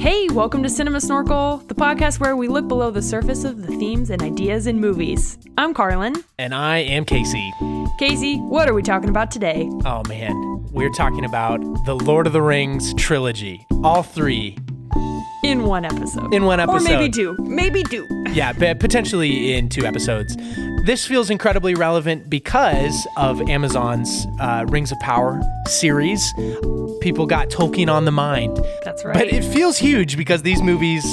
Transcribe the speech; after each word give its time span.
Hey, 0.00 0.28
welcome 0.28 0.62
to 0.62 0.70
Cinema 0.70 0.98
Snorkel, 0.98 1.58
the 1.66 1.74
podcast 1.74 2.20
where 2.20 2.34
we 2.34 2.48
look 2.48 2.66
below 2.66 2.90
the 2.90 3.02
surface 3.02 3.44
of 3.44 3.60
the 3.60 3.76
themes 3.76 4.08
and 4.08 4.22
ideas 4.22 4.66
in 4.66 4.80
movies. 4.80 5.36
I'm 5.58 5.74
Carlin. 5.74 6.14
And 6.38 6.54
I 6.54 6.78
am 6.78 7.04
Casey. 7.04 7.52
Casey, 7.98 8.38
what 8.38 8.66
are 8.66 8.72
we 8.72 8.80
talking 8.82 9.10
about 9.10 9.30
today? 9.30 9.68
Oh 9.84 10.02
man, 10.08 10.32
we're 10.72 10.88
talking 10.88 11.26
about 11.26 11.60
the 11.84 11.94
Lord 11.94 12.26
of 12.26 12.32
the 12.32 12.40
Rings 12.40 12.94
trilogy. 12.94 13.66
All 13.84 14.02
three 14.02 14.56
In 15.42 15.64
one 15.64 15.84
episode. 15.84 16.32
in 16.34 16.44
one 16.44 16.60
episode. 16.60 16.80
Or 16.80 16.98
maybe 16.98 17.10
two. 17.10 17.36
Maybe 17.38 17.82
two. 17.82 18.06
Yeah, 18.30 18.52
but 18.52 18.78
potentially 18.78 19.54
in 19.54 19.68
two 19.68 19.84
episodes. 19.84 20.36
This 20.86 21.04
feels 21.04 21.30
incredibly 21.30 21.74
relevant 21.74 22.30
because 22.30 22.94
of 23.16 23.40
Amazon's 23.50 24.24
uh, 24.38 24.66
Rings 24.68 24.92
of 24.92 25.00
Power 25.00 25.40
series. 25.66 26.32
People 27.00 27.26
got 27.26 27.48
Tolkien 27.48 27.92
on 27.92 28.04
the 28.04 28.12
mind. 28.12 28.56
That's 28.84 29.04
right. 29.04 29.14
But 29.14 29.32
it 29.32 29.42
feels 29.42 29.78
huge 29.78 30.16
because 30.16 30.42
these 30.42 30.62
movies 30.62 31.04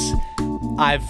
I've 0.77 1.01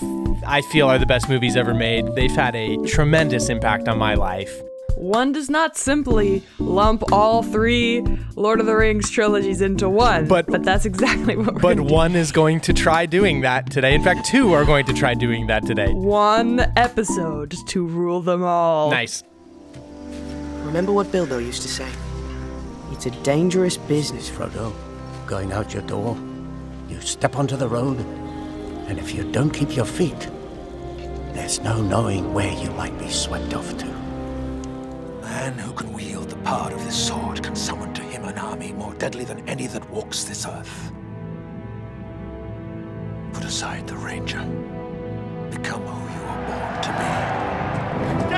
I 0.45 0.61
feel 0.71 0.87
are 0.87 0.97
the 0.97 1.05
best 1.05 1.27
movies 1.27 1.57
ever 1.57 1.73
made. 1.73 2.05
They've 2.15 2.31
had 2.31 2.55
a 2.55 2.77
tremendous 2.85 3.49
impact 3.49 3.89
on 3.89 3.97
my 3.97 4.13
life. 4.13 4.61
One 4.97 5.31
does 5.31 5.49
not 5.49 5.77
simply 5.77 6.43
lump 6.59 7.11
all 7.11 7.43
three 7.43 8.01
Lord 8.35 8.59
of 8.59 8.65
the 8.65 8.75
Rings 8.75 9.09
trilogies 9.11 9.61
into 9.61 9.87
one. 9.87 10.27
But- 10.27 10.47
but 10.47 10.63
that's 10.63 10.85
exactly 10.85 11.35
what 11.37 11.53
we're 11.55 11.59
But 11.61 11.77
gonna 11.77 11.87
do. 11.87 11.93
one 11.93 12.15
is 12.15 12.31
going 12.31 12.59
to 12.61 12.73
try 12.73 13.05
doing 13.05 13.41
that 13.41 13.69
today. 13.69 13.93
In 13.93 14.03
fact, 14.03 14.25
two 14.25 14.53
are 14.53 14.65
going 14.65 14.85
to 14.85 14.93
try 14.93 15.13
doing 15.13 15.47
that 15.47 15.65
today. 15.65 15.91
one 15.93 16.65
episode 16.75 17.53
to 17.67 17.85
rule 17.85 18.21
them 18.21 18.43
all. 18.43 18.89
Nice. 18.91 19.23
Remember 20.63 20.91
what 20.91 21.11
Bilbo 21.11 21.37
used 21.37 21.61
to 21.61 21.67
say? 21.69 21.87
It's 22.91 23.05
a 23.05 23.11
dangerous 23.23 23.77
business. 23.77 24.29
Frodo, 24.29 24.73
going 25.27 25.51
out 25.53 25.73
your 25.73 25.83
door, 25.83 26.17
you 26.89 26.99
step 27.01 27.37
onto 27.37 27.55
the 27.55 27.67
road, 27.67 27.97
and 28.87 28.97
if 28.99 29.13
you 29.13 29.23
don't 29.31 29.51
keep 29.51 29.75
your 29.75 29.85
feet, 29.85 30.27
there's 31.33 31.61
no 31.61 31.81
knowing 31.81 32.33
where 32.33 32.51
you 32.51 32.71
might 32.71 32.97
be 32.97 33.09
swept 33.09 33.53
off 33.53 33.77
to. 33.77 33.96
Man 35.27 35.57
who 35.59 35.73
can 35.73 35.91
wield 35.91 36.29
the 36.29 36.37
power 36.37 36.71
of 36.71 36.81
this 36.85 36.95
sword 36.95 37.43
can 37.43 37.53
summon 37.53 37.93
to 37.95 38.01
him 38.01 38.23
an 38.23 38.37
army 38.37 38.71
more 38.71 38.93
deadly 38.93 39.25
than 39.25 39.47
any 39.49 39.67
that 39.67 39.89
walks 39.89 40.23
this 40.23 40.45
earth. 40.45 40.93
Put 43.33 43.43
aside 43.43 43.85
the 43.87 43.97
ranger. 43.97 44.39
Become 45.51 45.85
who 45.85 46.01
you 46.15 46.21
were 46.29 46.43
born 46.47 46.81
to 46.81 48.29
be. 48.29 48.36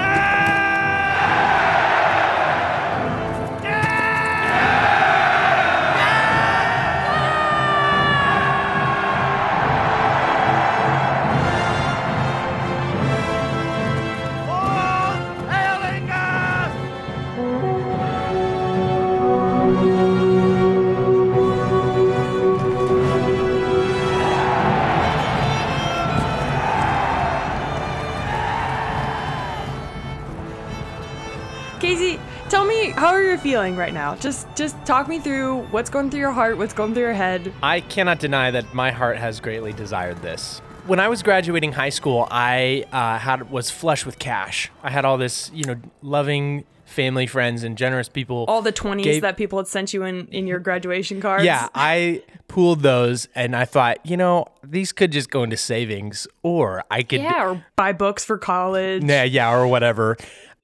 Right 33.79 33.93
now? 33.93 34.15
Just 34.15 34.45
just 34.55 34.75
talk 34.85 35.07
me 35.07 35.17
through 35.19 35.61
what's 35.71 35.89
going 35.89 36.09
through 36.11 36.19
your 36.19 36.31
heart, 36.31 36.57
what's 36.57 36.73
going 36.73 36.93
through 36.93 37.03
your 37.03 37.13
head. 37.13 37.51
I 37.63 37.79
cannot 37.81 38.19
deny 38.19 38.51
that 38.51 38.73
my 38.73 38.91
heart 38.91 39.17
has 39.17 39.39
greatly 39.39 39.73
desired 39.73 40.21
this. 40.21 40.59
When 40.85 40.99
I 40.99 41.07
was 41.07 41.23
graduating 41.23 41.71
high 41.73 41.89
school, 41.89 42.27
I 42.29 42.85
uh, 42.91 43.17
had 43.17 43.49
was 43.49 43.69
flush 43.71 44.05
with 44.05 44.19
cash. 44.19 44.69
I 44.83 44.89
had 44.91 45.05
all 45.05 45.17
this, 45.17 45.51
you 45.53 45.63
know, 45.65 45.75
loving 46.01 46.65
family, 46.85 47.27
friends, 47.27 47.63
and 47.63 47.77
generous 47.77 48.09
people. 48.09 48.45
All 48.47 48.63
the 48.63 48.71
20s 48.73 49.03
Gave- 49.03 49.21
that 49.21 49.37
people 49.37 49.59
had 49.59 49.67
sent 49.67 49.93
you 49.93 50.03
in 50.03 50.27
in 50.27 50.47
your 50.47 50.59
graduation 50.59 51.21
cards. 51.21 51.45
Yeah, 51.45 51.67
I 51.75 52.23
pooled 52.47 52.81
those, 52.81 53.27
and 53.35 53.55
I 53.55 53.65
thought, 53.65 54.03
you 54.03 54.17
know, 54.17 54.45
these 54.63 54.91
could 54.91 55.11
just 55.11 55.29
go 55.29 55.43
into 55.43 55.55
savings, 55.57 56.27
or 56.41 56.83
I 56.89 57.03
could, 57.03 57.21
Yeah, 57.21 57.47
or 57.51 57.63
buy 57.75 57.93
books 57.93 58.25
for 58.25 58.39
college. 58.39 59.03
yeah, 59.03 59.23
yeah, 59.23 59.53
or 59.53 59.67
whatever. 59.67 60.17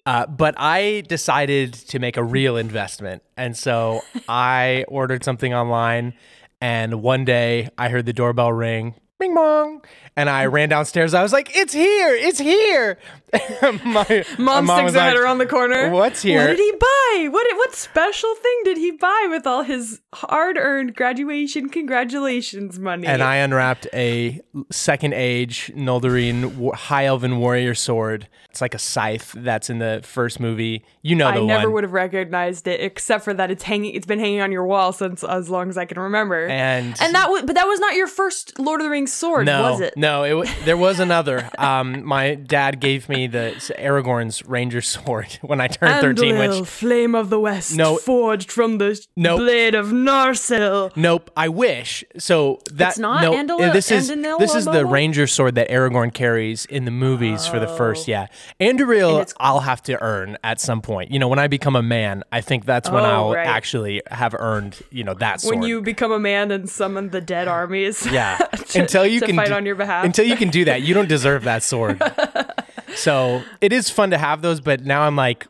Uh, 0.06 0.28
but 0.28 0.54
I 0.58 1.02
decided 1.08 1.74
to 1.74 2.00
make 2.00 2.16
a 2.18 2.24
real 2.24 2.58
investment, 2.58 3.24
and 3.38 3.58
so 3.58 4.02
I 4.30 4.86
ordered 4.88 5.24
something 5.24 5.54
online. 5.54 6.14
And 6.62 7.02
one 7.02 7.26
day, 7.26 7.70
I 7.78 7.90
heard 7.90 8.06
the 8.06 8.14
doorbell 8.14 8.54
ring, 8.54 8.96
bing 9.20 9.34
bong, 9.34 9.82
and 10.16 10.30
I 10.30 10.46
ran 10.46 10.70
downstairs. 10.70 11.14
I 11.14 11.24
was 11.24 11.34
like, 11.34 11.56
"It's 11.56 11.74
here! 11.74 12.14
It's 12.16 12.40
here!" 12.40 12.98
my 13.84 14.26
Mom, 14.38 14.66
my 14.66 14.80
sticks 14.82 14.94
her 14.94 15.00
head 15.02 15.14
like, 15.14 15.18
around 15.18 15.38
the 15.40 15.46
corner. 15.46 15.90
What's 15.90 16.22
here? 16.22 16.40
What 16.42 16.48
did 16.48 16.60
he 16.60 16.72
buy? 16.72 17.28
What 17.30 17.46
what 17.58 17.76
special 17.76 18.34
thing 18.36 18.62
did 18.64 18.78
he 18.78 18.92
buy 18.92 19.28
with 19.30 19.46
all 19.46 19.64
his 19.64 20.02
hard-earned 20.14 20.96
graduation 20.96 21.70
congratulations 21.70 22.80
money? 22.80 23.08
and 23.08 23.22
I 23.22 23.38
unwrapped 23.38 23.88
a 23.94 24.42
second 24.72 25.14
age 25.14 25.72
Noldorin 25.76 26.56
wa- 26.56 26.76
high 26.76 27.06
elven 27.06 27.38
warrior 27.40 27.76
sword. 27.76 28.28
It's 28.50 28.62
like 28.62 28.74
a 28.74 28.80
scythe 28.80 29.34
that's 29.38 29.70
in 29.70 29.80
the 29.80 30.00
first 30.04 30.40
movie. 30.40 30.86
You 31.02 31.16
know 31.16 31.30
the 31.34 31.42
one. 31.42 31.52
I 31.52 31.58
never 31.58 31.70
would 31.70 31.84
have 31.84 31.92
recognized 31.92 32.68
it, 32.68 32.80
except 32.80 33.26
for 33.26 33.34
that 33.34 33.52
it's 33.52 33.64
hanging. 33.64 33.94
It's 33.96 34.06
been 34.06 34.20
hanging 34.20 34.40
on 34.40 34.52
your 34.54 34.66
wall 34.66 34.94
since 34.94 35.26
as 35.26 35.50
long 35.50 35.70
as 35.70 35.78
I 35.78 35.84
can 35.86 36.00
remember. 36.00 36.48
And- 36.48 36.96
and 37.02 37.14
that 37.16 37.30
was, 37.30 37.44
but 37.44 37.56
that 37.56 37.68
was 37.68 37.82
not 37.82 37.96
your 37.96 38.08
first 38.08 38.58
Lord 38.58 38.80
of 38.80 38.86
the 38.86 38.90
Rings 38.90 39.05
sword, 39.08 39.46
no, 39.46 39.72
was 39.72 39.82
it? 39.82 39.96
no, 39.98 40.24
it 40.24 40.30
w- 40.30 40.52
there 40.66 40.78
was 40.78 41.00
another. 41.00 41.50
um, 41.58 42.06
my 42.06 42.36
dad 42.36 42.80
gave 42.80 43.08
me 43.10 43.28
the 43.28 43.54
Aragorn's 43.78 44.46
ranger 44.46 44.82
sword 44.82 45.28
when 45.42 45.60
I 45.62 45.68
turned 45.68 46.02
thirteen. 46.02 46.38
Which 46.38 46.68
flame 46.68 47.16
of 47.16 47.30
the 47.30 47.40
west, 47.40 47.76
No. 47.76 47.98
forged 47.98 48.52
from 48.52 48.78
the 48.78 49.00
Nope. 49.16 49.40
blade 49.40 49.76
of 49.76 49.88
Narsil. 49.88 50.92
nope, 50.96 51.32
I 51.36 51.50
wish. 51.50 52.04
So 52.18 52.60
that 52.72 52.90
It's 52.90 53.00
not 53.00 53.22
no, 53.22 53.32
Andala- 53.34 53.74
this 53.74 53.92
is 53.92 54.10
Andinil- 54.12 54.40
this 54.40 54.56
is 54.56 54.66
the 54.66 54.86
ranger 54.86 55.28
sword 55.28 55.56
that 55.56 55.70
Aragorn 55.70 56.14
carries 56.14 56.66
in 56.66 56.86
the 56.86 56.92
movies 56.92 57.48
for 57.48 57.60
the 57.60 57.68
first. 57.68 58.08
Yeah, 58.08 58.28
Anduril, 58.60 59.12
Oh. 59.14 59.22
it's- 59.22 59.34
I'll 59.40 59.62
have 59.62 59.82
to 59.84 60.02
earn 60.02 60.38
at 60.44 60.60
some 60.60 60.82
point. 60.82 61.12
You 61.12 61.20
know, 61.20 61.28
when 61.28 61.40
I 61.40 61.48
become 61.48 61.76
a 61.76 61.82
man, 61.84 62.24
I 62.32 62.42
think 62.42 62.66
that's 62.66 62.90
when 62.90 63.04
Oh, 63.04 63.08
I'll 63.10 63.34
right. 63.34 63.48
actually 63.48 64.02
have 64.10 64.36
earned. 64.38 64.78
You 64.92 65.04
know 65.04 65.14
that 65.16 65.42
sword. 65.42 65.60
When 65.60 65.68
you 65.70 65.82
become 65.82 66.12
a 66.12 66.20
man 66.20 66.52
and 66.52 66.70
summon 66.70 67.10
the 67.10 67.22
dead 67.22 67.48
armies. 67.48 68.06
Yeah. 68.12 68.38
to- 68.70 68.86
until 68.96 69.12
you 69.14 69.22
can 69.22 69.36
fight 69.36 69.48
do- 69.48 69.54
on 69.54 69.66
your 69.66 69.76
behalf. 69.76 70.06
Until 70.06 70.26
you 70.26 70.36
can 70.36 70.50
do 70.50 70.66
that, 70.66 70.82
you 70.82 70.94
don't 70.94 71.10
deserve 71.10 71.44
that 71.44 71.64
sword. 71.64 72.02
so 72.96 73.44
it 73.62 73.74
is 73.74 73.90
fun 73.90 74.12
to 74.12 74.18
have 74.18 74.42
those, 74.42 74.62
but 74.62 74.86
now 74.86 75.02
I'm 75.02 75.16
like, 75.16 75.48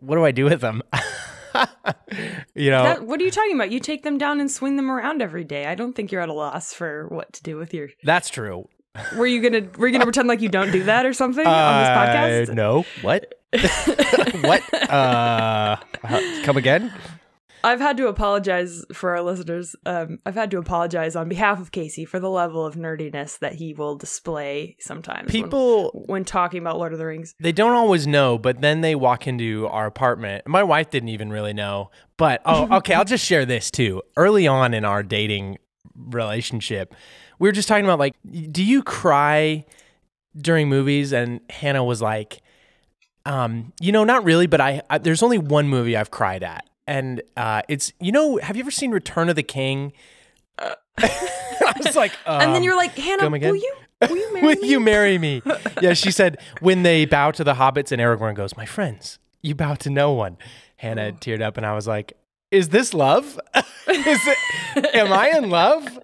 what 0.00 0.16
do 0.16 0.24
I 0.24 0.32
do 0.32 0.44
with 0.44 0.60
them? 0.60 0.82
you 2.54 2.70
know, 2.70 2.82
That, 2.82 3.06
what 3.06 3.20
are 3.20 3.24
you 3.24 3.30
talking 3.30 3.54
about? 3.54 3.70
You 3.70 3.80
take 3.80 4.02
them 4.02 4.18
down 4.18 4.40
and 4.40 4.50
swing 4.50 4.76
them 4.76 4.90
around 4.90 5.22
every 5.22 5.44
day. 5.44 5.66
I 5.66 5.74
don't 5.74 5.94
think 5.94 6.12
you're 6.12 6.20
at 6.22 6.28
a 6.28 6.32
loss 6.34 6.72
for 6.72 7.06
what 7.08 7.32
to 7.34 7.42
do 7.42 7.56
with 7.56 7.72
your. 7.74 7.88
that's 8.04 8.28
true. 8.28 8.68
Were 9.16 9.26
you 9.26 9.42
gonna 9.42 9.68
Were 9.76 9.86
you 9.86 9.92
gonna 9.92 10.06
pretend 10.06 10.26
like 10.26 10.40
you 10.40 10.48
don't 10.48 10.72
do 10.72 10.84
that 10.84 11.04
or 11.04 11.12
something 11.12 11.46
on 11.46 11.80
this 11.82 11.88
Uh, 11.90 12.06
podcast? 12.06 12.54
no. 12.54 12.86
What? 13.02 13.34
what? 14.42 14.90
Uh, 14.90 15.76
uh, 16.02 16.42
come 16.44 16.56
again? 16.56 16.90
I've 17.66 17.80
had 17.80 17.96
to 17.96 18.06
apologize 18.06 18.84
for 18.92 19.10
our 19.16 19.22
listeners. 19.22 19.74
Um, 19.84 20.20
I've 20.24 20.36
had 20.36 20.52
to 20.52 20.58
apologize 20.58 21.16
on 21.16 21.28
behalf 21.28 21.60
of 21.60 21.72
Casey 21.72 22.04
for 22.04 22.20
the 22.20 22.30
level 22.30 22.64
of 22.64 22.76
nerdiness 22.76 23.40
that 23.40 23.54
he 23.54 23.74
will 23.74 23.96
display 23.96 24.76
sometimes. 24.78 25.32
when- 25.32 25.42
People 25.42 25.90
when, 26.06 26.24
talking 26.24 26.60
about 26.60 26.78
Lord 26.78 26.92
of 26.92 27.00
the 27.00 27.06
Rings. 27.06 27.34
they 27.40 27.50
don't 27.50 27.72
always 27.72 28.06
know, 28.06 28.38
but 28.38 28.60
then 28.60 28.82
they 28.82 28.94
walk 28.94 29.26
into 29.26 29.66
our 29.66 29.86
apartment. 29.86 30.46
My 30.46 30.62
wife 30.62 30.90
didn't 30.90 31.08
even 31.08 31.30
really 31.30 31.52
know. 31.52 31.90
But 32.16 32.40
oh, 32.44 32.68
okay, 32.76 32.94
I'll 32.94 33.04
just 33.04 33.24
share 33.24 33.44
this 33.44 33.72
too. 33.72 34.00
Early 34.16 34.46
on 34.46 34.72
in 34.72 34.84
our 34.84 35.02
dating 35.02 35.58
relationship, 35.96 36.94
we 37.40 37.48
were 37.48 37.52
just 37.52 37.66
talking 37.66 37.84
about 37.84 37.98
like, 37.98 38.14
do 38.52 38.62
you 38.62 38.84
cry 38.84 39.64
during 40.40 40.68
movies? 40.68 41.12
And 41.12 41.40
Hannah 41.50 41.82
was 41.82 42.00
like, 42.00 42.42
um, 43.24 43.72
you 43.80 43.90
know, 43.90 44.04
not 44.04 44.22
really, 44.22 44.46
but 44.46 44.60
I, 44.60 44.82
I 44.88 44.98
there's 44.98 45.24
only 45.24 45.38
one 45.38 45.68
movie 45.68 45.96
I've 45.96 46.12
cried 46.12 46.44
at. 46.44 46.64
And 46.86 47.22
uh, 47.36 47.62
it's 47.68 47.92
you 48.00 48.12
know, 48.12 48.36
have 48.38 48.56
you 48.56 48.62
ever 48.62 48.70
seen 48.70 48.90
Return 48.92 49.28
of 49.28 49.36
the 49.36 49.42
King? 49.42 49.92
I 50.58 50.74
was 51.84 51.96
like, 51.96 52.12
and 52.26 52.40
then 52.52 52.56
um, 52.56 52.62
you're 52.62 52.76
like, 52.76 52.96
Hannah, 52.96 53.28
will 53.28 53.56
you 53.56 53.74
will 54.00 54.16
you 54.16 54.32
marry 54.34 54.46
Will 54.46 54.60
me? 54.62 54.68
you 54.68 54.80
marry 54.80 55.18
me? 55.18 55.42
yeah, 55.82 55.92
she 55.94 56.10
said 56.10 56.38
when 56.60 56.82
they 56.82 57.04
bow 57.04 57.30
to 57.32 57.44
the 57.44 57.54
hobbits 57.54 57.92
and 57.92 58.00
Aragorn 58.00 58.34
goes, 58.34 58.56
"My 58.56 58.66
friends, 58.66 59.18
you 59.42 59.54
bow 59.54 59.74
to 59.74 59.90
no 59.90 60.12
one." 60.12 60.36
Hannah 60.76 61.12
Oh. 61.14 61.18
teared 61.18 61.40
up 61.42 61.56
and 61.56 61.66
I 61.66 61.74
was 61.74 61.86
like, 61.86 62.12
"Is 62.50 62.68
this 62.70 62.94
love? 62.94 63.38
Is 63.88 64.20
it 64.26 64.94
am 64.94 65.12
I 65.12 65.30
in 65.36 65.50
love?" 65.50 65.98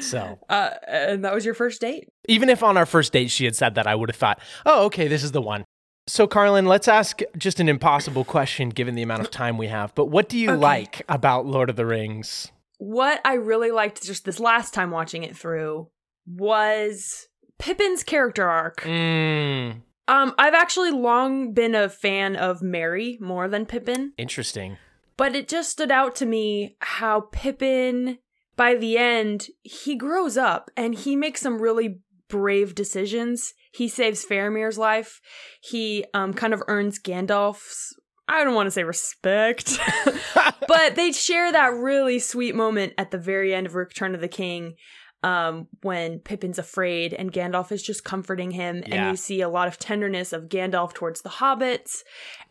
So, 0.00 0.38
uh, 0.48 0.70
and 0.86 1.24
that 1.24 1.34
was 1.34 1.44
your 1.44 1.54
first 1.54 1.80
date. 1.80 2.08
even 2.28 2.48
if 2.48 2.62
on 2.62 2.76
our 2.76 2.86
first 2.86 3.12
date 3.12 3.30
she 3.30 3.44
had 3.44 3.56
said 3.56 3.74
that, 3.74 3.86
I 3.86 3.94
would 3.94 4.08
have 4.08 4.16
thought, 4.16 4.40
"Oh, 4.64 4.84
okay, 4.86 5.08
this 5.08 5.22
is 5.24 5.32
the 5.32 5.42
one." 5.42 5.64
So, 6.08 6.26
Carlin, 6.28 6.66
let's 6.66 6.86
ask 6.88 7.20
just 7.36 7.58
an 7.58 7.68
impossible 7.68 8.24
question 8.24 8.68
given 8.68 8.94
the 8.94 9.02
amount 9.02 9.22
of 9.22 9.30
time 9.30 9.58
we 9.58 9.66
have. 9.66 9.94
But 9.94 10.06
what 10.06 10.28
do 10.28 10.38
you 10.38 10.52
like 10.52 11.02
about 11.08 11.46
Lord 11.46 11.70
of 11.70 11.76
the 11.76 11.86
Rings? 11.86 12.50
what 12.78 13.22
I 13.24 13.34
really 13.34 13.70
liked 13.70 14.02
just 14.02 14.26
this 14.26 14.38
last 14.38 14.74
time 14.74 14.90
watching 14.90 15.22
it 15.22 15.34
through 15.34 15.88
was 16.26 17.26
Pippin's 17.58 18.02
character 18.02 18.46
arc. 18.46 18.82
Mm, 18.82 19.80
Um, 20.08 20.34
I've 20.36 20.52
actually 20.52 20.90
long 20.90 21.54
been 21.54 21.74
a 21.74 21.88
fan 21.88 22.36
of 22.36 22.60
Merry 22.60 23.16
more 23.18 23.48
than 23.48 23.64
Pippin, 23.64 24.12
interesting. 24.18 24.76
but 25.16 25.34
it 25.34 25.48
just 25.48 25.70
stood 25.70 25.90
out 25.90 26.14
to 26.16 26.26
me 26.26 26.76
how 26.80 27.22
Pippin, 27.32 28.18
by 28.56 28.74
the 28.74 28.98
end, 28.98 29.46
he 29.62 29.96
grows 29.96 30.36
up 30.36 30.70
and 30.76 30.94
he 30.94 31.16
makes 31.16 31.40
some 31.40 31.62
really 31.62 32.00
brave 32.28 32.74
decisions. 32.74 33.54
He 33.76 33.88
saves 33.88 34.24
Faramir's 34.24 34.78
life. 34.78 35.20
He 35.60 36.04
um 36.14 36.34
kind 36.34 36.54
of 36.54 36.62
earns 36.68 36.98
Gandalf's 36.98 37.94
I 38.28 38.42
don't 38.42 38.54
want 38.54 38.66
to 38.66 38.72
say 38.72 38.82
respect, 38.82 39.78
but 40.68 40.96
they 40.96 41.12
share 41.12 41.52
that 41.52 41.74
really 41.74 42.18
sweet 42.18 42.56
moment 42.56 42.94
at 42.98 43.12
the 43.12 43.18
very 43.18 43.54
end 43.54 43.68
of 43.68 43.76
Return 43.76 44.16
of 44.16 44.20
the 44.20 44.28
King 44.28 44.74
um, 45.22 45.68
when 45.82 46.20
Pippin's 46.20 46.58
afraid 46.58 47.12
and 47.12 47.32
Gandalf 47.32 47.72
is 47.72 47.82
just 47.82 48.04
comforting 48.04 48.50
him. 48.50 48.84
Yeah. 48.86 48.94
And 48.94 49.10
you 49.10 49.16
see 49.16 49.40
a 49.40 49.48
lot 49.48 49.68
of 49.68 49.78
tenderness 49.78 50.32
of 50.32 50.48
Gandalf 50.48 50.92
towards 50.92 51.22
the 51.22 51.28
hobbits. 51.28 52.02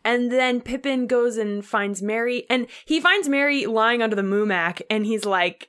And 0.04 0.30
then 0.30 0.60
Pippin 0.60 1.06
goes 1.06 1.36
and 1.36 1.64
finds 1.64 2.02
Merry, 2.02 2.44
and 2.48 2.66
he 2.84 3.00
finds 3.00 3.28
Merry 3.28 3.66
lying 3.66 4.02
under 4.02 4.14
the 4.14 4.22
Mumak, 4.22 4.82
and 4.88 5.04
he's 5.04 5.24
like, 5.24 5.68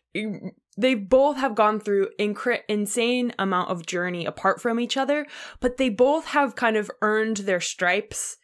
they 0.78 0.94
both 0.94 1.38
have 1.38 1.56
gone 1.56 1.80
through 1.80 2.10
incre- 2.20 2.62
insane 2.70 3.34
amount 3.40 3.70
of 3.70 3.86
journey 3.86 4.26
apart 4.26 4.62
from 4.62 4.80
each 4.80 4.96
other, 4.96 5.26
but 5.60 5.78
they 5.78 5.90
both 5.90 6.28
have 6.28 6.56
kind 6.56 6.78
of 6.78 6.92
earned 7.02 7.38
their 7.38 7.60
stripes 7.60 8.38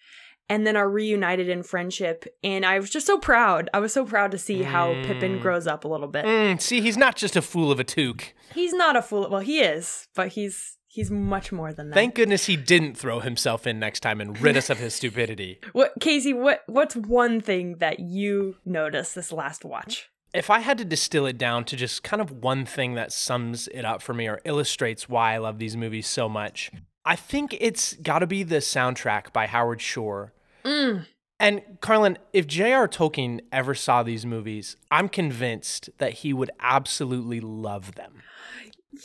and 0.50 0.68
then 0.68 0.75
are 0.75 0.89
reunited 0.89 1.47
in 1.47 1.63
friendship. 1.63 2.25
And 2.44 2.65
I 2.65 2.80
was 2.80 2.89
just 2.89 3.07
so 3.07 3.18
proud. 3.18 3.69
I 3.74 3.80
was 3.80 3.94
so 3.94 4.06
proud 4.06 4.31
to 4.31 4.38
see 4.38 4.63
how 4.63 4.94
Pippin 5.03 5.39
grows 5.39 5.68
up 5.68 5.85
a 5.85 5.88
little 5.88 6.07
bit. 6.07 6.25
Mm, 6.25 6.62
see, 6.62 6.81
he's 6.81 6.97
not 6.97 7.15
just 7.15 7.35
a 7.35 7.41
fool 7.41 7.71
of 7.71 7.80
a 7.80 7.83
Took. 7.83 8.33
He's 8.53 8.74
not 8.74 8.95
a 8.95 9.01
fool. 9.01 9.30
Well, 9.30 9.41
he 9.41 9.62
is, 9.62 10.07
but 10.15 10.30
he's 10.30 10.77
he's 10.88 11.09
much 11.09 11.51
more 11.51 11.74
than 11.74 11.89
that. 11.89 11.95
Thank 11.95 12.15
goodness 12.15 12.45
he 12.45 12.56
didn't 12.56 12.95
throw 12.95 13.19
himself 13.19 13.65
in 13.65 13.80
next 13.80 14.01
time 14.01 14.21
and 14.21 14.39
rid 14.39 14.57
us 14.57 14.69
of 14.69 14.80
his 14.80 14.94
stupidity. 14.94 15.59
what 15.74 15.94
Casey? 16.00 16.33
What 16.33 16.62
what's 16.68 16.95
one 16.95 17.41
thing 17.41 17.77
that 17.77 18.00
you 18.00 18.57
noticed 18.65 19.15
this 19.15 19.31
last 19.31 19.65
watch? 19.65 20.09
If 20.33 20.50
I 20.50 20.59
had 20.59 20.77
to 20.80 20.85
distill 20.85 21.25
it 21.25 21.38
down 21.38 21.63
to 21.65 21.75
just 21.75 22.03
kind 22.03 22.21
of 22.21 22.31
one 22.31 22.65
thing 22.65 22.95
that 22.95 23.13
sums 23.13 23.68
it 23.68 23.85
up 23.85 24.01
for 24.01 24.13
me 24.13 24.27
or 24.27 24.41
illustrates 24.45 25.07
why 25.07 25.33
I 25.33 25.38
love 25.38 25.59
these 25.59 25.77
movies 25.77 26.07
so 26.07 26.27
much, 26.27 26.71
I 27.06 27.15
think 27.15 27.56
it's 27.59 27.94
got 27.95 28.19
to 28.19 28.27
be 28.27 28.44
the 28.44 28.57
soundtrack 28.57 29.31
by 29.31 29.45
Howard 29.45 29.81
Shore. 29.81 30.33
Mm. 30.65 31.06
And 31.39 31.62
Carlin, 31.81 32.18
if 32.31 32.47
J.R. 32.47 32.88
Tolkien 32.88 33.41
ever 33.51 33.75
saw 33.75 34.01
these 34.01 34.25
movies, 34.25 34.77
I'm 34.89 35.09
convinced 35.09 35.89
that 35.97 36.13
he 36.13 36.33
would 36.33 36.51
absolutely 36.59 37.39
love 37.41 37.95
them. 37.95 38.21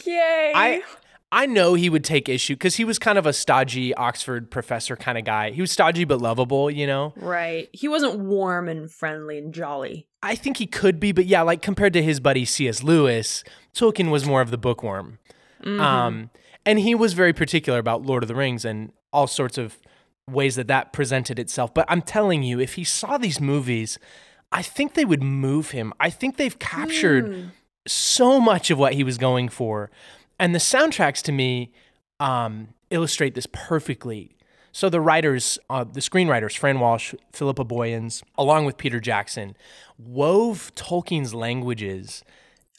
Yay! 0.04 0.52
I 0.54 0.82
I 1.30 1.44
know 1.46 1.74
he 1.74 1.90
would 1.90 2.04
take 2.04 2.28
issue 2.28 2.54
because 2.54 2.76
he 2.76 2.84
was 2.84 2.98
kind 2.98 3.18
of 3.18 3.26
a 3.26 3.32
stodgy 3.32 3.94
Oxford 3.94 4.50
professor 4.50 4.96
kind 4.96 5.18
of 5.18 5.24
guy. 5.24 5.50
He 5.50 5.60
was 5.60 5.70
stodgy 5.70 6.04
but 6.04 6.20
lovable, 6.20 6.70
you 6.70 6.86
know. 6.86 7.12
right. 7.16 7.68
He 7.72 7.86
wasn't 7.86 8.18
warm 8.18 8.68
and 8.68 8.90
friendly 8.90 9.36
and 9.38 9.52
jolly. 9.52 10.06
I 10.22 10.34
think 10.34 10.56
he 10.56 10.66
could 10.66 10.98
be, 10.98 11.12
but 11.12 11.26
yeah, 11.26 11.42
like 11.42 11.60
compared 11.60 11.92
to 11.92 12.02
his 12.02 12.18
buddy 12.18 12.44
C.S. 12.44 12.82
Lewis, 12.82 13.44
Tolkien 13.74 14.10
was 14.10 14.24
more 14.26 14.40
of 14.40 14.50
the 14.50 14.58
bookworm. 14.58 15.18
Um, 15.64 16.30
and 16.64 16.78
he 16.78 16.94
was 16.94 17.12
very 17.12 17.32
particular 17.32 17.78
about 17.78 18.06
Lord 18.06 18.22
of 18.22 18.28
the 18.28 18.34
Rings 18.34 18.64
and 18.64 18.92
all 19.12 19.26
sorts 19.26 19.58
of 19.58 19.76
ways 20.30 20.56
that 20.56 20.68
that 20.68 20.92
presented 20.92 21.38
itself. 21.38 21.74
But 21.74 21.84
I'm 21.88 22.02
telling 22.02 22.42
you, 22.42 22.60
if 22.60 22.74
he 22.74 22.84
saw 22.84 23.18
these 23.18 23.40
movies, 23.40 23.98
I 24.50 24.62
think 24.62 24.94
they 24.94 25.04
would 25.04 25.22
move 25.22 25.72
him. 25.72 25.92
I 26.00 26.10
think 26.10 26.36
they've 26.36 26.58
captured 26.58 27.50
so 27.86 28.40
much 28.40 28.70
of 28.70 28.78
what 28.78 28.94
he 28.94 29.04
was 29.04 29.18
going 29.18 29.48
for. 29.48 29.90
And 30.38 30.54
the 30.54 30.58
soundtracks 30.58 31.22
to 31.22 31.32
me 31.32 31.72
um, 32.20 32.68
illustrate 32.90 33.34
this 33.34 33.46
perfectly. 33.52 34.36
So 34.72 34.88
the 34.88 35.00
writers, 35.00 35.58
uh, 35.70 35.84
the 35.84 36.00
screenwriters, 36.00 36.56
Fran 36.56 36.78
Walsh, 36.78 37.14
Philippa 37.32 37.64
Boyens, 37.64 38.22
along 38.36 38.64
with 38.64 38.76
Peter 38.76 39.00
Jackson, 39.00 39.56
wove 39.98 40.72
Tolkien's 40.74 41.34
languages 41.34 42.22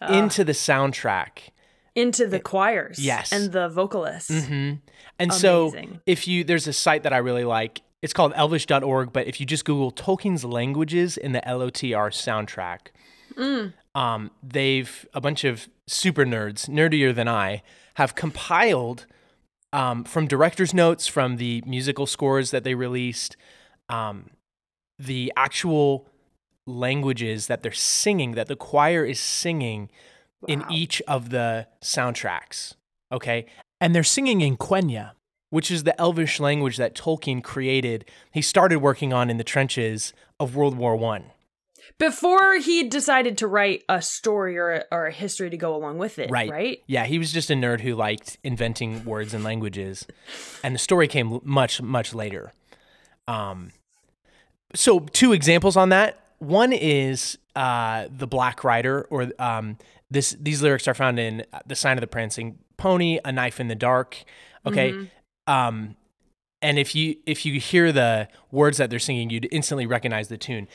into 0.08 0.44
the 0.44 0.54
soundtrack. 0.54 1.50
Into 1.96 2.28
the 2.28 2.40
choirs, 2.40 3.00
yes. 3.00 3.32
and 3.34 3.52
the 3.52 3.68
vocalists. 3.68 4.32
And 5.20 5.34
so 5.34 5.74
if 6.06 6.28
you 6.28 6.46
there's 6.46 6.68
a 6.68 6.74
site 6.74 7.04
that 7.04 7.14
I 7.14 7.18
really 7.18 7.44
like. 7.44 7.82
It's 8.02 8.14
called 8.14 8.32
elvish.org, 8.38 9.12
but 9.12 9.28
if 9.28 9.42
you 9.42 9.46
just 9.46 9.66
Google 9.66 9.92
Tolkien's 9.92 10.46
languages 10.46 11.18
in 11.18 11.34
the 11.34 11.42
LOTR 11.42 12.14
soundtrack, 12.14 12.92
um, 13.94 14.32
they've 14.42 15.06
a 15.14 15.20
bunch 15.20 15.44
of 15.44 15.68
super 15.91 16.25
nerds, 16.25 16.69
nerdier 16.69 17.13
than 17.13 17.27
I, 17.27 17.62
have 17.95 18.15
compiled 18.15 19.06
um, 19.74 20.03
from 20.03 20.27
director's 20.27 20.74
notes, 20.74 21.07
from 21.07 21.38
the 21.38 21.63
musical 21.65 22.06
scores 22.06 22.51
that 22.51 22.63
they 22.63 22.75
released, 22.75 23.36
um, 23.89 24.30
the 24.97 25.31
actual 25.36 26.07
languages 26.65 27.47
that 27.47 27.63
they're 27.63 27.71
singing, 27.71 28.33
that 28.33 28.47
the 28.47 28.56
choir 28.56 29.03
is 29.06 29.19
singing 29.19 29.89
in 30.47 30.63
each 30.69 31.01
of 31.07 31.30
the 31.30 31.68
soundtracks. 31.81 32.75
Okay. 33.12 33.45
And 33.81 33.94
they're 33.94 34.03
singing 34.03 34.41
in 34.41 34.57
Quenya. 34.57 35.12
which 35.50 35.71
is 35.71 35.83
the 35.83 36.00
Elvish 36.00 36.39
language 36.39 36.77
that 36.77 36.95
Tolkien 36.95 37.44
created. 37.44 38.06
He 38.31 38.41
started 38.41 38.80
working 38.80 39.13
on 39.13 39.30
in 39.30 39.38
the 39.38 39.44
trenches 39.44 40.13
of 40.39 40.56
World 40.56 40.77
War 40.77 40.95
One. 40.95 41.25
Before 42.00 42.56
he 42.56 42.86
decided 42.86 43.38
to 43.40 43.48
write 43.48 43.84
a 43.90 44.01
story 44.01 44.57
or 44.57 44.72
a, 44.72 44.86
or 44.90 45.07
a 45.07 45.12
history 45.12 45.50
to 45.50 45.57
go 45.57 45.75
along 45.75 45.98
with 45.98 46.18
it, 46.18 46.31
Right. 46.31 46.50
Right. 46.50 46.81
Yeah, 46.88 47.06
he 47.06 47.19
was 47.19 47.34
just 47.34 47.50
a 47.50 47.54
nerd 47.54 47.81
who 47.81 47.94
liked 47.94 48.38
inventing 48.42 49.04
words 49.04 49.34
and 49.34 49.44
languages, 49.44 50.07
and 50.63 50.74
the 50.74 50.80
story 50.80 51.10
came 51.10 51.40
much 51.44 51.81
much 51.81 52.13
later. 52.13 52.54
Um, 53.28 53.74
so 54.74 55.00
two 55.00 55.34
examples 55.34 55.75
on 55.75 55.90
that. 55.90 56.24
One 56.40 56.72
is 56.72 57.38
uh, 57.56 58.07
the 58.10 58.28
Black 58.28 58.63
Rider, 58.63 59.06
or 59.10 59.31
um, 59.38 59.78
this. 60.10 60.38
These 60.40 60.62
lyrics 60.62 60.88
are 60.88 60.94
found 60.94 61.19
in 61.19 61.44
"The 61.66 61.75
Sign 61.75 61.98
of 61.98 62.01
the 62.01 62.07
Prancing 62.07 62.60
Pony," 62.78 63.19
"A 63.25 63.31
Knife 63.34 63.60
in 63.60 63.68
the 63.68 63.75
Dark." 63.75 64.24
Okay, 64.66 64.94
um, 65.48 65.98
and 66.62 66.80
if 66.80 66.96
you 66.96 67.18
if 67.25 67.46
you 67.46 67.60
hear 67.60 67.92
the 67.92 68.30
words 68.51 68.78
that 68.78 68.90
they're 68.90 69.00
singing, 69.00 69.30
you'd 69.30 69.50
instantly 69.51 69.86
recognize 69.86 70.30
the 70.30 70.38
tune. 70.38 70.69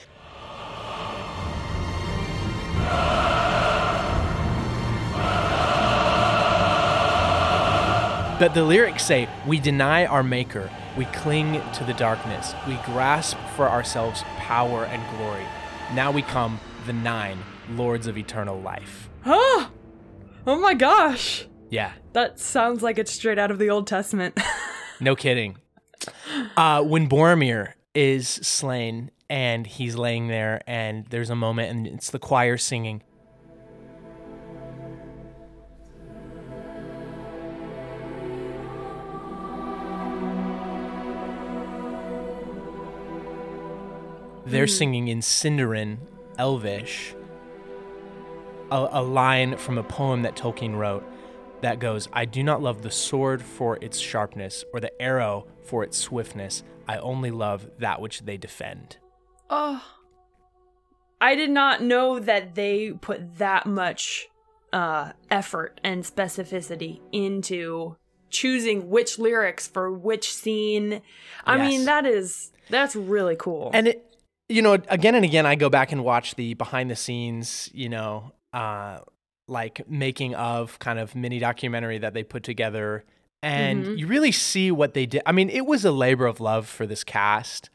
But 8.39 8.53
the 8.53 8.65
lyrics 8.65 9.05
say, 9.05 9.29
We 9.47 9.61
deny 9.61 10.07
our 10.07 10.23
Maker, 10.25 10.69
we 10.99 11.05
cling 11.07 11.63
to 11.75 11.85
the 11.85 11.95
darkness, 11.95 12.53
we 12.67 12.75
grasp 12.85 13.39
for 13.55 13.69
ourselves 13.71 14.23
power 14.37 14.85
and 14.85 15.03
glory. 15.17 15.47
Now 15.95 16.11
we 16.11 16.23
come, 16.23 16.59
the 16.87 16.93
nine, 16.93 17.39
lords 17.71 18.07
of 18.07 18.19
eternal 18.19 18.61
life. 18.61 19.09
Oh, 19.25 19.71
oh 20.47 20.59
my 20.61 20.75
gosh. 20.75 21.47
Yeah, 21.71 21.93
That 22.13 22.39
sounds 22.39 22.83
like 22.83 22.99
it's 22.99 23.11
straight 23.13 23.39
out 23.39 23.51
of 23.51 23.59
the 23.59 23.71
Old 23.71 23.87
Testament. 23.87 24.39
no 25.01 25.17
kidding. 25.17 25.57
Uh, 26.57 26.83
when 26.83 27.09
Boromir 27.09 27.73
is 27.95 28.29
slain 28.29 29.11
and 29.29 29.67
he's 29.67 29.97
laying 29.97 30.29
there, 30.29 30.63
and 30.67 31.07
there's 31.07 31.31
a 31.31 31.37
moment, 31.37 31.71
and 31.71 31.87
it's 31.87 32.11
the 32.11 32.19
choir 32.19 32.57
singing. 32.57 33.03
They're 44.47 44.67
hmm. 44.67 44.71
singing 44.71 45.09
in 45.09 45.21
Sindarin, 45.21 45.99
Elvish, 46.39 47.15
a, 48.71 48.89
a 48.93 49.03
line 49.03 49.57
from 49.57 49.79
a 49.79 49.83
poem 49.83 50.23
that 50.23 50.37
Tolkien 50.37 50.77
wrote 50.77 51.05
that 51.63 51.79
goes, 51.79 52.09
I 52.13 52.27
do 52.27 52.43
not 52.43 52.61
love 52.61 52.83
the 52.83 52.91
sword 52.91 53.43
for 53.43 53.79
its 53.81 53.99
sharpness 53.99 54.65
or 54.73 54.81
the 54.81 55.01
arrow 55.01 55.47
for 55.63 55.83
its 55.83 55.97
swiftness. 55.97 56.63
I 56.87 56.99
only 56.99 57.31
love 57.31 57.71
that 57.79 58.03
which 58.03 58.23
they 58.23 58.37
defend. 58.37 58.99
Oh. 59.51 59.83
I 61.21 61.35
did 61.35 61.51
not 61.51 61.83
know 61.83 62.19
that 62.19 62.55
they 62.55 62.93
put 62.93 63.39
that 63.39 63.67
much 63.67 64.27
uh, 64.73 65.13
effort 65.31 65.81
and 65.83 66.05
specificity 66.05 67.01
into 67.13 67.97
choosing 68.29 68.91
which 68.91 69.19
lyrics 69.19 69.67
for 69.67 69.91
which 69.91 70.35
scene. 70.35 71.01
I 71.47 71.57
Yes. 71.57 71.69
mean, 71.69 71.85
that 71.87 72.05
is 72.05 72.53
that's 72.69 72.97
really 72.97 73.37
cool. 73.37 73.71
And 73.73 73.89
it, 73.89 74.15
you 74.49 74.61
know, 74.61 74.75
again 74.89 75.15
and 75.15 75.25
again, 75.25 75.47
I 75.47 75.55
go 75.55 75.71
back 75.71 75.93
and 75.93 76.05
watch 76.05 76.35
the 76.35 76.55
behind 76.55 76.91
the 76.91 76.97
scenes, 76.97 77.71
you 77.73 77.89
know, 77.89 78.33
uh, 78.53 78.99
like 79.47 79.89
making 79.89 80.35
of 80.35 80.79
kind 80.79 80.99
of 80.99 81.15
mini 81.15 81.39
documentary 81.39 81.99
that 81.99 82.13
they 82.13 82.25
put 82.25 82.43
together. 82.43 83.05
And 83.43 83.99
you 83.99 84.07
really 84.07 84.33
see 84.33 84.71
what 84.71 84.95
they 84.95 85.05
did. 85.05 85.23
I 85.27 85.33
mean, 85.33 85.51
it 85.51 85.67
was 85.67 85.85
a 85.85 85.93
labor 85.93 86.27
of 86.27 86.41
love 86.41 86.67
for 86.67 86.87
this 86.87 87.05
cast. 87.05 87.69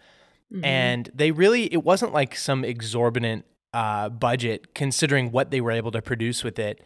And 0.63 1.11
they 1.13 1.31
really, 1.31 1.71
it 1.71 1.83
wasn't 1.83 2.13
like 2.13 2.35
some 2.35 2.65
exorbitant 2.65 3.45
uh, 3.73 4.09
budget 4.09 4.73
considering 4.73 5.31
what 5.31 5.51
they 5.51 5.61
were 5.61 5.71
able 5.71 5.91
to 5.91 6.01
produce 6.01 6.43
with 6.43 6.57
it. 6.59 6.81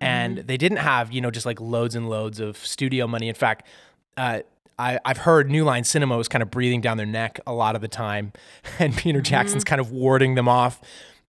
And 0.00 0.38
they 0.38 0.56
didn't 0.56 0.78
have, 0.78 1.12
you 1.12 1.20
know, 1.20 1.30
just 1.30 1.46
like 1.46 1.60
loads 1.60 1.94
and 1.94 2.10
loads 2.10 2.40
of 2.40 2.56
studio 2.56 3.06
money. 3.06 3.28
In 3.28 3.34
fact, 3.36 3.66
uh, 4.16 4.40
I, 4.78 4.98
I've 5.04 5.18
heard 5.18 5.50
New 5.50 5.64
Line 5.64 5.84
Cinema 5.84 6.16
was 6.16 6.26
kind 6.26 6.42
of 6.42 6.50
breathing 6.50 6.80
down 6.80 6.96
their 6.96 7.06
neck 7.06 7.38
a 7.46 7.52
lot 7.52 7.76
of 7.76 7.80
the 7.80 7.88
time, 7.88 8.32
and 8.78 8.96
Peter 8.96 9.20
Jackson's 9.20 9.64
kind 9.64 9.80
of 9.80 9.92
warding 9.92 10.34
them 10.34 10.48
off, 10.48 10.80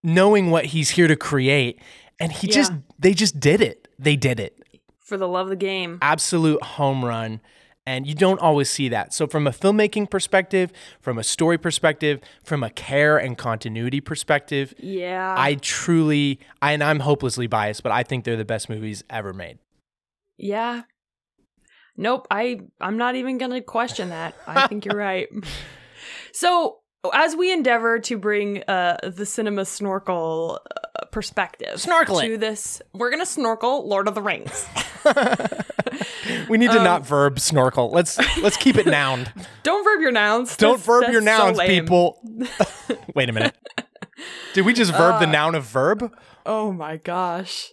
knowing 0.02 0.50
what 0.50 0.66
he's 0.66 0.90
here 0.90 1.06
to 1.06 1.16
create. 1.16 1.80
And 2.18 2.32
he 2.32 2.48
just, 2.48 2.72
they 2.98 3.14
just 3.14 3.38
did 3.38 3.60
it. 3.60 3.88
They 3.98 4.16
did 4.16 4.40
it. 4.40 4.58
For 4.98 5.16
the 5.16 5.28
love 5.28 5.46
of 5.46 5.50
the 5.50 5.56
game. 5.56 5.98
Absolute 6.02 6.62
home 6.62 7.04
run. 7.04 7.40
And 7.88 8.04
you 8.04 8.16
don't 8.16 8.40
always 8.40 8.68
see 8.68 8.88
that. 8.88 9.14
So, 9.14 9.28
from 9.28 9.46
a 9.46 9.52
filmmaking 9.52 10.10
perspective, 10.10 10.72
from 11.00 11.18
a 11.18 11.22
story 11.24 11.56
perspective, 11.56 12.20
from 12.42 12.64
a 12.64 12.70
care 12.70 13.16
and 13.16 13.38
continuity 13.38 14.00
perspective, 14.00 14.74
Yeah. 14.78 15.34
I 15.38 15.54
truly, 15.54 16.40
I, 16.60 16.72
and 16.72 16.82
I'm 16.82 16.98
hopelessly 17.00 17.46
biased, 17.46 17.84
but 17.84 17.92
I 17.92 18.02
think 18.02 18.24
they're 18.24 18.36
the 18.36 18.44
best 18.44 18.68
movies 18.68 19.04
ever 19.08 19.32
made. 19.32 19.58
Yeah. 20.36 20.82
Nope, 21.96 22.26
I 22.30 22.60
I'm 22.80 22.98
not 22.98 23.14
even 23.14 23.38
going 23.38 23.52
to 23.52 23.60
question 23.62 24.08
that. 24.10 24.34
I 24.46 24.66
think 24.66 24.84
you're 24.84 24.96
right. 24.98 25.28
So, 26.32 26.80
as 27.14 27.36
we 27.36 27.52
endeavor 27.52 28.00
to 28.00 28.18
bring 28.18 28.64
uh 28.68 28.96
the 29.04 29.24
cinema 29.24 29.64
snorkel 29.64 30.60
uh, 30.74 31.04
perspective 31.12 31.80
Snorkel 31.80 32.18
it. 32.18 32.28
to 32.28 32.36
this, 32.36 32.82
we're 32.92 33.10
going 33.10 33.22
to 33.22 33.26
snorkel 33.26 33.88
Lord 33.88 34.08
of 34.08 34.14
the 34.16 34.22
Rings. 34.22 34.66
We 36.48 36.56
Um, 36.56 36.60
need 36.60 36.70
to 36.72 36.82
not 36.82 37.06
verb 37.06 37.38
snorkel. 37.40 37.90
Let's 37.90 38.18
let's 38.38 38.56
keep 38.56 38.76
it 38.76 38.86
noun. 38.86 39.26
Don't 39.62 39.84
verb 39.84 40.00
your 40.00 40.12
nouns. 40.12 40.56
Don't 40.56 40.72
That's- 40.78 40.86
verb 40.86 41.12
your 41.12 41.20
that's 41.20 41.38
so 41.38 41.44
nouns, 41.46 41.58
lame. 41.58 41.68
people. 41.82 42.20
Wait 43.14 43.28
a 43.28 43.32
minute. 43.32 43.54
Did 44.54 44.64
we 44.66 44.72
just 44.72 44.92
verb 44.92 45.14
Uh, 45.16 45.18
the 45.20 45.26
noun 45.26 45.54
of 45.54 45.64
verb? 45.64 46.12
Oh 46.44 46.72
my 46.72 46.96
gosh. 46.96 47.68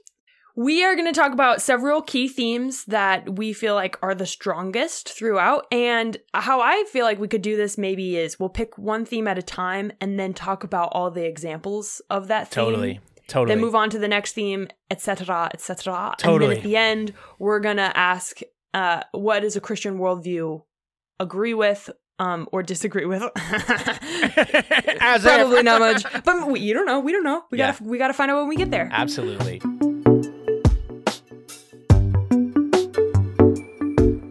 We 0.55 0.83
are 0.83 0.93
going 0.95 1.11
to 1.11 1.19
talk 1.19 1.31
about 1.33 1.63
several 1.63 2.03
key 2.03 2.27
themes 2.27 2.85
that 2.85 3.37
we 3.39 3.53
feel 3.53 3.73
like 3.73 3.97
are 4.03 4.13
the 4.13 4.27
strongest 4.27 5.09
throughout. 5.11 5.65
And 5.71 6.17
how 6.35 6.61
I 6.61 6.83
feel 6.91 7.05
like 7.05 7.17
we 7.19 7.27
could 7.27 7.41
do 7.41 7.57
this 7.57 7.75
maybe 7.75 8.17
is 8.17 8.39
we'll 8.39 8.49
pick 8.49 8.77
one 8.77 9.03
theme 9.03 9.27
at 9.27 9.39
a 9.39 9.41
time 9.41 9.91
and 9.99 10.19
then 10.19 10.31
talk 10.33 10.63
about 10.63 10.89
all 10.91 11.09
the 11.09 11.25
examples 11.25 12.03
of 12.11 12.27
that 12.27 12.49
theme. 12.49 12.65
Totally. 12.65 12.99
Totally. 13.27 13.55
Then 13.55 13.61
move 13.61 13.75
on 13.75 13.89
to 13.91 13.99
the 13.99 14.07
next 14.07 14.33
theme, 14.33 14.67
etc., 14.91 15.49
etc. 15.53 16.09
And 16.09 16.17
Totally. 16.19 16.55
then 16.55 16.57
at 16.57 16.63
the 16.63 16.77
end, 16.77 17.13
we're 17.39 17.59
going 17.59 17.77
to 17.77 17.95
ask 17.97 18.39
uh, 18.73 19.03
what 19.11 19.41
does 19.41 19.55
a 19.55 19.61
Christian 19.61 19.97
worldview 19.97 20.63
agree 21.19 21.53
with 21.53 21.89
um, 22.19 22.47
or 22.51 22.63
disagree 22.63 23.05
with? 23.05 23.21
Probably 23.33 23.59
if. 25.59 25.63
not 25.63 25.79
much, 25.79 26.03
but 26.23 26.47
we, 26.49 26.59
you 26.59 26.73
don't 26.73 26.85
know. 26.85 26.99
We 26.99 27.11
don't 27.11 27.23
know. 27.23 27.43
We 27.51 27.57
Yeah. 27.59 27.71
gotta 27.71 27.83
we 27.83 27.97
gotta 27.97 28.13
find 28.13 28.31
out 28.31 28.39
when 28.39 28.47
we 28.49 28.55
get 28.55 28.71
there. 28.71 28.89
Absolutely. 28.91 29.61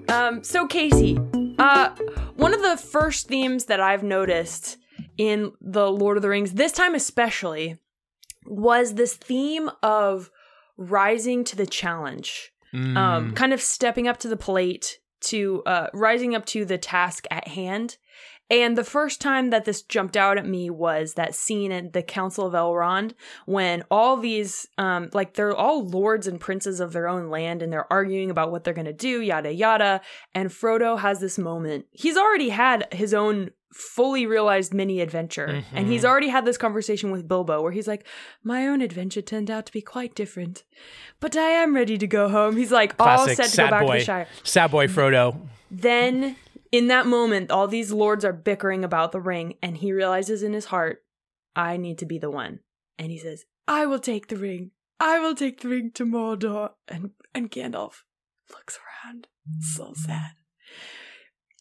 Um, 0.08 0.44
so 0.44 0.66
Casey, 0.66 1.18
uh, 1.58 1.90
one 2.36 2.54
of 2.54 2.62
the 2.62 2.76
first 2.76 3.28
themes 3.28 3.66
that 3.66 3.80
I've 3.80 4.02
noticed 4.02 4.76
in 5.16 5.52
the 5.60 5.90
Lord 5.90 6.16
of 6.16 6.22
the 6.22 6.28
Rings, 6.28 6.52
this 6.52 6.72
time 6.72 6.94
especially, 6.94 7.78
was 8.46 8.94
this 8.94 9.14
theme 9.14 9.70
of 9.82 10.30
rising 10.76 11.44
to 11.44 11.56
the 11.56 11.66
challenge, 11.66 12.50
Mm. 12.74 12.96
um, 12.96 13.32
kind 13.34 13.52
of 13.52 13.60
stepping 13.60 14.08
up 14.08 14.16
to 14.20 14.28
the 14.28 14.36
plate, 14.36 14.98
to 15.20 15.62
uh, 15.66 15.88
rising 15.92 16.34
up 16.34 16.46
to 16.46 16.64
the 16.64 16.78
task 16.78 17.26
at 17.30 17.46
hand. 17.48 17.98
And 18.52 18.76
the 18.76 18.84
first 18.84 19.22
time 19.22 19.48
that 19.48 19.64
this 19.64 19.80
jumped 19.80 20.14
out 20.14 20.36
at 20.36 20.46
me 20.46 20.68
was 20.68 21.14
that 21.14 21.34
scene 21.34 21.72
in 21.72 21.90
the 21.92 22.02
Council 22.02 22.46
of 22.46 22.52
Elrond 22.52 23.14
when 23.46 23.82
all 23.90 24.18
these, 24.18 24.68
um, 24.76 25.08
like 25.14 25.32
they're 25.32 25.56
all 25.56 25.88
lords 25.88 26.26
and 26.26 26.38
princes 26.38 26.78
of 26.78 26.92
their 26.92 27.08
own 27.08 27.30
land 27.30 27.62
and 27.62 27.72
they're 27.72 27.90
arguing 27.90 28.30
about 28.30 28.52
what 28.52 28.62
they're 28.62 28.74
going 28.74 28.84
to 28.84 28.92
do, 28.92 29.22
yada, 29.22 29.54
yada. 29.54 30.02
And 30.34 30.50
Frodo 30.50 30.98
has 30.98 31.18
this 31.18 31.38
moment. 31.38 31.86
He's 31.92 32.18
already 32.18 32.50
had 32.50 32.92
his 32.92 33.14
own 33.14 33.52
fully 33.72 34.26
realized 34.26 34.74
mini 34.74 35.00
adventure. 35.00 35.64
And 35.72 35.88
he's 35.88 36.04
already 36.04 36.28
had 36.28 36.44
this 36.44 36.58
conversation 36.58 37.10
with 37.10 37.26
Bilbo 37.26 37.62
where 37.62 37.72
he's 37.72 37.88
like, 37.88 38.06
My 38.44 38.66
own 38.66 38.82
adventure 38.82 39.22
turned 39.22 39.50
out 39.50 39.64
to 39.64 39.72
be 39.72 39.80
quite 39.80 40.14
different. 40.14 40.62
But 41.20 41.38
I 41.38 41.48
am 41.48 41.74
ready 41.74 41.96
to 41.96 42.06
go 42.06 42.28
home. 42.28 42.58
He's 42.58 42.70
like 42.70 42.94
all 43.00 43.26
set 43.28 43.48
to 43.48 43.56
go 43.56 43.70
back 43.70 43.86
boy. 43.86 43.92
to 43.94 43.98
the 44.00 44.04
Shire. 44.04 44.28
Sad 44.42 44.70
boy 44.70 44.88
Frodo. 44.88 45.40
Then, 45.70 46.36
in 46.72 46.88
that 46.88 47.06
moment, 47.06 47.50
all 47.50 47.68
these 47.68 47.92
lords 47.92 48.24
are 48.24 48.32
bickering 48.32 48.82
about 48.82 49.12
the 49.12 49.20
ring, 49.20 49.54
and 49.62 49.76
he 49.76 49.92
realizes 49.92 50.42
in 50.42 50.54
his 50.54 50.66
heart, 50.66 51.04
I 51.54 51.76
need 51.76 51.98
to 51.98 52.06
be 52.06 52.18
the 52.18 52.30
one. 52.30 52.60
And 52.98 53.12
he 53.12 53.18
says, 53.18 53.44
I 53.68 53.84
will 53.86 53.98
take 53.98 54.28
the 54.28 54.36
ring. 54.36 54.70
I 54.98 55.18
will 55.18 55.34
take 55.34 55.60
the 55.60 55.68
ring 55.68 55.90
to 55.94 56.06
Mordor. 56.06 56.70
And, 56.88 57.10
and 57.34 57.50
Gandalf 57.50 58.02
looks 58.50 58.78
around, 58.78 59.28
so 59.60 59.88
mm. 59.88 59.96
sad. 59.96 60.32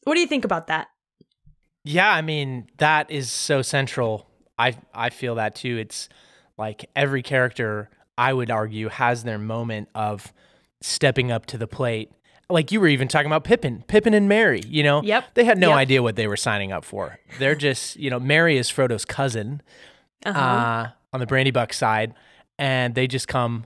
What 0.06 0.15
do 0.15 0.22
you 0.22 0.27
think 0.27 0.46
about 0.46 0.68
that? 0.68 0.88
Yeah, 1.84 2.10
I 2.10 2.22
mean, 2.22 2.68
that 2.77 3.12
is 3.12 3.32
so 3.32 3.62
central. 3.62 4.27
I 4.58 4.75
I 4.94 5.10
feel 5.10 5.36
that 5.36 5.56
too. 5.56 5.77
It's 5.77 6.10
like 6.58 6.89
every 6.96 7.24
character, 7.24 7.89
I 8.18 8.34
would 8.34 8.51
argue, 8.51 8.89
has 8.89 9.24
their 9.24 9.39
moment 9.39 9.89
of 9.96 10.32
stepping 10.82 11.32
up 11.32 11.48
to 11.48 11.58
the 11.58 11.68
plate. 11.68 12.12
Like 12.51 12.72
you 12.72 12.79
were 12.79 12.88
even 12.88 13.08
talking 13.08 13.27
about 13.27 13.43
Pippin, 13.43 13.84
Pippin 13.88 14.13
and 14.13 14.27
Merry, 14.29 14.62
you 14.67 14.84
know? 14.84 15.01
Yep, 15.03 15.34
They 15.36 15.43
had 15.46 15.58
no 15.58 15.70
yep. 15.70 15.77
idea 15.77 16.03
what 16.03 16.15
they 16.15 16.27
were 16.27 16.38
signing 16.38 16.72
up 16.72 16.84
for. 16.86 17.20
They're 17.39 17.55
just, 17.55 17.96
you 17.98 18.10
know, 18.10 18.20
Merry 18.20 18.58
is 18.58 18.70
Frodo's 18.72 19.05
cousin 19.05 19.62
Uh-huh. 20.25 20.39
uh, 20.39 20.88
on 21.13 21.20
the 21.20 21.25
Brandybuck 21.25 21.74
side, 21.74 22.13
and 22.60 22.93
they 22.96 23.08
just 23.08 23.27
come 23.27 23.65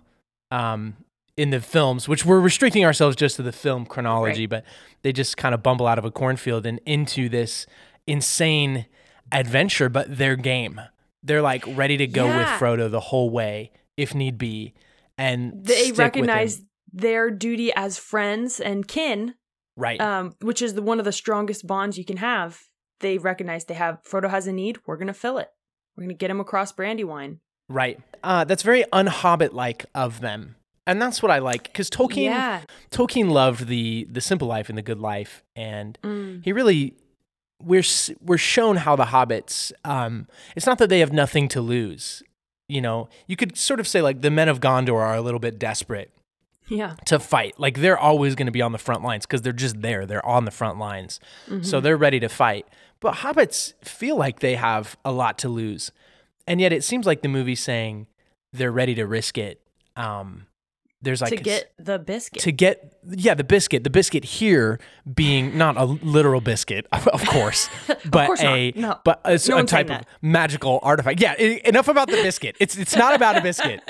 um, 0.52 0.96
in 1.38 1.50
the 1.50 1.60
films, 1.60 2.08
which 2.08 2.26
we're 2.26 2.40
restricting 2.40 2.86
ourselves 2.86 3.16
just 3.16 3.36
to 3.38 3.44
the 3.44 3.52
film 3.52 3.86
chronology, 3.86 4.44
Right. 4.44 4.50
but 4.50 4.64
they 5.02 5.12
just 5.12 5.36
kind 5.38 5.54
of 5.54 5.62
bumble 5.62 5.86
out 5.88 5.98
of 6.00 6.06
a 6.06 6.12
cornfield 6.12 6.66
and 6.66 6.80
into 6.86 7.28
this 7.30 7.66
insane 8.08 8.86
adventure, 9.32 9.90
but 9.90 10.18
their 10.18 10.36
game. 10.36 10.80
They're 11.24 11.42
like 11.42 11.64
ready 11.68 11.98
to 11.98 12.08
go 12.08 12.28
with 12.28 12.48
Frodo 12.60 12.90
the 12.90 13.00
whole 13.00 13.30
way 13.32 13.72
if 13.98 14.14
need 14.14 14.38
be, 14.38 14.74
and 15.18 15.66
they 15.66 15.74
stick 15.74 15.88
with 15.90 15.98
him. 15.98 16.04
recognize 16.04 16.62
their 16.96 17.30
duty 17.30 17.72
as 17.76 17.98
friends 18.00 18.60
and 18.60 18.88
kin, 18.88 19.36
right. 19.76 20.00
um, 20.00 20.34
which 20.42 20.62
is 20.62 20.74
the, 20.76 20.82
one 20.82 20.98
of 21.00 21.06
the 21.06 21.12
strongest 21.12 21.68
bonds 21.68 21.98
you 21.98 22.06
can 22.06 22.18
have. 22.18 22.62
They 23.02 23.18
recognize 23.18 23.66
they 23.66 23.74
have 23.74 24.00
Frodo 24.10 24.30
has 24.30 24.48
a 24.48 24.54
need. 24.54 24.80
We're 24.88 24.98
gonna 24.98 25.14
fill 25.14 25.38
it. 25.38 25.50
We're 25.96 26.04
gonna 26.06 26.14
get 26.14 26.32
him 26.32 26.40
across 26.40 26.72
Brandywine. 26.72 27.40
Right. 27.68 28.00
Uh, 28.24 28.46
that's 28.46 28.64
very 28.64 28.84
unhobbit 28.94 29.52
like 29.54 29.86
of 29.94 30.22
them. 30.22 30.56
And 30.88 31.02
that's 31.02 31.22
what 31.22 31.32
I 31.32 31.40
like 31.40 31.64
because 31.64 31.90
Tolkien 31.90 32.26
Yeah. 32.26 32.62
Tolkien 32.92 33.30
loved 33.30 33.68
the 33.68 34.08
the 34.10 34.22
simple 34.22 34.48
life 34.48 34.70
and 34.70 34.78
the 34.78 34.82
good 34.84 35.00
life, 35.00 35.44
and 35.56 35.98
Mm. 36.04 36.44
he 36.46 36.54
really 36.54 36.96
we're 37.62 37.84
we're 38.22 38.38
shown 38.38 38.78
how 38.78 38.96
the 38.96 39.06
hobbits. 39.06 39.72
Um, 39.84 40.28
it's 40.56 40.66
not 40.66 40.78
that 40.78 40.90
they 40.90 41.00
have 41.00 41.12
nothing 41.12 41.48
to 41.50 41.62
lose. 41.62 42.24
You 42.70 42.82
know, 42.82 43.10
you 43.28 43.36
could 43.36 43.58
sort 43.58 43.80
of 43.80 43.88
say 43.88 44.02
like 44.02 44.22
the 44.22 44.32
men 44.32 44.48
of 44.48 44.60
Gondor 44.60 44.96
are 45.02 45.16
a 45.16 45.22
little 45.22 45.40
bit 45.40 45.60
desperate 45.60 46.12
Yeah. 46.68 46.96
to 47.06 47.20
fight. 47.20 47.60
Like 47.60 47.80
they're 47.80 47.98
always 47.98 48.36
going 48.36 48.48
to 48.48 48.52
be 48.52 48.62
on 48.62 48.72
the 48.72 48.78
front 48.78 49.04
lines 49.04 49.26
because 49.26 49.42
they're 49.42 49.54
just 49.54 49.82
there. 49.82 50.06
They're 50.06 50.26
on 50.26 50.46
the 50.46 50.52
front 50.52 50.80
lines, 50.80 51.20
so 51.62 51.80
they're 51.80 51.98
ready 51.98 52.20
to 52.20 52.30
fight. 52.30 52.68
But 53.00 53.16
hobbits 53.16 53.74
feel 53.84 54.16
like 54.18 54.40
they 54.40 54.56
have 54.56 54.98
a 55.06 55.12
lot 55.12 55.38
to 55.40 55.50
lose, 55.50 55.92
and 56.48 56.60
yet 56.60 56.74
it 56.74 56.84
seems 56.84 57.06
like 57.06 57.22
the 57.22 57.28
movie's 57.28 57.62
saying 57.62 58.08
they're 58.54 58.72
ready 58.72 58.96
to 58.96 59.06
risk 59.06 59.38
it. 59.38 59.62
Um, 59.96 60.48
there's 61.02 61.22
like 61.22 61.32
to 61.32 61.38
a 61.38 61.42
get 61.42 61.72
the 61.78 62.00
biscuit. 62.00 62.42
to 62.44 62.52
get 62.52 62.94
yeah 63.10 63.34
the 63.34 63.44
biscuit 63.44 63.84
the 63.84 63.90
biscuit 63.90 64.24
here 64.24 64.80
being 65.14 65.58
not 65.58 65.78
a 65.78 65.84
literal 65.86 66.42
biscuit 66.42 66.88
of 66.92 67.26
course 67.28 67.70
but 68.10 68.26
course 68.28 68.42
not. 68.42 68.56
a 68.58 68.72
No. 68.76 69.00
but 69.04 69.22
a, 69.26 69.40
No 69.48 69.58
a 69.60 69.64
type 69.66 69.90
of 69.90 70.02
magical 70.22 70.80
artifact 70.82 71.20
yeah 71.22 71.34
enough 71.36 71.88
about 71.88 72.08
the 72.10 72.18
biscuit 72.18 72.56
it's 72.60 72.78
it's 72.78 72.96
not 72.96 73.14
about 73.14 73.38
a 73.38 73.42
biscuit 73.42 73.82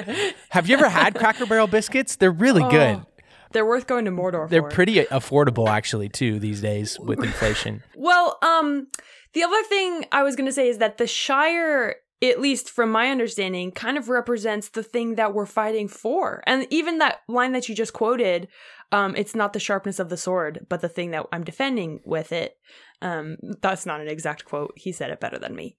have 0.50 0.68
you 0.68 0.76
ever 0.76 0.90
had 0.90 1.16
cracker 1.16 1.46
barrel 1.46 1.68
biscuits 1.68 2.16
they're 2.18 2.32
really 2.32 2.64
good 2.70 2.98
Oh, 2.98 3.06
They're 3.54 3.66
worth 3.66 3.88
going 3.88 4.04
to 4.06 4.12
Mordor 4.12 4.50
they're 4.50 4.62
for. 4.64 4.70
pretty 4.70 4.96
affordable 5.06 5.70
actually 5.70 6.10
too 6.10 6.40
these 6.40 6.60
days 6.62 7.00
with 7.00 7.24
inflation 7.24 7.84
Well, 7.96 8.38
um, 8.42 8.88
the 9.34 9.44
other 9.44 9.64
thing 9.64 10.06
I 10.12 10.24
was 10.24 10.36
going 10.36 10.48
to 10.48 10.52
say 10.54 10.68
is 10.68 10.78
that 10.80 10.98
the 10.98 11.08
Shire, 11.08 11.96
at 12.24 12.40
least 12.40 12.70
from 12.70 12.92
my 12.92 13.10
understanding, 13.10 13.72
kind 13.72 13.98
of 13.98 14.10
represents 14.10 14.70
the 14.70 14.84
thing 14.84 15.16
that 15.16 15.34
we're 15.34 15.46
fighting 15.46 15.88
for. 15.88 16.44
And 16.48 16.66
even 16.70 16.98
that 17.00 17.20
line 17.28 17.52
that 17.54 17.68
you 17.70 17.76
just 17.76 17.94
quoted, 17.94 18.48
um, 18.92 19.16
it's 19.16 19.36
not 19.36 19.54
the 19.54 19.60
sharpness 19.60 20.00
of 20.00 20.10
the 20.10 20.18
sword, 20.18 20.66
but 20.70 20.82
the 20.82 20.90
thing 20.90 21.12
that 21.12 21.26
I'm 21.32 21.44
defending 21.44 22.00
with 22.06 22.32
it. 22.32 22.58
Um, 23.02 23.38
that's 23.62 23.86
not 23.86 24.00
an 24.02 24.08
exact 24.08 24.46
quote. 24.46 24.74
He 24.78 24.92
said 24.92 25.12
it 25.12 25.20
better 25.20 25.38
than 25.38 25.56
me. 25.56 25.76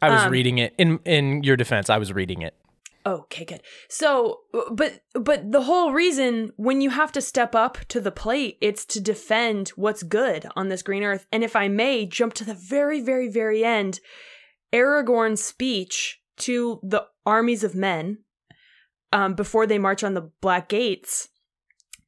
i 0.00 0.08
was 0.08 0.22
Um, 0.22 0.30
reading 0.32 0.58
it 0.58 0.74
in 0.78 0.98
in 1.04 1.42
your 1.42 1.56
defense 1.56 1.90
i 1.90 1.98
was 1.98 2.12
reading 2.12 2.42
it 2.42 2.54
Okay, 3.06 3.46
good. 3.46 3.62
So, 3.88 4.40
but 4.70 5.00
but 5.14 5.50
the 5.52 5.62
whole 5.62 5.90
reason 5.92 6.52
when 6.56 6.82
you 6.82 6.90
have 6.90 7.10
to 7.12 7.22
step 7.22 7.54
up 7.54 7.78
to 7.88 7.98
the 7.98 8.12
plate, 8.12 8.58
it's 8.60 8.84
to 8.86 9.00
defend 9.00 9.70
what's 9.70 10.02
good 10.02 10.46
on 10.54 10.68
this 10.68 10.82
green 10.82 11.02
earth. 11.02 11.26
And 11.32 11.42
if 11.42 11.56
I 11.56 11.66
may 11.68 12.04
jump 12.04 12.34
to 12.34 12.44
the 12.44 12.52
very 12.54 13.00
very 13.00 13.28
very 13.28 13.64
end, 13.64 14.00
Aragorn's 14.72 15.42
speech 15.42 16.20
to 16.38 16.80
the 16.82 17.06
armies 17.26 17.64
of 17.64 17.74
men 17.74 18.18
um, 19.12 19.34
before 19.34 19.66
they 19.66 19.78
march 19.78 20.02
on 20.04 20.14
the 20.14 20.30
Black 20.40 20.68
Gates, 20.68 21.28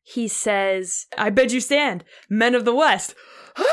he 0.02 0.28
says, 0.28 1.06
I 1.16 1.30
bid 1.30 1.52
you 1.52 1.60
stand, 1.60 2.04
men 2.28 2.54
of 2.54 2.64
the 2.64 2.74
West. 2.74 3.14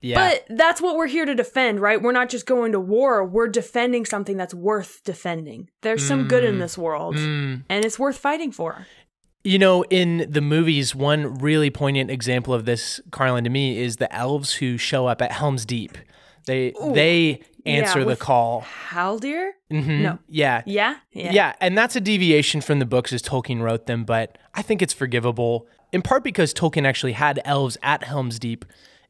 Yeah. 0.00 0.32
But 0.48 0.58
that's 0.58 0.82
what 0.82 0.96
we're 0.96 1.06
here 1.06 1.24
to 1.24 1.34
defend, 1.34 1.80
right? 1.80 2.00
We're 2.02 2.12
not 2.12 2.28
just 2.28 2.44
going 2.44 2.72
to 2.72 2.80
war. 2.80 3.24
We're 3.24 3.48
defending 3.48 4.04
something 4.04 4.36
that's 4.36 4.52
worth 4.52 5.00
defending. 5.02 5.70
There's 5.80 6.06
some 6.06 6.28
good 6.28 6.44
in 6.44 6.58
this 6.58 6.76
world, 6.76 7.16
Mm. 7.16 7.64
and 7.70 7.84
it's 7.86 7.98
worth 7.98 8.18
fighting 8.18 8.52
for. 8.52 8.86
You 9.44 9.58
know, 9.58 9.82
in 9.84 10.26
the 10.28 10.42
movies, 10.42 10.94
one 10.94 11.34
really 11.38 11.70
poignant 11.70 12.10
example 12.10 12.52
of 12.52 12.66
this, 12.66 13.00
Carlin, 13.12 13.44
to 13.44 13.50
me, 13.50 13.78
is 13.82 13.96
the 13.96 14.14
elves 14.14 14.52
who 14.54 14.76
show 14.76 15.06
up 15.06 15.22
at 15.22 15.32
Helm's 15.32 15.64
Deep. 15.64 15.96
They 16.46 16.74
they 16.92 17.40
answer 17.66 18.04
the 18.04 18.16
call. 18.16 18.64
Haldir? 18.90 19.50
Mhm. 19.72 20.00
No. 20.02 20.18
Yeah. 20.28 20.62
Yeah? 20.66 20.96
yeah. 21.12 21.54
and 21.60 21.76
that's 21.76 21.96
a 21.96 22.00
deviation 22.00 22.60
from 22.60 22.78
the 22.78 22.86
books 22.86 23.12
as 23.12 23.22
Tolkien 23.22 23.60
wrote 23.62 23.86
them, 23.86 24.04
but 24.04 24.36
I 24.54 24.62
think 24.62 24.82
it's 24.82 24.92
forgivable. 24.92 25.66
In 25.92 26.02
part 26.02 26.24
because 26.24 26.52
Tolkien 26.52 26.86
actually 26.86 27.12
had 27.12 27.40
elves 27.44 27.76
at 27.82 28.04
Helm's 28.04 28.38
Deep. 28.38 28.64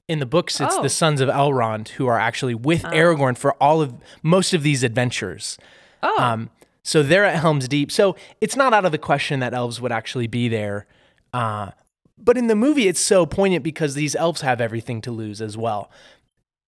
In 0.06 0.18
the 0.18 0.26
books, 0.26 0.60
it's 0.60 0.74
Oh. 0.76 0.82
the 0.82 0.90
sons 0.90 1.20
of 1.22 1.30
Elrond 1.30 1.88
who 1.90 2.06
are 2.06 2.18
actually 2.18 2.54
with 2.54 2.82
Aragorn 2.82 3.38
for 3.38 3.54
all 3.54 3.80
of 3.80 3.94
most 4.22 4.52
of 4.52 4.62
these 4.62 4.82
adventures. 4.82 5.56
Oh. 6.02 6.22
Um, 6.22 6.50
so 6.82 7.02
they're 7.02 7.24
at 7.24 7.40
Helm's 7.40 7.66
Deep. 7.68 7.90
So 7.90 8.14
it's 8.42 8.54
not 8.54 8.74
out 8.74 8.84
of 8.84 8.92
the 8.92 8.98
question 8.98 9.40
that 9.40 9.54
elves 9.54 9.80
would 9.80 9.92
actually 9.92 10.26
be 10.26 10.48
there. 10.48 10.86
Uh, 11.32 11.70
but 12.18 12.36
in 12.36 12.46
the 12.48 12.54
movie, 12.54 12.86
it's 12.86 13.00
so 13.00 13.24
poignant 13.24 13.64
because 13.64 13.94
these 13.94 14.14
elves 14.14 14.42
have 14.42 14.60
everything 14.60 15.00
to 15.00 15.10
lose 15.10 15.40
as 15.40 15.56
well. 15.56 15.90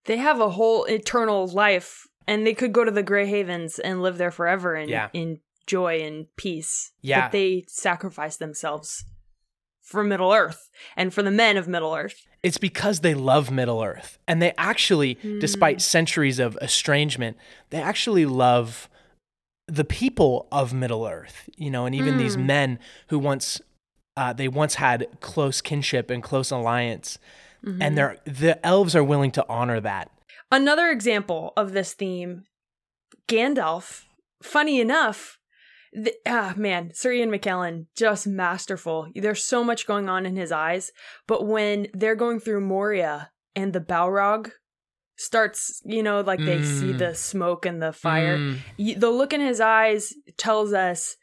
They 0.07 0.17
have 0.17 0.39
a 0.39 0.49
whole 0.49 0.85
eternal 0.85 1.47
life, 1.47 2.07
and 2.27 2.45
they 2.45 2.53
could 2.53 2.73
go 2.73 2.83
to 2.83 2.91
the 2.91 3.03
Grey 3.03 3.27
Havens 3.27 3.77
and 3.79 4.01
live 4.01 4.17
there 4.17 4.31
forever 4.31 4.75
in, 4.75 4.89
Yeah. 4.89 5.09
in 5.13 5.39
joy 5.67 5.99
and 6.01 6.25
peace. 6.35 6.91
Yeah. 7.01 7.25
But 7.27 7.33
they 7.33 7.63
sacrifice 7.67 8.37
themselves 8.37 9.05
for 9.83 10.03
Middle 10.03 10.33
Earth 10.33 10.69
and 10.97 11.13
for 11.13 11.23
the 11.23 11.31
men 11.31 11.55
of 11.55 11.67
Middle 11.67 11.93
Earth. 11.93 12.25
It's 12.43 12.57
because 12.57 12.99
they 13.01 13.13
love 13.13 13.51
Middle 13.51 13.81
Earth. 13.83 14.17
And 14.27 14.41
they 14.41 14.53
actually, 14.57 15.15
despite 15.39 15.81
centuries 15.81 16.39
of 16.39 16.57
estrangement, 16.61 17.37
they 17.69 17.81
actually 17.81 18.25
love 18.25 18.89
the 19.67 19.83
people 19.85 20.47
of 20.51 20.73
Middle 20.73 21.05
Earth, 21.05 21.49
you 21.57 21.69
know, 21.69 21.85
and 21.85 21.93
even 21.95 22.17
these 22.17 22.37
men 22.37 22.79
who 23.09 23.19
once 23.19 23.61
uh, 24.15 24.33
they 24.33 24.47
once 24.47 24.75
had 24.75 25.07
close 25.19 25.61
kinship 25.61 26.09
and 26.09 26.23
close 26.23 26.49
alliance. 26.51 27.19
And 27.81 27.97
they're 27.97 28.17
the 28.25 28.63
elves 28.65 28.95
are 28.95 29.03
willing 29.03 29.31
to 29.31 29.45
honor 29.49 29.79
that. 29.81 30.09
Another 30.51 30.89
example 30.89 31.51
of 31.57 31.73
this 31.73 31.93
theme, 31.93 32.43
Gandalf. 33.27 34.03
Funny 34.43 34.79
enough, 34.79 35.39
th- 35.93 36.15
ah 36.27 36.53
man, 36.55 36.91
Sir 36.93 37.11
Ian 37.11 37.31
McKellen, 37.31 37.87
just 37.95 38.27
masterful. 38.27 39.07
There's 39.15 39.43
so 39.43 39.63
much 39.63 39.87
going 39.87 40.07
on 40.09 40.25
in 40.25 40.35
his 40.35 40.51
eyes, 40.51 40.91
but 41.27 41.45
when 41.47 41.87
they're 41.93 42.15
going 42.15 42.39
through 42.39 42.61
Moria 42.61 43.31
and 43.55 43.73
the 43.73 43.79
Balrog 43.81 44.51
starts, 45.17 45.81
you 45.83 46.03
know, 46.03 46.21
like 46.21 46.39
they 46.39 46.61
see 46.63 46.93
Mm. 46.93 46.99
the 46.99 47.15
smoke 47.15 47.65
and 47.65 47.81
the 47.81 47.91
fire, 47.91 48.37
Mm. 48.37 48.99
the 48.99 49.09
look 49.09 49.33
in 49.33 49.41
his 49.41 49.59
eyes 49.59 50.13
tells 50.37 50.71
us 50.73 51.17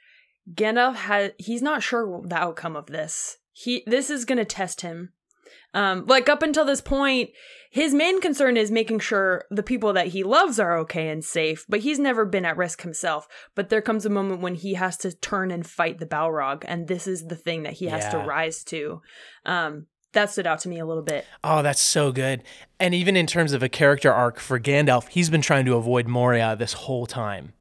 Gandalf 0.53 0.97
has 0.97 1.31
he's 1.39 1.63
not 1.63 1.83
sure 1.83 2.21
the 2.27 2.37
outcome 2.37 2.75
of 2.77 2.87
this. 2.87 3.39
He 3.53 3.85
this 3.87 4.11
is 4.11 4.25
going 4.25 4.39
to 4.39 4.45
test 4.45 4.81
him. 4.81 5.13
Um 5.75 6.07
like 6.07 6.29
up 6.29 6.43
until 6.43 6.65
this 6.65 6.81
point, 6.81 7.31
his 7.71 7.93
main 7.93 8.21
concern 8.21 8.57
is 8.57 8.71
making 8.71 9.01
sure 9.01 9.45
the 9.51 9.63
people 9.63 9.93
that 9.93 10.09
he 10.09 10.23
loves 10.23 10.59
are 10.61 10.79
okay 10.79 11.09
and 11.09 11.25
safe, 11.25 11.67
but 11.69 11.81
he's 11.81 11.99
never 11.99 12.25
been 12.25 12.45
at 12.45 12.57
risk 12.57 12.83
himself. 12.83 13.27
But 13.55 13.69
there 13.69 13.83
comes 13.83 14.07
a 14.07 14.11
moment 14.11 14.41
when 14.41 14.55
he 14.55 14.75
has 14.75 14.97
to 14.99 15.13
turn 15.13 15.51
and 15.51 15.67
fight 15.67 15.99
the 15.99 16.07
Balrog, 16.07 16.65
and 16.67 16.87
this 16.89 17.07
is 17.07 17.27
the 17.27 17.37
thing 17.37 17.65
that 17.65 17.75
he 17.75 17.87
has 17.87 18.09
to 18.11 18.19
rise 18.19 18.63
to. 18.65 19.03
Um 19.45 19.87
that 20.13 20.31
stood 20.31 20.47
out 20.47 20.61
to 20.61 20.69
me 20.69 20.79
a 20.79 20.87
little 20.87 21.03
bit. 21.03 21.27
Oh, 21.43 21.61
that's 21.63 21.81
so 21.81 22.13
good. 22.13 22.45
And 22.79 22.95
even 22.95 23.17
in 23.17 23.27
terms 23.27 23.53
of 23.53 23.65
a 23.65 23.69
character 23.69 24.13
arc 24.13 24.39
for 24.39 24.61
Gandalf, 24.61 25.09
he's 25.09 25.29
been 25.29 25.43
trying 25.43 25.65
to 25.65 25.75
avoid 25.75 26.07
Moria 26.07 26.55
this 26.57 26.73
whole 26.75 27.05
time. 27.07 27.53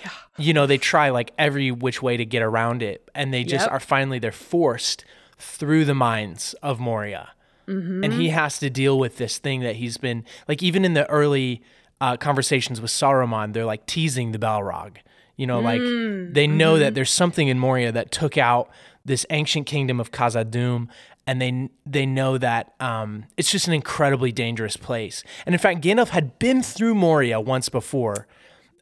Yeah. 0.00 0.10
You 0.38 0.52
know, 0.52 0.66
they 0.66 0.78
try 0.78 1.10
like 1.10 1.32
every 1.36 1.72
which 1.72 2.02
way 2.02 2.16
to 2.16 2.24
get 2.24 2.42
around 2.42 2.82
it, 2.84 3.08
and 3.12 3.34
they 3.34 3.42
just 3.42 3.64
Yep. 3.64 3.72
are 3.72 3.80
finally 3.80 4.20
they're 4.20 4.30
forced 4.30 5.04
through 5.36 5.84
the 5.84 5.94
mines 5.96 6.54
of 6.62 6.78
Moria. 6.78 7.30
Mm-hmm. 7.66 8.04
And 8.04 8.12
he 8.12 8.28
has 8.28 8.58
to 8.60 8.70
deal 8.70 8.98
with 8.98 9.16
this 9.16 9.38
thing 9.38 9.60
that 9.60 9.76
he's 9.76 9.96
been 9.96 10.24
like 10.48 10.62
even 10.62 10.84
in 10.84 10.94
the 10.94 11.08
early 11.10 11.62
uh, 12.00 12.16
conversations 12.16 12.80
with 12.80 12.90
Saruman, 12.90 13.52
they're 13.52 13.64
like 13.64 13.86
teasing 13.86 14.32
the 14.32 14.38
Balrog. 14.38 14.96
You 15.36 15.46
know, 15.46 15.60
like 15.60 15.80
Mm, 15.80 16.32
they 16.32 16.46
know 16.46 16.72
mm-hmm. 16.72 16.80
that 16.80 16.94
there's 16.94 17.10
something 17.10 17.48
in 17.48 17.58
Moria 17.58 17.92
that 17.92 18.10
took 18.10 18.38
out 18.38 18.70
this 19.04 19.26
ancient 19.30 19.66
kingdom 19.66 20.00
of 20.00 20.10
Khazad-dûm, 20.10 20.88
and 21.26 21.42
they 21.42 21.68
they 21.84 22.06
know 22.06 22.38
that 22.38 22.74
um, 22.80 23.24
it's 23.36 23.50
just 23.50 23.66
an 23.66 23.74
incredibly 23.74 24.32
dangerous 24.32 24.76
place. 24.76 25.22
And 25.44 25.54
in 25.54 25.58
fact, 25.58 25.82
Gandalf 25.82 26.08
had 26.08 26.38
been 26.38 26.62
through 26.62 26.94
Moria 26.94 27.40
once 27.40 27.68
before. 27.68 28.26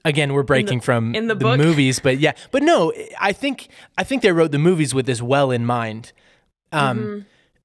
Again, 0.04 0.32
we're 0.34 0.42
breaking 0.42 0.80
from 0.80 1.14
in 1.14 1.28
the 1.28 1.34
book? 1.34 1.58
movies, 1.58 1.98
but 1.98 2.18
yeah, 2.18 2.32
but 2.50 2.62
no, 2.62 2.92
I 3.18 3.32
think 3.32 3.68
I 3.98 4.04
think 4.04 4.22
they 4.22 4.32
wrote 4.32 4.52
the 4.52 4.58
movies 4.58 4.94
with 4.94 5.06
this 5.06 5.22
well 5.22 5.50
in 5.50 5.64
mind. 5.66 6.12
Um, 6.72 6.98
Mm-hmm. 6.98 7.20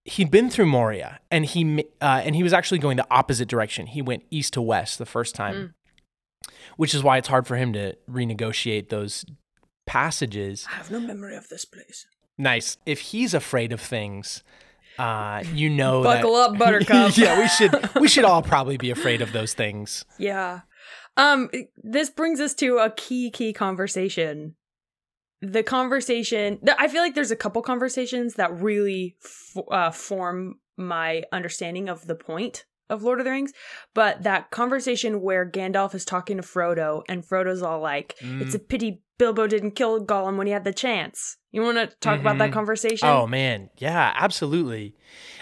He'd 0.05 0.31
been 0.31 0.49
through 0.49 0.65
Moria, 0.67 1.19
and 1.29 1.45
he 1.45 1.85
uh, 2.01 2.21
and 2.23 2.35
he 2.35 2.41
was 2.43 2.53
actually 2.53 2.79
going 2.79 2.97
the 2.97 3.07
opposite 3.11 3.47
direction. 3.47 3.87
He 3.87 4.01
went 4.01 4.23
east 4.31 4.53
to 4.53 4.61
west 4.61 4.97
the 4.97 5.05
first 5.05 5.35
time, 5.35 5.55
Mm. 5.55 6.51
which 6.77 6.95
is 6.95 7.03
why 7.03 7.17
it's 7.17 7.27
hard 7.27 7.45
for 7.45 7.57
him 7.57 7.73
to 7.73 7.95
renegotiate 8.09 8.89
those 8.89 9.25
passages. 9.85 10.65
I 10.71 10.75
have 10.75 10.91
no 10.91 10.99
memory 10.99 11.35
of 11.35 11.47
this 11.49 11.65
place. 11.65 12.05
Nice. 12.37 12.77
If 12.85 12.99
he's 13.01 13.33
afraid 13.33 13.71
of 13.73 13.81
things, 13.81 14.43
uh, 14.97 15.43
you 15.53 15.69
know, 15.69 16.03
Buckle 16.03 16.35
that- 16.35 16.51
up, 16.51 16.57
Buttercup. 16.57 17.17
yeah, 17.17 17.39
we 17.39 17.47
should 17.47 17.95
we 17.99 18.07
should 18.07 18.25
all 18.25 18.41
probably 18.41 18.77
be 18.77 18.91
afraid 18.91 19.21
of 19.21 19.31
those 19.33 19.53
things. 19.53 20.05
Yeah. 20.17 20.61
Um 21.17 21.49
this 21.83 22.09
brings 22.09 22.39
us 22.39 22.53
to 22.55 22.77
a 22.77 22.89
key 22.91 23.29
key 23.31 23.51
conversation. 23.53 24.55
The 25.41 25.63
conversation 25.63 26.57
th- 26.65 26.77
I 26.79 26.87
feel 26.87 27.01
like 27.01 27.15
there's 27.15 27.31
a 27.31 27.35
couple 27.35 27.61
conversations 27.61 28.33
that 28.35 28.53
really 28.59 29.15
f- 29.23 29.57
uh, 29.71 29.91
form 29.91 30.59
my 30.77 31.23
understanding 31.31 31.87
of 31.89 32.07
the 32.07 32.15
point 32.15 32.65
of 32.89 33.03
Lord 33.03 33.19
of 33.19 33.25
the 33.25 33.31
Rings, 33.31 33.53
but 33.93 34.23
that 34.23 34.49
conversation 34.51 35.21
where 35.21 35.49
Gandalf 35.49 35.93
is 35.93 36.03
talking 36.05 36.37
to 36.37 36.43
Frodo 36.43 37.03
and 37.07 37.23
Frodo's 37.23 37.61
all 37.61 37.79
like, 37.79 38.15
"It's 38.21 38.55
a 38.55 38.59
pity 38.59 39.01
Bilbo 39.19 39.45
didn't 39.47 39.71
kill 39.71 40.03
Gollum 40.05 40.37
when 40.37 40.47
he 40.47 40.53
had 40.53 40.63
the 40.63 40.73
chance." 40.73 41.37
You 41.51 41.61
want 41.61 41.77
to 41.77 41.87
talk 42.01 42.19
about 42.19 42.37
that 42.39 42.49
Mhm. 42.49 42.53
conversation? 42.53 43.07
Oh 43.07 43.27
man, 43.27 43.69
yeah, 43.77 44.13
absolutely. 44.15 44.95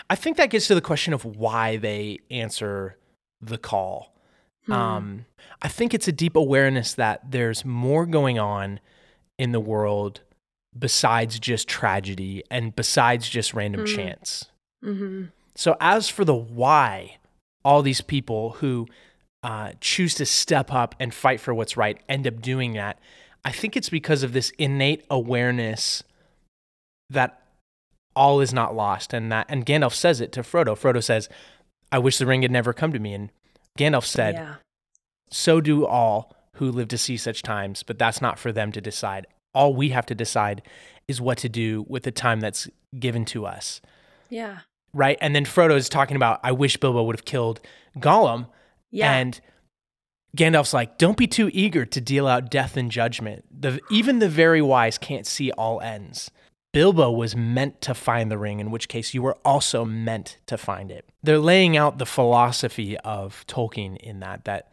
I 0.09 0.15
think 0.15 0.37
that 0.37 0.49
gets 0.49 0.67
to 0.67 0.75
the 0.75 0.81
question 0.81 1.13
of 1.13 1.23
why 1.25 1.77
they 1.77 2.19
answer 2.29 2.97
the 3.41 3.57
call. 3.57 4.13
Hmm. 4.65 4.71
Um, 4.73 5.25
I 5.61 5.69
think 5.69 5.93
it's 5.93 6.07
a 6.07 6.11
deep 6.11 6.35
awareness 6.35 6.93
that 6.95 7.31
there's 7.31 7.63
more 7.65 8.05
going 8.05 8.37
on 8.39 8.79
in 9.37 9.51
the 9.51 9.59
world 9.59 10.21
besides 10.77 11.39
just 11.39 11.67
tragedy 11.67 12.43
and 12.51 12.75
besides 12.75 13.29
just 13.29 13.53
random 13.53 13.81
Hmm. 13.81 13.95
chance. 13.95 14.45
Mhm. 14.83 15.31
So, 15.55 15.75
as 15.79 16.07
for 16.09 16.23
the 16.23 16.35
why, 16.35 17.17
all 17.65 17.81
these 17.81 18.01
people 18.01 18.51
who 18.59 18.87
uh, 19.43 19.71
choose 19.79 20.13
to 20.15 20.25
step 20.25 20.73
up 20.73 20.95
and 20.99 21.13
fight 21.13 21.39
for 21.39 21.53
what's 21.53 21.77
right 21.77 22.01
end 22.09 22.27
up 22.27 22.41
doing 22.41 22.73
that, 22.73 22.99
I 23.45 23.51
think 23.51 23.77
it's 23.77 23.87
because 23.89 24.23
of 24.23 24.33
this 24.33 24.49
innate 24.57 25.05
awareness 25.09 26.03
that 27.09 27.41
all 28.15 28.41
is 28.41 28.51
not 28.51 28.75
lost, 28.75 29.13
and 29.13 29.31
that 29.31 29.45
and 29.47 29.65
Gandalf 29.65 29.93
says 29.93 30.19
it 30.21 30.31
to 30.33 30.41
Frodo. 30.41 30.75
Frodo 30.75 31.03
says, 31.03 31.29
"I 31.91 31.99
wish 31.99 32.17
the 32.17 32.25
ring 32.25 32.41
had 32.41 32.51
never 32.51 32.73
come 32.73 32.91
to 32.91 32.99
me," 32.99 33.13
and 33.13 33.29
Gandalf 33.77 34.05
said, 34.05 34.35
yeah. 34.35 34.55
"So 35.29 35.61
do 35.61 35.85
all 35.85 36.35
who 36.57 36.71
live 36.71 36.89
to 36.89 36.97
see 36.97 37.17
such 37.17 37.41
times, 37.41 37.83
but 37.83 37.97
that's 37.97 38.21
not 38.21 38.37
for 38.37 38.51
them 38.51 38.71
to 38.73 38.81
decide. 38.81 39.25
All 39.53 39.73
we 39.73 39.89
have 39.89 40.05
to 40.07 40.15
decide 40.15 40.61
is 41.07 41.19
what 41.19 41.37
to 41.39 41.49
do 41.49 41.85
with 41.87 42.03
the 42.03 42.11
time 42.11 42.39
that's 42.39 42.69
given 42.99 43.25
to 43.25 43.45
us." 43.45 43.81
Yeah. 44.29 44.59
right? 44.93 45.17
And 45.21 45.35
then 45.35 45.45
Frodo 45.45 45.75
is 45.75 45.89
talking 45.89 46.15
about, 46.15 46.39
I 46.43 46.51
wish 46.51 46.77
Bilbo 46.77 47.03
would 47.03 47.15
have 47.15 47.25
killed 47.25 47.61
Gollum. 47.97 48.47
Yeah. 48.91 49.13
And 49.13 49.39
Gandalf's 50.35 50.73
like, 50.73 50.97
don't 50.97 51.17
be 51.17 51.27
too 51.27 51.49
eager 51.53 51.85
to 51.85 52.01
deal 52.01 52.27
out 52.27 52.49
death 52.49 52.77
and 52.77 52.91
judgment. 52.91 53.45
The, 53.49 53.79
even 53.89 54.19
the 54.19 54.29
very 54.29 54.61
wise 54.61 54.97
can't 54.97 55.27
see 55.27 55.51
all 55.51 55.79
ends. 55.81 56.31
Bilbo 56.73 57.11
was 57.11 57.35
meant 57.35 57.81
to 57.81 57.93
find 57.93 58.29
the 58.29 58.37
ring, 58.37 58.59
in 58.59 58.71
which 58.71 58.87
case 58.87 59.13
you 59.13 59.21
were 59.21 59.37
also 59.45 59.85
meant 59.85 60.37
to 60.47 60.57
find 60.57 60.91
it. 60.91 61.09
They're 61.23 61.39
laying 61.39 61.77
out 61.77 61.97
the 61.97 62.05
philosophy 62.05 62.97
of 62.99 63.45
Tolkien 63.47 63.97
in 63.97 64.19
that, 64.19 64.45
that 64.45 64.71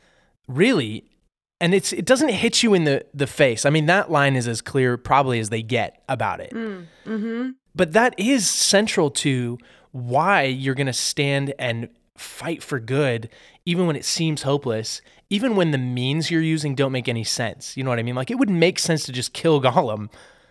really, 0.48 1.04
and 1.64 1.72
it's 1.74 1.92
it 1.92 2.04
doesn't 2.04 2.28
hit 2.28 2.62
you 2.62 2.74
in 2.74 2.84
the, 2.84 3.04
the 3.14 3.26
face. 3.26 3.64
I 3.64 3.70
mean, 3.70 3.86
that 3.86 4.10
line 4.10 4.36
is 4.36 4.46
as 4.46 4.60
clear 4.60 4.96
probably 4.96 5.38
as 5.40 5.48
they 5.48 5.62
get 5.62 6.02
about 6.08 6.40
it 6.40 6.52
Mm. 6.52 6.86
Mhm. 7.06 7.54
but 7.74 7.92
that 7.92 8.14
is 8.18 8.48
central 8.48 9.10
to 9.24 9.58
why 9.92 10.42
you're 10.44 10.74
going 10.74 10.86
to 10.88 10.92
stand 11.10 11.54
and 11.58 11.88
fight 12.16 12.62
for 12.62 12.78
good 12.80 13.28
even 13.64 13.86
when 13.86 13.96
it 13.96 14.04
seems 14.04 14.42
hopeless 14.42 15.00
even 15.30 15.56
when 15.56 15.70
the 15.70 15.78
means 15.78 16.30
you're 16.30 16.42
using 16.56 16.74
don't 16.74 16.92
make 16.92 17.08
any 17.08 17.24
sense. 17.24 17.76
You 17.76 17.82
know 17.84 17.90
what 17.90 17.98
I 17.98 18.02
mean? 18.02 18.14
Like 18.14 18.30
it 18.30 18.38
wouldn't 18.38 18.58
make 18.58 18.78
sense 18.78 19.04
to 19.06 19.12
just 19.12 19.32
kill 19.32 19.60
Gollum. 19.60 20.10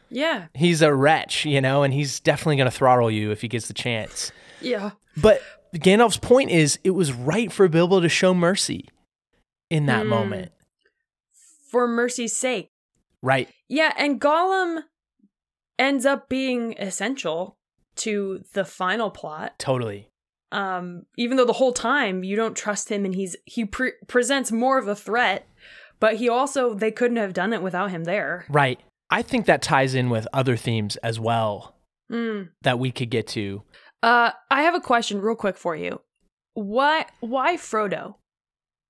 Yeah. 0.09 0.47
He's 0.53 0.81
a 0.81 0.93
wretch, 0.93 1.45
you 1.45 1.61
know, 1.61 1.83
and 1.83 1.93
he's 1.93 2.19
definitely 2.19 2.57
going 2.57 2.69
to 2.71 2.77
throttle 2.77 3.09
you 3.11 3.31
if 3.31 3.41
he 3.41 3.47
gets 3.47 3.67
the 3.67 3.73
chance. 3.73 4.31
Yeah. 4.61 4.91
But 5.17 5.41
Gandalf's 5.75 6.17
point 6.17 6.49
is 6.49 6.79
it 6.85 6.91
was 6.91 7.11
right 7.11 7.51
for 7.51 7.67
Bilbo 7.67 7.99
to 7.99 8.07
show 8.09 8.33
mercy 8.33 8.87
in 9.69 9.87
that 9.87 10.05
Mm. 10.05 10.09
moment. 10.09 10.51
For 11.73 11.87
mercy's 11.87 12.37
sake. 12.37 12.69
Right. 13.23 13.49
Yeah, 13.67 13.93
and 13.97 14.21
Gollum 14.21 14.83
ends 15.79 16.05
up 16.05 16.29
being 16.29 16.75
essential 16.77 17.57
to 17.97 18.43
the 18.53 18.63
final 18.63 19.09
plot. 19.09 19.57
Totally. 19.57 20.09
Um, 20.51 21.07
even 21.17 21.37
though 21.37 21.45
the 21.45 21.53
whole 21.53 21.73
time 21.73 22.23
you 22.23 22.35
don't 22.35 22.55
trust 22.55 22.89
him, 22.91 23.05
and 23.05 23.15
he's 23.15 23.35
he 23.45 23.65
pre- 23.65 23.93
presents 24.07 24.51
more 24.51 24.77
of 24.77 24.87
a 24.87 24.95
threat, 24.95 25.47
but 25.99 26.17
he 26.17 26.29
also 26.29 26.75
they 26.75 26.91
couldn't 26.91 27.17
have 27.17 27.33
done 27.33 27.53
it 27.53 27.63
without 27.63 27.89
him 27.89 28.03
there. 28.03 28.45
Right. 28.49 28.79
I 29.09 29.23
think 29.23 29.47
that 29.47 29.63
ties 29.63 29.95
in 29.95 30.11
with 30.11 30.27
other 30.31 30.55
themes 30.55 30.95
as 30.97 31.19
well 31.19 31.75
Mm. 32.11 32.49
that 32.61 32.77
we 32.77 32.91
could 32.91 33.09
get 33.09 33.25
to. 33.29 33.63
Uh, 34.03 34.31
I 34.51 34.61
have 34.63 34.75
a 34.75 34.79
question, 34.81 35.21
real 35.21 35.35
quick, 35.35 35.57
for 35.57 35.75
you. 35.75 36.01
Why 36.53 37.07
why 37.19 37.55
Frodo? 37.57 38.15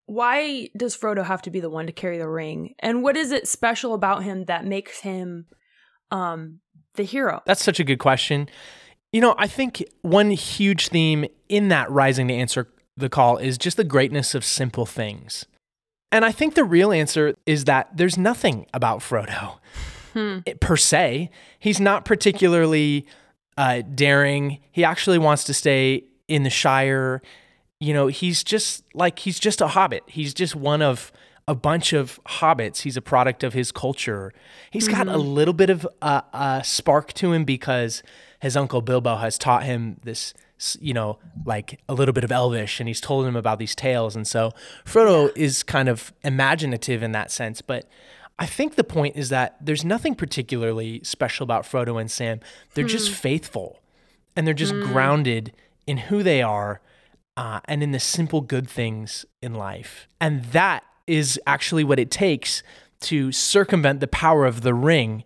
Why 0.06 0.70
does 0.76 0.98
Frodo 0.98 1.24
have 1.26 1.42
to 1.44 1.50
be 1.50 1.60
the 1.60 1.70
one 1.70 1.88
to 1.88 1.94
carry 1.94 2.18
the 2.18 2.28
ring? 2.28 2.76
And 2.80 3.04
what 3.04 3.16
is 3.16 3.32
it 3.32 3.48
special 3.48 3.94
about 3.94 4.24
him 4.24 4.46
that 4.46 4.66
makes 4.66 5.00
him 5.00 5.46
um 6.12 6.60
the 6.96 7.04
hero? 7.04 7.42
That's 7.46 7.64
such 7.64 7.80
a 7.80 7.84
good 7.84 8.00
question. 8.00 8.50
You 9.12 9.22
know, 9.22 9.36
I 9.38 9.48
think 9.48 9.84
one 10.02 10.32
huge 10.32 10.90
theme 10.90 11.26
in 11.48 11.70
that 11.70 11.90
rising 11.92 12.28
to 12.28 12.34
answer 12.34 12.68
the 12.98 13.10
call 13.10 13.38
is 13.38 13.58
just 13.58 13.78
the 13.78 13.84
greatness 13.84 14.36
of 14.36 14.44
simple 14.44 14.86
things. 14.86 15.46
And 16.12 16.24
I 16.24 16.32
think 16.32 16.54
the 16.54 16.64
real 16.64 16.92
answer 16.92 17.34
is 17.46 17.66
that 17.66 17.96
there's 17.96 18.18
nothing 18.18 18.68
about 18.74 19.00
Frodo 19.00 19.58
it- 20.46 20.60
per 20.60 20.78
se. 20.78 21.32
He's 21.60 21.80
not 21.80 22.06
particularly 22.06 23.08
uh, 23.58 23.82
daring. 23.82 24.60
He 24.72 24.84
actually 24.84 25.18
wants 25.18 25.44
to 25.46 25.54
stay 25.54 26.04
in 26.28 26.44
the 26.44 26.50
Shire. 26.52 27.22
You 27.84 27.94
know, 27.94 28.08
he's 28.08 28.44
just 28.44 28.84
like, 28.94 29.20
he's 29.20 29.40
just 29.40 29.60
a 29.60 29.68
hobbit. 29.68 30.04
He's 30.08 30.34
just 30.34 30.56
one 30.56 30.82
of 30.82 31.12
a 31.48 31.56
bunch 31.56 31.92
of 31.92 32.20
hobbits. 32.26 32.82
He's 32.82 32.96
a 32.96 33.02
product 33.02 33.44
of 33.44 33.54
his 33.54 33.72
culture. 33.72 34.32
He's 34.72 34.88
got 34.88 35.08
a 35.08 35.12
mm-hmm. 35.12 35.34
little 35.34 35.54
bit 35.54 35.70
of 35.70 35.86
a, 36.02 36.62
spark 36.64 37.12
to 37.14 37.34
him 37.34 37.44
because 37.44 38.02
his 38.42 38.56
uncle 38.56 38.82
Bilbo 38.82 39.18
has 39.18 39.38
taught 39.38 39.64
him 39.64 39.98
this, 40.04 40.34
you 40.80 40.94
know, 40.94 41.20
like 41.46 41.82
a 41.90 41.94
little 41.94 42.14
bit 42.14 42.24
of 42.24 42.32
Elvish, 42.32 42.80
and 42.80 42.88
he's 42.88 43.02
told 43.02 43.26
him 43.26 43.36
about 43.36 43.60
these 43.60 43.76
tales. 43.76 44.16
And 44.16 44.26
so 44.26 44.54
Frodo 44.86 45.36
is 45.36 45.64
kind 45.64 45.90
of 45.90 46.14
imaginative 46.24 47.04
in 47.04 47.12
that 47.12 47.32
sense. 47.32 47.62
But 47.62 47.86
I 48.40 48.46
think 48.46 48.76
the 48.76 48.84
point 48.84 49.18
is 49.18 49.28
that 49.28 49.58
there's 49.60 49.84
nothing 49.84 50.16
particularly 50.16 51.02
special 51.04 51.44
about 51.44 51.66
Frodo 51.66 52.00
and 52.00 52.10
Sam. 52.10 52.40
They're 52.74 52.86
just 52.86 53.10
hmm. 53.10 53.16
faithful 53.16 53.80
and 54.36 54.48
they're 54.48 54.54
just 54.54 54.74
hmm. 54.74 54.84
grounded 54.84 55.52
in 55.86 55.98
who 55.98 56.24
they 56.24 56.42
are 56.42 56.80
uh, 57.38 57.60
and 57.66 57.82
in 57.82 57.92
the 57.92 58.00
simple 58.00 58.42
good 58.42 58.70
things 58.70 59.26
in 59.42 59.54
life. 59.54 60.08
And 60.20 60.46
that 60.46 60.84
is 61.08 61.40
actually 61.46 61.84
what 61.84 62.00
it 62.00 62.12
takes 62.12 62.64
to 63.02 63.32
circumvent 63.32 64.00
the 64.00 64.08
power 64.08 64.46
of 64.46 64.62
the 64.62 64.74
ring. 64.74 65.24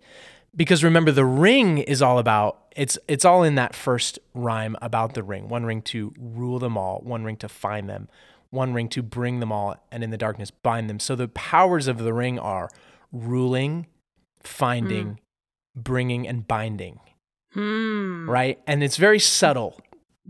Because 0.55 0.83
remember, 0.83 1.11
the 1.11 1.25
ring 1.25 1.77
is 1.77 2.01
all 2.01 2.17
about 2.17 2.63
it's 2.75 2.97
it's 3.07 3.25
all 3.25 3.43
in 3.43 3.55
that 3.55 3.75
first 3.75 4.19
rhyme 4.33 4.75
about 4.81 5.13
the 5.13 5.23
ring. 5.23 5.49
One 5.49 5.65
ring 5.65 5.81
to 5.83 6.13
rule 6.17 6.59
them 6.59 6.77
all, 6.77 7.01
one 7.03 7.23
ring 7.23 7.37
to 7.37 7.49
find 7.49 7.89
them, 7.89 8.07
one 8.49 8.73
ring 8.73 8.87
to 8.89 9.01
bring 9.01 9.39
them 9.39 9.51
all, 9.51 9.75
and 9.91 10.03
in 10.03 10.11
the 10.11 10.17
darkness 10.17 10.51
bind 10.51 10.89
them. 10.89 10.99
So 10.99 11.15
the 11.15 11.27
powers 11.27 11.87
of 11.87 11.97
the 11.97 12.13
ring 12.13 12.39
are 12.39 12.69
ruling, 13.11 13.87
finding, 14.41 15.19
bringing, 15.75 16.27
and 16.27 16.47
binding. 16.47 16.99
Hmm. 17.53 18.29
Right, 18.29 18.59
and 18.67 18.83
it's 18.83 18.97
very 18.97 19.19
subtle. 19.19 19.79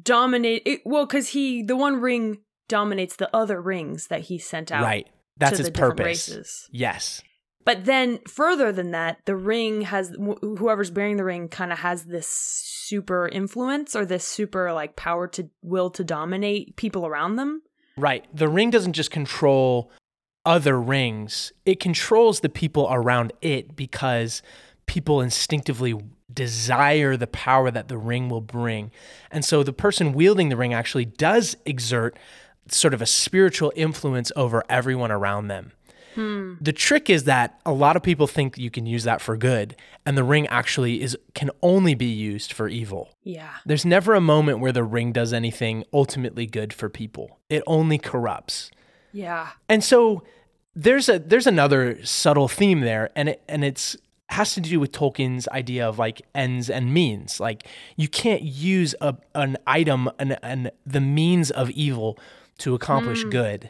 Dominate 0.02 0.64
it, 0.66 0.82
well, 0.86 1.06
because 1.06 1.30
he 1.30 1.64
the 1.64 1.76
one 1.76 2.00
ring 2.00 2.40
dominates 2.68 3.16
the 3.16 3.34
other 3.36 3.62
rings 3.62 4.08
that 4.08 4.22
he 4.22 4.38
sent 4.38 4.72
out. 4.72 4.84
Right, 4.84 5.08
that's 5.38 5.60
its 5.60 5.70
the 5.70 5.74
purpose. 5.74 6.06
races. 6.06 6.70
Yes. 6.72 7.22
But 7.66 7.84
then 7.84 8.20
further 8.30 8.72
than 8.72 8.92
that, 8.92 9.20
the 9.26 9.36
ring 9.36 9.82
has 9.82 10.16
wh- 10.18 10.40
whoever's 10.42 10.90
bearing 10.90 11.18
the 11.18 11.26
ring 11.26 11.50
kind 11.50 11.74
of 11.74 11.80
has 11.80 12.06
this 12.06 12.30
super 12.30 13.28
influence 13.28 13.94
or 13.94 14.06
this 14.06 14.24
super 14.24 14.72
like 14.72 14.96
power 14.96 15.28
to 15.28 15.50
will 15.62 15.90
to 15.90 16.04
dominate 16.06 16.78
people 16.78 17.06
around 17.06 17.36
them. 17.36 17.62
Right. 17.98 18.26
The 18.34 18.48
ring 18.48 18.70
doesn't 18.70 18.94
just 18.94 19.12
control 19.12 19.92
other 20.46 20.80
rings, 20.80 21.52
it 21.66 21.82
controls 21.82 22.40
the 22.40 22.48
people 22.48 22.88
around 22.90 23.34
it 23.42 23.76
because 23.76 24.42
people 24.86 25.20
instinctively 25.20 25.94
desire 26.34 27.16
the 27.16 27.28
power 27.28 27.72
that 27.72 27.88
the 27.88 27.98
ring 27.98 28.30
will 28.30 28.42
bring. 28.42 28.92
And 29.32 29.46
so 29.46 29.64
the 29.64 29.74
person 29.74 30.14
wielding 30.14 30.50
the 30.50 30.58
ring 30.58 30.74
actually 30.74 31.06
does 31.06 31.56
exert 31.66 32.18
sort 32.70 32.94
of 32.94 33.02
a 33.02 33.06
spiritual 33.06 33.72
influence 33.76 34.32
over 34.36 34.64
everyone 34.70 35.12
around 35.12 35.48
them. 35.48 35.72
Hmm. 36.16 36.56
The 36.60 36.74
trick 36.74 37.12
is 37.12 37.26
that 37.26 37.60
a 37.64 37.72
lot 37.72 37.96
of 37.96 38.02
people 38.02 38.26
think 38.26 38.58
you 38.58 38.72
can 38.72 38.88
use 38.88 39.04
that 39.04 39.22
for 39.22 39.38
good, 39.38 39.76
and 40.04 40.18
the 40.18 40.24
ring 40.24 40.48
actually 40.48 41.02
is 41.02 41.16
can 41.36 41.52
only 41.62 41.94
be 41.94 42.08
used 42.08 42.52
for 42.52 42.68
evil. 42.68 43.10
Yeah. 43.24 43.54
There's 43.68 43.86
never 43.86 44.16
a 44.16 44.22
moment 44.22 44.60
where 44.60 44.72
the 44.72 44.84
ring 44.84 45.12
does 45.12 45.32
anything 45.32 45.84
ultimately 45.94 46.48
good 46.48 46.74
for 46.74 46.90
people. 46.90 47.40
It 47.50 47.62
only 47.68 48.00
corrupts. 48.00 48.72
Yeah. 49.14 49.50
And 49.70 49.84
so 49.84 50.24
there's 50.76 51.08
a 51.08 51.20
there's 51.20 51.48
another 51.48 52.04
subtle 52.04 52.48
theme 52.48 52.82
there 52.82 53.10
and 53.16 53.30
it 53.30 53.44
and 53.48 53.64
it's 53.64 53.96
has 54.30 54.54
to 54.56 54.62
do 54.62 54.80
with 54.80 54.92
Tolkien's 54.92 55.48
idea 55.50 55.88
of 55.88 55.98
like 55.98 56.22
ends 56.36 56.70
and 56.70 56.94
means. 56.94 57.40
Like 57.40 57.66
you 57.96 58.08
can't 58.08 58.42
use 58.42 58.94
a 59.02 59.16
an 59.36 59.58
item 59.66 60.10
and 60.20 60.38
and 60.44 60.72
the 60.86 61.02
means 61.02 61.52
of 61.52 61.70
evil 61.72 62.20
to 62.60 62.76
accomplish 62.76 63.24
mm. 63.24 63.32
good, 63.32 63.70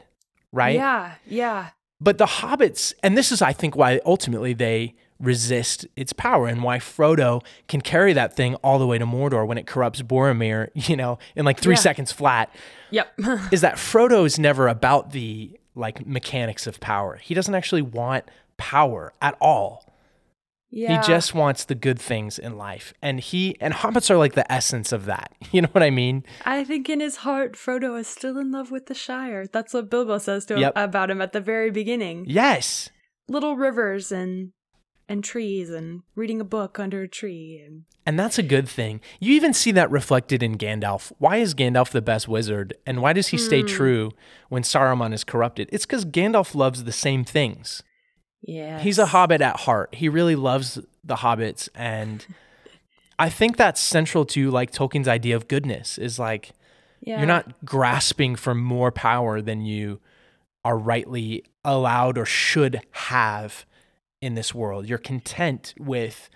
right? 0.52 0.76
Yeah. 0.76 1.16
Yeah. 1.26 1.70
But 2.00 2.20
the 2.20 2.26
hobbits, 2.26 2.94
and 3.02 3.18
this 3.18 3.32
is, 3.32 3.42
I 3.42 3.54
think, 3.54 3.76
why 3.76 4.00
ultimately 4.06 4.54
they 4.54 4.94
resist 5.20 5.88
its 5.96 6.14
power 6.14 6.48
and 6.48 6.62
why 6.62 6.78
Frodo 6.78 7.44
can 7.68 7.82
carry 7.82 8.14
that 8.14 8.36
thing 8.36 8.54
all 8.56 8.78
the 8.78 8.86
way 8.86 9.00
to 9.00 9.06
Mordor 9.06 9.48
when 9.48 9.58
it 9.58 9.66
corrupts 9.66 10.04
Boromir, 10.04 10.70
you 10.76 10.96
know, 10.96 11.18
in 11.36 11.44
like 11.44 11.60
three 11.60 11.74
Yeah. 11.74 11.80
seconds 11.80 12.12
flat, 12.12 12.54
Yep. 12.92 13.14
is 13.52 13.62
that 13.62 13.76
Frodo 13.78 14.26
is 14.26 14.38
never 14.38 14.68
about 14.68 15.12
the 15.12 15.60
like 15.74 16.06
mechanics 16.06 16.68
of 16.68 16.80
power. 16.80 17.16
He 17.18 17.34
doesn't 17.34 17.56
actually 17.56 17.82
want 17.82 18.26
power 18.58 19.12
at 19.22 19.36
all. 19.42 19.87
Yeah. 20.70 21.02
He 21.02 21.08
just 21.08 21.34
wants 21.34 21.64
the 21.66 21.76
good 21.76 22.00
things 22.00 22.38
in 22.38 22.58
life. 22.58 22.94
And 23.02 23.20
he 23.20 23.56
and 23.62 23.74
hobbits 23.74 24.10
are 24.10 24.18
like 24.18 24.34
the 24.34 24.50
essence 24.52 24.92
of 24.92 25.06
that. 25.06 25.32
You 25.54 25.62
know 25.62 25.70
what 25.72 25.82
I 25.82 25.90
mean? 25.90 26.24
I 26.46 26.66
think 26.66 26.90
in 26.90 27.00
his 27.00 27.18
heart, 27.18 27.54
Frodo 27.54 27.98
is 27.98 28.06
still 28.06 28.38
in 28.38 28.52
love 28.52 28.70
with 28.70 28.88
the 28.88 28.94
Shire. 28.94 29.48
That's 29.48 29.74
what 29.74 29.90
Bilbo 29.90 30.18
says 30.18 30.46
to 30.48 30.58
him 30.58 30.72
about 30.76 31.10
him 31.10 31.22
at 31.22 31.32
the 31.32 31.40
very 31.40 31.72
beginning. 31.72 32.26
Yes. 32.28 32.90
Little 33.30 33.56
rivers 33.56 34.12
and 34.12 34.52
and 35.10 35.24
trees 35.24 35.70
and 35.70 36.02
reading 36.16 36.42
a 36.42 36.44
book 36.44 36.80
under 36.80 37.04
a 37.04 37.08
tree 37.08 37.64
and 37.66 37.86
And 38.06 38.20
that's 38.20 38.38
a 38.38 38.44
good 38.44 38.68
thing. 38.68 39.00
You 39.22 39.34
even 39.36 39.54
see 39.54 39.72
that 39.72 39.90
reflected 39.90 40.44
in 40.44 40.58
Gandalf. 40.58 41.14
Why 41.18 41.38
is 41.38 41.56
Gandalf 41.56 41.92
the 41.92 42.02
best 42.02 42.28
wizard? 42.28 42.76
And 42.86 43.02
why 43.02 43.14
does 43.14 43.30
he 43.30 43.38
stay 43.38 43.62
hmm. 43.62 43.68
true 43.68 44.12
when 44.50 44.64
Saruman 44.64 45.14
is 45.14 45.24
corrupted? 45.24 45.70
It's 45.72 45.86
because 45.86 46.04
Gandalf 46.04 46.54
loves 46.56 46.84
the 46.84 46.92
same 46.92 47.24
things. 47.24 47.84
Yeah. 48.42 48.80
He's 48.80 49.00
a 49.00 49.08
hobbit 49.08 49.42
at 49.42 49.62
heart. 49.62 49.94
He 49.96 50.10
really 50.10 50.36
loves 50.36 50.80
the 51.04 51.16
hobbits. 51.16 51.70
And 51.76 52.26
I 53.20 53.30
think 53.30 53.58
that's 53.58 53.82
central 53.82 54.26
to 54.26 54.52
like 54.52 54.72
Tolkien's 54.72 55.08
idea 55.08 55.36
of 55.36 55.48
goodness 55.48 55.98
is 55.98 56.20
like 56.20 56.52
Yeah. 57.02 57.18
you're 57.18 57.28
not 57.28 57.66
grasping 57.66 58.36
for 58.36 58.54
more 58.56 58.92
power 58.92 59.42
than 59.42 59.62
you 59.66 60.00
are 60.64 60.78
rightly 60.78 61.44
allowed 61.64 62.18
or 62.18 62.26
should 62.26 62.82
have 62.92 63.66
in 64.22 64.36
this 64.36 64.54
world. 64.54 64.88
You're 64.88 64.98
content 64.98 65.74
with 65.80 66.30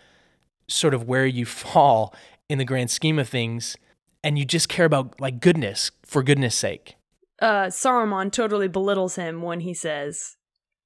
sort 0.67 0.93
of 0.93 1.03
where 1.07 1.25
you 1.25 1.45
fall 1.63 2.13
in 2.49 2.57
the 2.57 2.65
grand 2.65 2.89
scheme 2.91 3.19
of 3.19 3.29
things 3.29 3.77
and 4.23 4.37
you 4.37 4.45
just 4.45 4.69
care 4.69 4.85
about 4.85 5.19
like 5.21 5.39
goodness 5.39 5.91
for 6.05 6.21
goodness 6.23 6.55
sake. 6.55 6.95
uh 7.41 7.65
Saruman 7.67 8.31
totally 8.31 8.67
belittles 8.67 9.15
him 9.15 9.41
when 9.41 9.61
he 9.61 9.73
says 9.73 10.35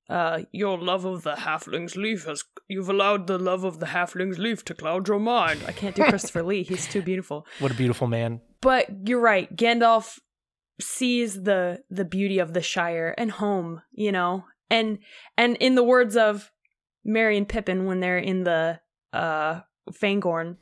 uh 0.10 0.42
your 0.52 0.78
love 0.78 1.06
of 1.06 1.24
the 1.24 1.36
halfling's 1.36 1.96
leaf 1.96 2.26
has 2.26 2.44
you've 2.68 2.90
allowed 2.90 3.28
the 3.28 3.40
love 3.40 3.64
of 3.64 3.80
the 3.80 3.88
halfling's 3.88 4.38
leaf 4.38 4.64
to 4.66 4.74
cloud 4.74 5.08
your 5.08 5.20
mind. 5.20 5.62
I 5.68 5.72
can't 5.72 5.96
do 5.96 6.04
Christopher 6.10 6.44
Lee. 6.44 6.64
He's 6.64 6.88
too 6.88 7.02
beautiful. 7.02 7.46
What 7.60 7.72
a 7.72 7.76
beautiful 7.76 8.08
man. 8.08 8.42
But 8.62 8.88
you're 9.08 9.20
right. 9.20 9.54
Gandalf 9.56 10.20
sees 10.80 11.44
the 11.44 11.84
the 11.90 12.06
beauty 12.06 12.40
of 12.40 12.54
the 12.54 12.62
Shire 12.62 13.16
and 13.18 13.32
home, 13.32 13.82
you 13.92 14.12
know. 14.12 14.46
And 14.70 15.00
and 15.38 15.58
in 15.58 15.76
the 15.76 15.84
words 15.84 16.16
of 16.18 16.52
Merry 17.04 17.38
and 17.38 17.48
Pippin 17.48 17.86
when 17.86 18.00
they're 18.00 18.18
in 18.18 18.44
the 18.44 18.80
uh 19.14 19.62
Fangorn 19.92 20.58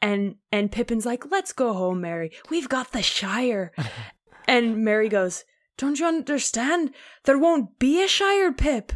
and 0.00 0.36
and 0.52 0.70
Pippin's 0.70 1.06
like, 1.06 1.30
"Let's 1.30 1.52
go 1.52 1.72
home, 1.72 2.00
Merry. 2.00 2.32
We've 2.50 2.68
got 2.68 2.92
the 2.92 3.02
Shire." 3.02 3.72
and 4.48 4.84
Merry 4.84 5.08
goes, 5.08 5.44
Don't 5.78 5.98
you 5.98 6.06
understand? 6.06 6.92
There 7.24 7.38
won't 7.38 7.78
be 7.78 8.02
a 8.04 8.08
Shire 8.08 8.52
Pip. 8.52 8.92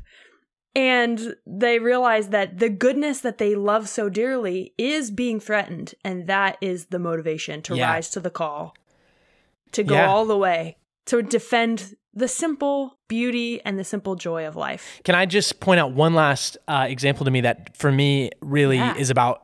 And 0.75 1.35
they 1.47 1.79
realize 1.79 2.29
that 2.31 2.59
the 2.59 2.71
goodness 2.71 3.21
that 3.21 3.37
they 3.39 3.55
love 3.55 3.89
so 3.89 4.09
dearly 4.09 4.73
is 4.79 5.11
being 5.11 5.39
threatened. 5.39 5.95
And 6.05 6.27
that 6.29 6.57
is 6.61 6.87
the 6.87 6.99
motivation 6.99 7.61
to 7.63 7.77
Yeah. 7.77 7.91
rise 7.91 8.09
to 8.11 8.21
the 8.21 8.31
call, 8.31 8.75
to 9.73 9.83
go 9.85 9.95
Yeah. 9.95 10.09
all 10.09 10.25
the 10.27 10.37
way, 10.37 10.77
to 11.07 11.23
defend 11.23 11.95
the 12.15 12.29
simple 12.29 12.99
beauty 13.07 13.61
and 13.65 13.79
the 13.79 13.85
simple 13.85 14.15
joy 14.17 14.47
of 14.47 14.57
life. 14.57 15.01
Can 15.05 15.15
I 15.15 15.27
just 15.27 15.61
point 15.61 15.79
out 15.81 15.93
one 15.93 16.15
last 16.15 16.57
uh, 16.69 16.87
example 16.89 17.25
to 17.27 17.31
me 17.31 17.43
that 17.43 17.77
for 17.77 17.93
me 17.93 18.31
really 18.41 18.77
Yeah. 18.77 18.97
is 18.97 19.11
about 19.11 19.43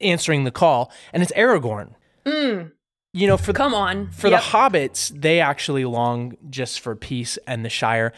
answering 0.00 0.44
the 0.44 0.50
call, 0.50 0.92
and 1.12 1.22
it's 1.22 1.32
Aragorn. 1.32 1.94
Mm, 2.26 2.72
You 3.12 3.26
know, 3.26 3.36
for 3.36 3.52
come 3.52 3.74
on. 3.74 4.10
for 4.12 4.28
Yep. 4.28 4.40
the 4.40 4.46
hobbits, 4.48 5.20
they 5.20 5.40
actually 5.40 5.84
long 5.84 6.36
just 6.48 6.80
for 6.80 6.94
peace 6.94 7.38
and 7.46 7.64
the 7.64 7.68
Shire. 7.68 8.12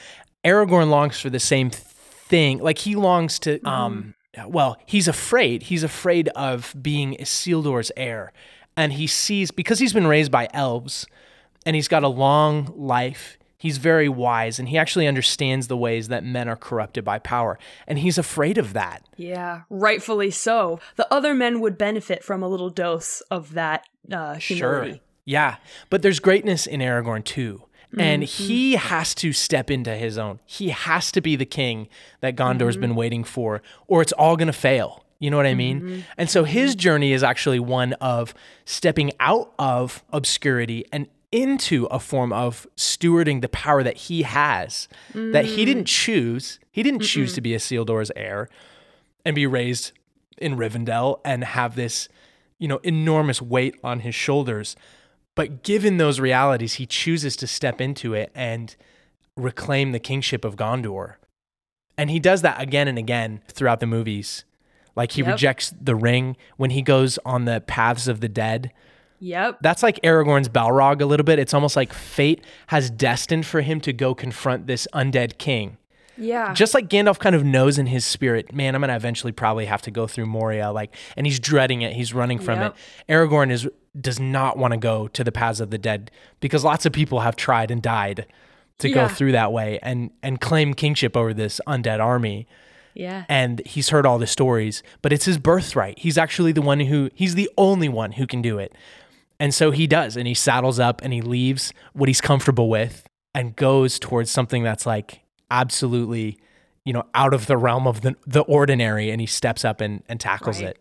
Aragorn 0.45 0.91
longs 0.91 1.19
for 1.19 1.31
the 1.31 1.41
same 1.41 1.71
thing. 1.71 2.59
Like 2.59 2.79
he 2.79 2.95
longs 2.95 3.39
to 3.41 3.59
Mm-hmm. 3.59 3.67
um 3.67 4.15
well, 4.49 4.79
he's 4.87 5.09
afraid. 5.09 5.65
He's 5.65 5.83
afraid 5.83 6.29
of 6.29 6.75
being 6.81 7.17
Isildur's 7.21 7.93
heir. 7.99 8.33
And 8.79 8.95
he 8.95 9.07
sees 9.07 9.51
because 9.51 9.79
he's 9.79 9.93
been 9.93 10.07
raised 10.07 10.33
by 10.33 10.49
elves 10.55 11.07
and 11.67 11.77
he's 11.77 11.87
got 11.89 12.03
a 12.03 12.09
long 12.09 12.73
life. 12.75 13.37
He's 13.63 13.79
very 13.79 14.09
wise 14.09 14.59
and 14.59 14.69
he 14.69 14.77
actually 14.77 15.07
understands 15.07 15.69
the 15.69 15.77
ways 15.77 16.09
that 16.09 16.25
men 16.25 16.49
are 16.49 16.57
corrupted 16.57 17.05
by 17.05 17.21
power. 17.21 17.61
And 17.87 17.97
he's 18.01 18.19
afraid 18.19 18.59
of 18.59 18.73
that. 18.73 19.05
Yeah, 19.17 19.61
rightfully 19.71 20.33
so. 20.33 20.81
The 20.97 21.07
other 21.15 21.33
men 21.33 21.61
would 21.61 21.79
benefit 21.79 22.25
from 22.25 22.43
a 22.43 22.49
little 22.49 22.71
dose 22.71 23.21
of 23.31 23.53
that 23.55 23.87
uh, 24.11 24.35
humility. 24.35 24.91
Sure. 24.95 25.01
Yeah. 25.25 25.57
But 25.91 26.03
there's 26.03 26.19
greatness 26.19 26.67
in 26.67 26.81
Aragorn 26.81 27.23
too. 27.25 27.63
And 27.97 28.25
Mm-hmm. 28.25 28.45
he 28.49 28.73
has 28.73 29.15
to 29.17 29.33
step 29.33 29.71
into 29.71 29.95
his 29.95 30.19
own. 30.19 30.41
He 30.45 30.71
has 30.71 31.13
to 31.13 31.21
be 31.21 31.37
the 31.37 31.47
king 31.47 31.87
that 32.21 32.35
Gondor's 32.35 32.75
Mm-hmm. 32.75 32.81
been 32.81 32.95
waiting 32.97 33.23
for, 33.23 33.63
or 33.87 34.03
it's 34.03 34.13
all 34.13 34.37
going 34.37 34.47
to 34.49 34.53
fail. 34.53 35.05
You 35.21 35.31
know 35.31 35.37
what 35.37 35.47
I 35.47 35.55
mean? 35.55 35.81
Mm-hmm. 35.81 36.01
And 36.19 36.29
so 36.29 36.43
his 36.43 36.75
journey 36.75 37.13
is 37.13 37.23
actually 37.23 37.61
one 37.61 37.93
of 38.01 38.35
stepping 38.65 39.13
out 39.21 39.53
of 39.57 40.03
obscurity 40.13 40.85
and 40.91 41.07
into 41.33 41.87
a 41.87 41.99
form 41.99 42.33
of 42.33 42.67
stewarding 42.77 43.41
the 43.41 43.49
power 43.49 43.83
that 43.83 43.97
he 43.97 44.23
has 44.23 44.87
that 45.15 45.47
he 45.47 45.63
Mm. 45.63 45.67
didn't 45.67 45.85
choose. 45.87 46.59
He 46.71 46.83
didn't 46.83 47.01
choose 47.01 47.33
to 47.35 47.41
be 47.41 47.55
a 47.55 47.59
Isildur's 47.59 48.13
heir 48.15 48.49
and 49.25 49.35
be 49.35 49.47
raised 49.47 49.93
in 50.39 50.57
Rivendell 50.57 51.21
and 51.25 51.43
have 51.45 51.75
this, 51.75 52.09
you 52.59 52.69
know, 52.69 52.79
enormous 52.83 53.41
weight 53.43 53.75
on 53.83 54.01
his 54.01 54.15
shoulders. 54.15 54.77
But 55.35 55.63
given 55.63 55.97
those 55.97 56.21
realities, 56.21 56.75
he 56.75 56.85
chooses 56.87 57.35
to 57.37 57.47
step 57.47 57.81
into 57.81 58.13
it 58.13 58.31
and 58.35 58.77
reclaim 59.37 59.93
the 59.93 59.99
kingship 59.99 60.45
of 60.45 60.57
Gondor. 60.57 61.15
And 61.97 62.11
he 62.11 62.19
does 62.21 62.43
that 62.43 62.61
again 62.61 62.89
and 62.89 62.99
again 62.99 63.41
throughout 63.49 63.81
the 63.81 63.87
movies. 63.87 64.45
Like 64.95 65.13
he 65.13 65.23
Yep. 65.23 65.31
rejects 65.33 65.73
the 65.81 65.95
ring 65.95 66.37
when 66.59 66.71
he 66.71 66.83
goes 66.83 67.19
on 67.25 67.47
the 67.47 67.63
paths 67.63 68.09
of 68.09 68.21
the 68.21 68.29
dead. 68.29 68.73
Yep. 69.25 69.59
That's 69.63 69.85
like 69.85 70.01
Aragorn's 70.03 70.49
Balrog 70.49 71.01
a 71.01 71.07
little 71.07 71.23
bit. 71.23 71.39
It's 71.39 71.55
almost 71.55 71.77
like 71.77 71.93
fate 71.93 72.43
has 72.67 72.91
destined 72.91 73.47
for 73.47 73.61
him 73.61 73.81
to 73.83 73.93
go 73.93 74.15
confront 74.17 74.67
this 74.67 74.89
undead 74.93 75.39
king. 75.39 75.77
Yeah. 76.19 76.53
Just 76.55 76.75
like 76.75 76.89
Gandalf 76.89 77.21
kind 77.21 77.37
of 77.37 77.45
knows 77.45 77.79
in 77.79 77.87
his 77.87 78.05
spirit, 78.05 78.53
man, 78.53 78.75
I'm 78.75 78.81
gonna 78.81 78.97
eventually 78.97 79.31
probably 79.33 79.67
have 79.67 79.81
to 79.83 79.91
go 79.93 80.07
through 80.09 80.27
Moria, 80.27 80.73
like, 80.73 80.95
and 81.17 81.25
he's 81.27 81.39
dreading 81.39 81.83
it. 81.83 81.93
He's 81.95 82.13
running 82.13 82.39
from 82.41 82.61
Yep. 82.61 82.77
it. 83.09 83.13
Aragorn 83.13 83.51
is 83.53 83.69
does 83.99 84.19
not 84.19 84.59
want 84.59 84.73
to 84.73 84.79
go 84.79 85.07
to 85.09 85.23
the 85.23 85.31
paths 85.33 85.61
of 85.61 85.71
the 85.71 85.79
dead 85.79 86.11
because 86.41 86.65
lots 86.65 86.85
of 86.85 86.93
people 86.93 87.21
have 87.21 87.37
tried 87.37 87.71
and 87.71 87.81
died 87.81 88.27
to 88.79 88.89
go 88.91 89.07
through 89.07 89.31
that 89.33 89.53
way 89.53 89.79
and 89.83 90.11
and 90.23 90.41
claim 90.41 90.75
kingship 90.75 91.17
over 91.17 91.33
this 91.33 91.61
undead 91.69 92.01
army. 92.01 92.49
yeah. 92.95 93.25
And 93.29 93.63
he's 93.65 93.89
heard 93.91 94.05
all 94.05 94.19
the 94.19 94.27
stories, 94.27 94.83
but 95.01 95.13
it's 95.13 95.25
his 95.27 95.39
birthright. 95.39 95.99
He's 96.01 96.19
actually 96.19 96.53
the 96.53 96.61
one 96.63 96.81
who 96.81 97.09
he's 97.15 97.37
the 97.37 97.49
only 97.57 97.89
one 97.89 98.13
who 98.13 98.27
can 98.27 98.43
do 98.43 98.59
it. 98.59 98.75
And 99.43 99.53
so 99.53 99.73
he 99.73 99.89
does, 99.89 100.17
and 100.17 100.29
he 100.29 100.35
saddles 100.35 100.79
up 100.79 101.03
and 101.03 101.13
he 101.13 101.21
leaves 101.21 101.73
what 101.95 102.09
he's 102.09 102.21
comfortable 102.21 102.71
with 102.71 103.09
and 103.35 103.57
goes 103.57 103.99
towards 103.99 104.31
something 104.31 104.63
that's 104.63 104.87
like 104.87 105.23
absolutely, 105.51 106.39
you 106.85 106.93
know, 106.93 107.07
out 107.13 107.35
of 107.35 107.47
the 107.47 107.57
realm 107.57 107.89
of 107.89 108.03
the, 108.03 108.15
the 108.25 108.43
ordinary. 108.43 109.11
And 109.11 109.21
he 109.21 109.27
steps 109.27 109.65
up 109.65 109.81
and, 109.81 110.05
and 110.09 110.21
tackles 110.21 110.63
Right. 110.63 110.69
it. 110.69 110.79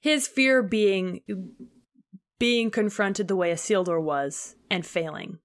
His 0.00 0.26
fear 0.26 0.60
being 0.60 1.20
being 2.40 2.72
confronted 2.72 3.28
the 3.28 3.36
way 3.36 3.52
Isildur 3.52 4.02
was 4.02 4.56
and 4.68 4.84
failing. 4.84 5.38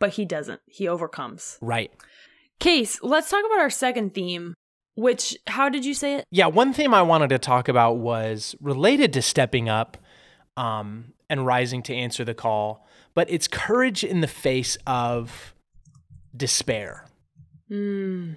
But 0.00 0.14
he 0.14 0.24
doesn't. 0.24 0.60
He 0.66 0.88
overcomes. 0.88 1.56
Right. 1.60 1.92
Case, 2.58 2.98
let's 3.00 3.30
talk 3.30 3.44
about 3.46 3.60
our 3.60 3.70
second 3.70 4.12
theme, 4.12 4.54
which 4.96 5.36
how 5.46 5.68
did 5.68 5.84
you 5.84 5.94
say 5.94 6.16
it? 6.16 6.24
Yeah. 6.32 6.46
One 6.46 6.72
theme 6.72 6.92
I 6.92 7.02
wanted 7.02 7.28
to 7.28 7.38
talk 7.38 7.68
about 7.68 7.98
was 7.98 8.56
related 8.60 9.12
to 9.12 9.22
stepping 9.22 9.68
up 9.68 9.96
um, 10.58 11.12
and 11.30 11.46
rising 11.46 11.82
to 11.84 11.94
answer 11.94 12.24
the 12.24 12.34
call, 12.34 12.86
but 13.14 13.30
it's 13.30 13.46
courage 13.48 14.02
in 14.04 14.20
the 14.20 14.26
face 14.26 14.76
of 14.86 15.54
despair. 16.36 17.06
Mm, 17.70 18.36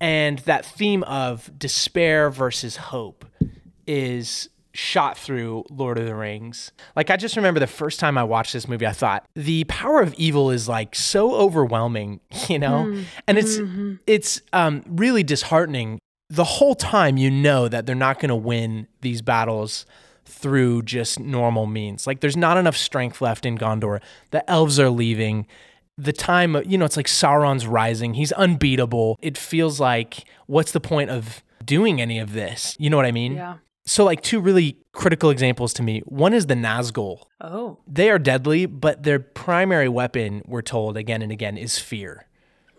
And 0.00 0.38
that 0.40 0.64
theme 0.64 1.02
of 1.04 1.50
despair 1.58 2.30
versus 2.30 2.76
hope 2.76 3.24
is 3.86 4.48
shot 4.72 5.18
through 5.18 5.64
Lord 5.68 5.98
of 5.98 6.06
the 6.06 6.14
Rings. 6.14 6.72
Like 6.96 7.10
I 7.10 7.16
just 7.16 7.36
remember 7.36 7.60
the 7.60 7.66
first 7.66 7.98
time 8.00 8.16
I 8.16 8.24
watched 8.24 8.52
this 8.52 8.68
movie, 8.68 8.86
I 8.86 8.92
thought 8.92 9.26
the 9.34 9.64
power 9.64 10.00
of 10.00 10.14
evil 10.14 10.50
is 10.50 10.68
like 10.68 10.94
so 10.94 11.34
overwhelming, 11.34 12.20
you 12.48 12.58
know? 12.58 12.84
And 13.26 13.36
it's 13.38 13.58
it's 14.06 14.40
um 14.52 14.82
really 14.86 15.22
disheartening. 15.22 15.98
The 16.30 16.44
whole 16.44 16.76
time 16.76 17.16
you 17.16 17.30
know 17.30 17.66
that 17.68 17.84
they're 17.86 17.96
not 17.96 18.20
going 18.20 18.28
to 18.28 18.36
win 18.36 18.86
these 19.00 19.20
battles 19.22 19.84
through 20.30 20.82
just 20.82 21.18
normal 21.18 21.66
means. 21.66 22.06
Like 22.06 22.20
there's 22.20 22.36
not 22.36 22.56
enough 22.56 22.76
strength 22.76 23.20
left 23.20 23.44
in 23.44 23.58
Gondor. 23.58 24.00
The 24.30 24.48
elves 24.50 24.78
are 24.78 24.90
leaving 24.90 25.46
the 25.98 26.12
time, 26.12 26.56
you 26.66 26.78
know, 26.78 26.86
it's 26.86 26.96
like 26.96 27.06
Sauron's 27.06 27.66
rising. 27.66 28.14
He's 28.14 28.32
unbeatable. 28.32 29.18
It 29.20 29.36
feels 29.36 29.78
like, 29.78 30.24
what's 30.46 30.72
the 30.72 30.80
point 30.80 31.10
of 31.10 31.42
doing 31.64 32.00
any 32.00 32.18
of 32.18 32.32
this? 32.32 32.74
You 32.78 32.88
know 32.90 32.96
what 32.96 33.06
I 33.06 33.12
mean? 33.12 33.34
yeah. 33.34 33.56
So, 33.86 34.04
like, 34.04 34.22
two 34.22 34.40
really 34.40 34.78
critical 34.92 35.30
examples 35.30 35.72
to 35.74 35.82
me. 35.82 36.00
One 36.04 36.32
is 36.32 36.46
the 36.46 36.54
Nazgul. 36.54 37.24
Oh. 37.40 37.78
They 37.88 38.10
are 38.10 38.18
deadly, 38.18 38.66
but 38.66 39.02
their 39.02 39.18
primary 39.18 39.88
weapon, 39.88 40.42
we're 40.46 40.62
told 40.62 40.96
again 40.96 41.22
and 41.22 41.32
again, 41.32 41.56
is 41.56 41.78
fear. 41.78 42.26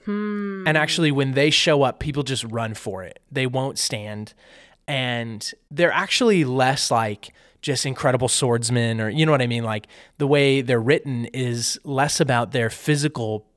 Hmm. 0.06 0.64
And 0.66 0.78
actually, 0.78 1.12
when 1.12 1.34
they 1.34 1.50
show 1.50 1.84
up, 1.84 2.00
people 2.00 2.24
just 2.24 2.44
run 2.46 2.76
for 2.76 3.04
it. 3.04 3.20
They 3.32 3.46
won't 3.46 3.78
stand. 3.78 4.34
And 4.92 5.50
they're 5.72 5.94
actually 5.94 6.44
less 6.44 6.92
like 6.92 7.34
just 7.62 7.86
incredible 7.86 8.28
swordsmen, 8.28 9.00
or 9.00 9.10
you 9.10 9.26
know 9.26 9.32
what 9.32 9.42
I 9.42 9.48
mean? 9.48 9.64
Like 9.64 9.88
the 10.18 10.28
way 10.28 10.60
they're 10.60 10.82
written 10.82 11.26
is 11.28 11.80
less 11.86 12.20
about 12.20 12.52
their 12.52 12.70
physical 12.70 13.48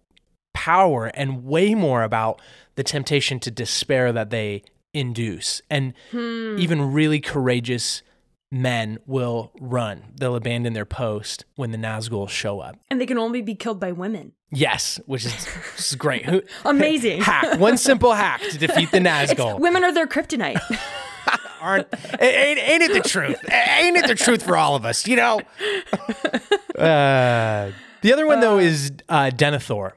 power 0.53 1.07
and 1.07 1.45
way 1.45 1.75
more 1.75 2.05
about 2.05 2.41
the 2.77 2.85
temptation 2.85 3.41
to 3.41 3.51
despair 3.51 4.13
that 4.13 4.31
they 4.31 4.63
induce. 4.93 5.61
And 5.69 5.95
hmm. 6.13 6.57
even 6.57 6.93
really 6.93 7.21
courageous 7.21 8.03
men 8.53 8.99
will 9.05 9.51
run. 9.61 10.05
They'll 10.15 10.37
abandon 10.37 10.73
their 10.73 10.85
post 10.85 11.45
when 11.57 11.73
the 11.73 11.79
Nazgul 11.79 12.29
show 12.29 12.61
up. 12.61 12.79
And 12.91 13.01
they 13.01 13.07
can 13.07 13.19
only 13.19 13.43
be 13.43 13.57
killed 13.57 13.81
by 13.81 13.91
women. 13.91 14.33
Yes, 14.53 15.01
which 15.07 15.25
is, 15.25 15.47
which 15.47 15.81
is 15.81 15.95
great. 15.97 16.29
Amazing. 16.65 17.21
hack. 17.23 17.59
One 17.59 17.77
simple 17.77 18.13
hack 18.13 18.41
to 18.43 18.59
defeat 18.59 18.93
the 18.93 18.99
Nazgul. 19.01 19.59
Women 19.59 19.83
are 19.83 19.93
their 19.93 20.07
kryptonite. 20.07 20.61
Aren't 21.65 21.87
ain't, 22.21 22.59
ain't 22.59 22.83
it 22.83 22.93
the 23.03 23.09
truth? 23.09 23.39
Ain't 23.51 23.97
it 23.97 24.07
the 24.07 24.15
truth 24.15 24.43
for 24.43 24.55
all 24.57 24.77
of 24.77 24.85
us? 24.85 25.07
You 25.07 25.17
know. 25.17 25.41
Uh, 26.79 27.71
the 28.03 28.13
other 28.13 28.27
one 28.27 28.41
though 28.41 28.59
is 28.59 28.93
uh, 29.09 29.31
Denethor, 29.35 29.93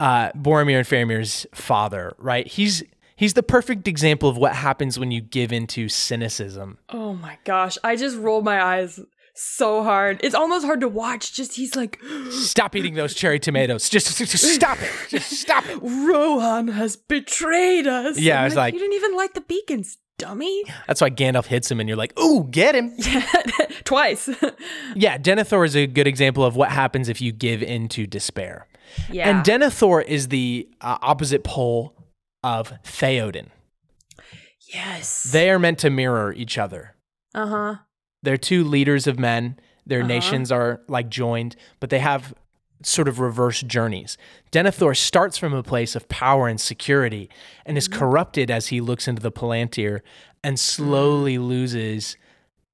uh, 0.00 0.30
Boromir 0.32 0.78
and 0.78 0.86
Faramir's 0.86 1.46
father. 1.54 2.14
Right? 2.18 2.46
He's 2.46 2.82
he's 3.16 3.34
the 3.34 3.42
perfect 3.42 3.86
example 3.86 4.28
of 4.28 4.36
what 4.36 4.54
happens 4.56 4.98
when 4.98 5.10
you 5.10 5.20
give 5.20 5.52
into 5.52 5.88
cynicism. 5.88 6.78
oh 6.88 7.14
my 7.14 7.38
gosh. 7.44 7.78
I 7.84 7.96
just 7.96 8.16
rolled 8.16 8.44
my 8.44 8.60
eyes 8.62 8.98
so 9.34 9.84
hard. 9.84 10.18
It's 10.24 10.34
almost 10.34 10.64
hard 10.64 10.80
to 10.80 10.88
watch. 10.88 11.32
Just 11.32 11.54
he's 11.54 11.76
like, 11.76 12.00
Stop 12.30 12.74
eating 12.74 12.94
those 12.94 13.14
cherry 13.14 13.38
tomatoes. 13.38 13.88
Just, 13.88 14.16
just, 14.18 14.32
just 14.32 14.54
stop 14.54 14.78
it. 14.82 14.90
Just 15.08 15.30
stop 15.30 15.64
it. 15.68 15.78
Rohan 15.82 16.68
has 16.68 16.96
betrayed 16.96 17.86
us. 17.86 18.18
Yeah, 18.18 18.38
I'm 18.38 18.40
I 18.40 18.44
was 18.46 18.56
like- 18.56 18.74
you 18.74 18.80
didn't 18.80 18.94
even 18.94 19.14
light 19.16 19.34
the 19.34 19.40
beacons, 19.42 19.98
dummy. 20.18 20.64
That's 20.86 21.00
why 21.00 21.10
Gandalf 21.10 21.46
hits 21.46 21.70
him, 21.70 21.80
and 21.80 21.88
you're 21.88 21.96
like, 21.98 22.18
"Ooh, 22.18 22.46
get 22.50 22.74
him!" 22.74 22.92
Yeah, 22.98 23.26
Twice. 23.84 24.28
Yeah, 24.94 25.16
Denethor 25.18 25.64
is 25.64 25.76
a 25.76 25.86
good 25.86 26.06
example 26.06 26.44
of 26.44 26.56
what 26.56 26.70
happens 26.70 27.08
if 27.08 27.20
you 27.20 27.32
give 27.32 27.62
into 27.62 28.06
despair. 28.06 28.66
yeah. 29.10 29.28
And 29.28 29.44
Denethor 29.44 30.04
is 30.04 30.28
the 30.28 30.68
uh, 30.80 30.98
opposite 31.00 31.44
pole 31.44 31.94
of 32.42 32.72
Theoden. 32.84 33.46
yes. 34.72 35.24
They 35.24 35.50
are 35.50 35.58
meant 35.58 35.78
to 35.80 35.90
mirror 35.90 36.32
each 36.32 36.58
other. 36.58 36.94
uh 37.34 37.46
huh. 37.46 37.74
They're 38.22 38.36
two 38.36 38.64
leaders 38.64 39.06
of 39.06 39.18
men. 39.18 39.58
Their 39.86 40.00
Uh-huh. 40.00 40.08
nations 40.08 40.50
are 40.52 40.80
like 40.88 41.08
joined, 41.08 41.56
but 41.80 41.88
they 41.90 42.00
have 42.00 42.34
sort 42.82 43.08
of 43.08 43.20
reverse 43.20 43.60
journeys. 43.62 44.16
Denethor 44.52 44.96
starts 44.96 45.36
from 45.36 45.52
a 45.52 45.62
place 45.62 45.96
of 45.96 46.08
power 46.08 46.48
and 46.48 46.60
security 46.60 47.28
and 47.66 47.76
is 47.76 47.88
mm-hmm. 47.88 47.98
corrupted 47.98 48.50
as 48.50 48.68
he 48.68 48.80
looks 48.80 49.08
into 49.08 49.22
the 49.22 49.32
Palantir 49.32 50.00
and 50.44 50.58
slowly 50.58 51.36
mm. 51.36 51.46
loses 51.46 52.16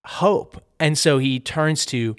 hope. 0.06 0.62
And 0.78 0.98
so 0.98 1.18
he 1.18 1.40
turns 1.40 1.86
to 1.86 2.16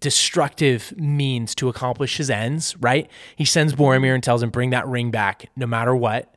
destructive 0.00 0.92
means 0.96 1.54
to 1.56 1.68
accomplish 1.68 2.16
his 2.16 2.30
ends, 2.30 2.76
right? 2.78 3.08
He 3.36 3.44
sends 3.44 3.72
mm-hmm. 3.72 3.82
Boromir 3.82 4.14
and 4.14 4.22
tells 4.22 4.42
him, 4.42 4.50
bring 4.50 4.70
that 4.70 4.86
ring 4.88 5.10
back 5.10 5.46
no 5.56 5.66
matter 5.66 5.94
what. 5.94 6.34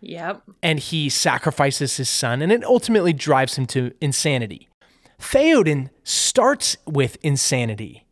Yep. 0.00 0.42
And 0.62 0.78
he 0.78 1.10
sacrifices 1.10 1.98
his 1.98 2.08
son, 2.08 2.40
and 2.40 2.50
it 2.50 2.64
ultimately 2.64 3.12
drives 3.12 3.56
him 3.58 3.66
to 3.66 3.92
insanity. 4.00 4.68
Theoden 5.20 5.90
starts 6.02 6.78
with 6.86 7.18
insanity 7.22 8.06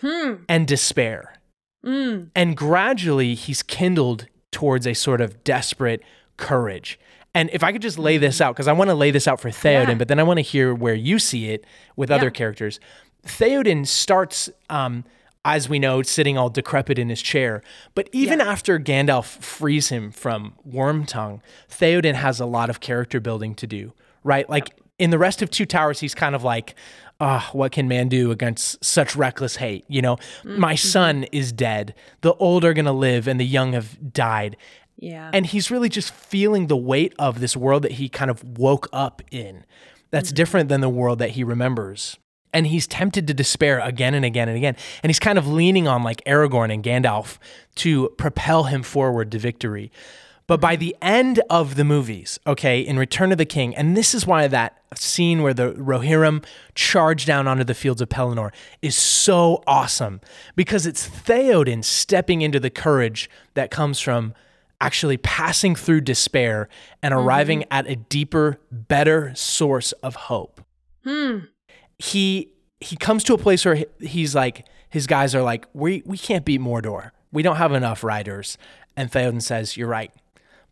hmm. 0.00 0.34
and 0.48 0.66
despair. 0.66 1.39
And 1.82 2.56
gradually, 2.56 3.34
he's 3.34 3.62
kindled 3.62 4.26
towards 4.50 4.86
a 4.86 4.94
sort 4.94 5.20
of 5.20 5.42
desperate 5.44 6.02
courage. 6.36 6.98
And 7.34 7.48
if 7.52 7.62
I 7.62 7.70
could 7.72 7.82
just 7.82 7.98
lay 7.98 8.18
this 8.18 8.40
out, 8.40 8.54
because 8.54 8.66
I 8.68 8.72
want 8.72 8.90
to 8.90 8.94
lay 8.94 9.10
this 9.12 9.28
out 9.28 9.40
for 9.40 9.50
Theoden, 9.50 9.88
Yeah. 9.88 9.94
but 9.94 10.08
then 10.08 10.18
I 10.18 10.24
want 10.24 10.38
to 10.38 10.42
hear 10.42 10.74
where 10.74 10.94
you 10.94 11.18
see 11.18 11.50
it 11.50 11.64
with 11.96 12.10
other 12.10 12.30
characters. 12.30 12.80
Theoden 13.24 13.86
starts, 13.86 14.50
um, 14.68 15.04
as 15.44 15.68
we 15.68 15.78
know, 15.78 16.02
sitting 16.02 16.36
all 16.36 16.50
decrepit 16.50 16.98
in 16.98 17.08
his 17.08 17.22
chair. 17.22 17.62
But 17.94 18.08
even 18.12 18.40
after 18.40 18.78
Gandalf 18.80 19.24
frees 19.24 19.90
him 19.90 20.10
from 20.10 20.54
Wormtongue, 20.68 21.40
Theoden 21.70 22.14
has 22.14 22.40
a 22.40 22.46
lot 22.46 22.68
of 22.68 22.80
character 22.80 23.20
building 23.20 23.54
to 23.56 23.66
do, 23.66 23.92
right? 24.24 24.48
Like 24.50 24.70
in 24.98 25.10
the 25.10 25.18
rest 25.18 25.40
of 25.40 25.50
Two 25.50 25.66
Towers, 25.66 26.00
he's 26.00 26.14
kind 26.14 26.34
of 26.34 26.42
like, 26.42 26.74
ah, 27.20 27.50
what 27.52 27.72
can 27.72 27.86
man 27.86 28.08
do 28.08 28.30
against 28.30 28.82
such 28.84 29.14
reckless 29.14 29.56
hate? 29.56 29.84
You 29.88 30.02
know, 30.02 30.16
my 30.44 30.74
son 30.74 31.24
is 31.24 31.52
dead. 31.52 31.94
The 32.22 32.34
old 32.34 32.64
are 32.64 32.72
going 32.72 32.86
to 32.86 32.92
live 32.92 33.28
and 33.28 33.38
the 33.38 33.46
young 33.46 33.74
have 33.74 34.12
died. 34.12 34.56
Yeah. 34.96 35.30
And 35.32 35.46
he's 35.46 35.70
really 35.70 35.88
just 35.88 36.12
feeling 36.12 36.66
the 36.66 36.76
weight 36.76 37.14
of 37.18 37.40
this 37.40 37.56
world 37.56 37.82
that 37.82 37.92
he 37.92 38.08
kind 38.08 38.30
of 38.30 38.58
woke 38.58 38.88
up 38.92 39.22
in. 39.30 39.64
That's 40.10 40.32
different 40.32 40.68
than 40.68 40.80
the 40.80 40.88
world 40.88 41.18
that 41.20 41.30
he 41.30 41.44
remembers. 41.44 42.18
And 42.52 42.66
he's 42.66 42.86
tempted 42.86 43.28
to 43.28 43.34
despair 43.34 43.78
again 43.78 44.12
and 44.14 44.24
again 44.24 44.48
and 44.48 44.56
again. 44.56 44.76
And 45.02 45.10
he's 45.10 45.20
kind 45.20 45.38
of 45.38 45.46
leaning 45.46 45.86
on 45.86 46.02
like 46.02 46.22
Aragorn 46.24 46.72
and 46.72 46.82
Gandalf 46.82 47.38
to 47.76 48.08
propel 48.18 48.64
him 48.64 48.82
forward 48.82 49.30
to 49.32 49.38
victory. 49.38 49.92
But 50.50 50.60
by 50.60 50.74
the 50.74 50.96
end 51.00 51.40
of 51.48 51.76
the 51.76 51.84
movies, 51.84 52.40
okay, 52.44 52.80
in 52.80 52.98
Return 52.98 53.30
of 53.30 53.38
the 53.38 53.44
King, 53.44 53.72
and 53.76 53.96
this 53.96 54.16
is 54.16 54.26
why 54.26 54.48
that 54.48 54.82
scene 54.96 55.42
where 55.42 55.54
the 55.54 55.74
Rohirrim 55.74 56.44
charge 56.74 57.24
down 57.24 57.46
onto 57.46 57.62
the 57.62 57.72
fields 57.72 58.00
of 58.00 58.08
Pelennor 58.08 58.50
is 58.82 58.96
so 58.96 59.62
awesome 59.64 60.20
because 60.56 60.86
it's 60.86 61.08
Theoden 61.08 61.84
stepping 61.84 62.42
into 62.42 62.58
the 62.58 62.68
courage 62.68 63.30
that 63.54 63.70
comes 63.70 64.00
from 64.00 64.34
actually 64.80 65.18
passing 65.18 65.76
through 65.76 66.00
despair 66.00 66.68
and 67.00 67.14
mm-hmm. 67.14 67.24
arriving 67.24 67.64
at 67.70 67.86
a 67.86 67.94
deeper, 67.94 68.58
better 68.72 69.32
source 69.36 69.92
of 70.02 70.16
hope. 70.16 70.60
Hmm. 71.04 71.38
He 72.00 72.50
he 72.80 72.96
comes 72.96 73.22
to 73.22 73.34
a 73.34 73.38
place 73.38 73.64
where 73.64 73.84
he's 74.00 74.34
like 74.34 74.66
his 74.88 75.06
guys 75.06 75.32
are 75.32 75.42
like 75.42 75.68
we 75.74 76.02
we 76.04 76.18
can't 76.18 76.44
beat 76.44 76.60
Mordor. 76.60 77.12
We 77.30 77.44
don't 77.44 77.54
have 77.54 77.70
enough 77.70 78.02
riders. 78.02 78.58
And 78.96 79.12
Theoden 79.12 79.40
says, 79.40 79.76
"You're 79.76 79.86
right. 79.86 80.10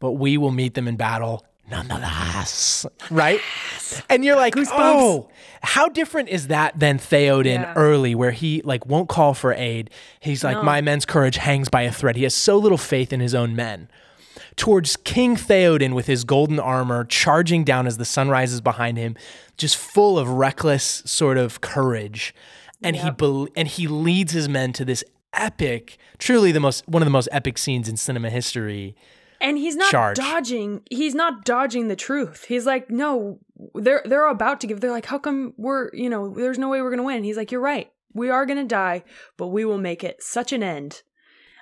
But 0.00 0.12
we 0.12 0.36
will 0.36 0.50
meet 0.52 0.74
them 0.74 0.86
in 0.88 0.96
battle 0.96 1.44
nonetheless." 1.70 2.86
Right? 3.10 3.40
Yes. 3.72 4.02
And 4.08 4.24
you're 4.24 4.36
like, 4.36 4.54
"Oh, 4.56 5.28
how 5.62 5.88
different 5.88 6.28
is 6.28 6.48
that 6.48 6.78
than 6.78 6.98
Theoden 6.98 7.62
Yeah. 7.62 7.72
early 7.74 8.14
where 8.14 8.30
he 8.30 8.62
like 8.64 8.86
won't 8.86 9.08
call 9.08 9.34
for 9.34 9.52
aid. 9.52 9.90
He's 10.20 10.44
like 10.44 10.62
my 10.62 10.80
men's 10.80 11.04
courage 11.04 11.36
hangs 11.36 11.68
by 11.68 11.82
a 11.82 11.92
thread. 11.92 12.16
He 12.16 12.22
has 12.22 12.34
so 12.34 12.56
little 12.56 12.78
faith 12.78 13.12
in 13.12 13.20
his 13.20 13.34
own 13.34 13.54
men." 13.56 13.88
towards 14.56 14.96
King 14.96 15.36
Theoden 15.36 15.94
with 15.94 16.06
his 16.06 16.24
golden 16.24 16.58
armor, 16.58 17.04
charging 17.04 17.62
down 17.62 17.86
as 17.86 17.96
the 17.96 18.04
sun 18.04 18.28
rises 18.28 18.60
behind 18.60 18.98
him, 18.98 19.16
just 19.56 19.76
full 19.76 20.18
of 20.18 20.28
reckless 20.28 21.02
sort 21.06 21.38
of 21.38 21.60
courage. 21.60 22.34
And 22.82 22.96
he 22.96 23.10
bel 23.10 23.46
and 23.56 23.68
he 23.68 23.86
leads 23.86 24.32
his 24.32 24.48
men 24.48 24.72
to 24.74 24.84
this 24.84 25.04
epic, 25.32 25.96
truly 26.18 26.50
the 26.50 26.60
most 26.60 26.88
one 26.88 27.02
of 27.02 27.06
the 27.06 27.10
most 27.10 27.28
epic 27.30 27.56
scenes 27.56 27.88
in 27.88 27.96
cinema 27.96 28.30
history. 28.30 28.96
And 29.40 29.56
he's 29.58 29.76
not 29.76 29.90
charge. 29.90 30.16
dodging. 30.16 30.82
He's 30.90 31.14
not 31.14 31.44
dodging 31.44 31.88
the 31.88 31.96
truth. 31.96 32.44
He's 32.44 32.66
like, 32.66 32.90
no, 32.90 33.38
they're 33.74 34.02
they're 34.04 34.26
about 34.28 34.60
to 34.62 34.66
give. 34.66 34.80
They're 34.80 34.90
like, 34.90 35.06
how 35.06 35.18
come 35.18 35.54
we're 35.56 35.90
you 35.94 36.10
know, 36.10 36.34
there's 36.34 36.58
no 36.58 36.68
way 36.68 36.82
we're 36.82 36.90
gonna 36.90 37.02
win. 37.04 37.24
He's 37.24 37.36
like, 37.36 37.52
you're 37.52 37.60
right. 37.60 37.90
We 38.14 38.30
are 38.30 38.46
gonna 38.46 38.64
die, 38.64 39.04
but 39.36 39.48
we 39.48 39.64
will 39.64 39.78
make 39.78 40.02
it 40.02 40.22
such 40.22 40.52
an 40.52 40.62
end. 40.62 41.02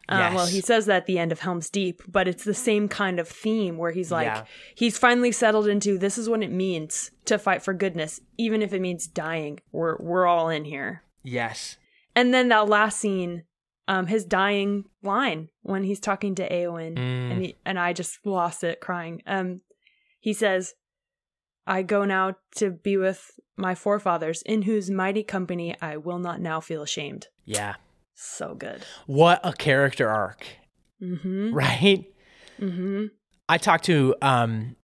Uh, 0.08 0.30
Well, 0.34 0.46
he 0.46 0.60
says 0.60 0.86
that 0.86 0.98
at 0.98 1.06
the 1.06 1.18
end 1.18 1.32
of 1.32 1.40
Helm's 1.40 1.68
Deep, 1.68 2.00
but 2.06 2.28
it's 2.28 2.44
the 2.44 2.54
same 2.54 2.88
kind 2.88 3.18
of 3.18 3.26
theme 3.28 3.76
where 3.76 3.90
he's 3.90 4.12
like, 4.12 4.26
Yeah. 4.26 4.44
he's 4.74 4.96
finally 4.96 5.32
settled 5.32 5.66
into 5.66 5.98
this 5.98 6.16
is 6.16 6.28
what 6.28 6.44
it 6.44 6.52
means 6.52 7.10
to 7.24 7.38
fight 7.38 7.60
for 7.60 7.74
goodness, 7.74 8.20
even 8.38 8.62
if 8.62 8.72
it 8.72 8.80
means 8.80 9.06
dying. 9.08 9.58
We're 9.72 9.96
we're 9.98 10.26
all 10.26 10.48
in 10.48 10.64
here. 10.64 11.02
Yes. 11.24 11.76
And 12.14 12.32
then 12.32 12.48
that 12.48 12.68
last 12.68 12.98
scene, 13.00 13.42
um, 13.88 14.06
his 14.06 14.24
dying 14.24 14.84
line 15.02 15.48
when 15.62 15.84
he's 15.84 16.00
talking 16.00 16.34
to 16.36 16.48
Eowyn, 16.48 16.94
Mm. 16.96 17.30
and 17.32 17.42
he, 17.42 17.56
and 17.64 17.78
I 17.78 17.92
just 17.92 18.18
lost 18.24 18.64
it 18.64 18.80
crying. 18.80 19.22
Um, 19.26 19.60
he 20.20 20.32
says, 20.32 20.74
"I 21.66 21.82
go 21.82 22.04
now 22.04 22.34
to 22.56 22.70
be 22.70 22.96
with 22.96 23.38
my 23.56 23.74
forefathers, 23.74 24.42
in 24.42 24.62
whose 24.62 24.90
mighty 24.90 25.22
company 25.22 25.76
I 25.80 25.96
will 25.98 26.18
not 26.18 26.40
now 26.40 26.60
feel 26.60 26.82
ashamed." 26.82 27.28
Yeah. 27.44 27.76
So 28.14 28.54
good. 28.54 28.82
What 29.06 29.40
a 29.44 29.52
character 29.52 30.08
arc, 30.08 30.46
Mm-hmm. 31.02 31.52
right? 31.54 32.04
Mm-hmm. 32.60 33.04
I 33.48 33.58
talked 33.58 33.84
to 33.84 34.14
um, 34.22 34.74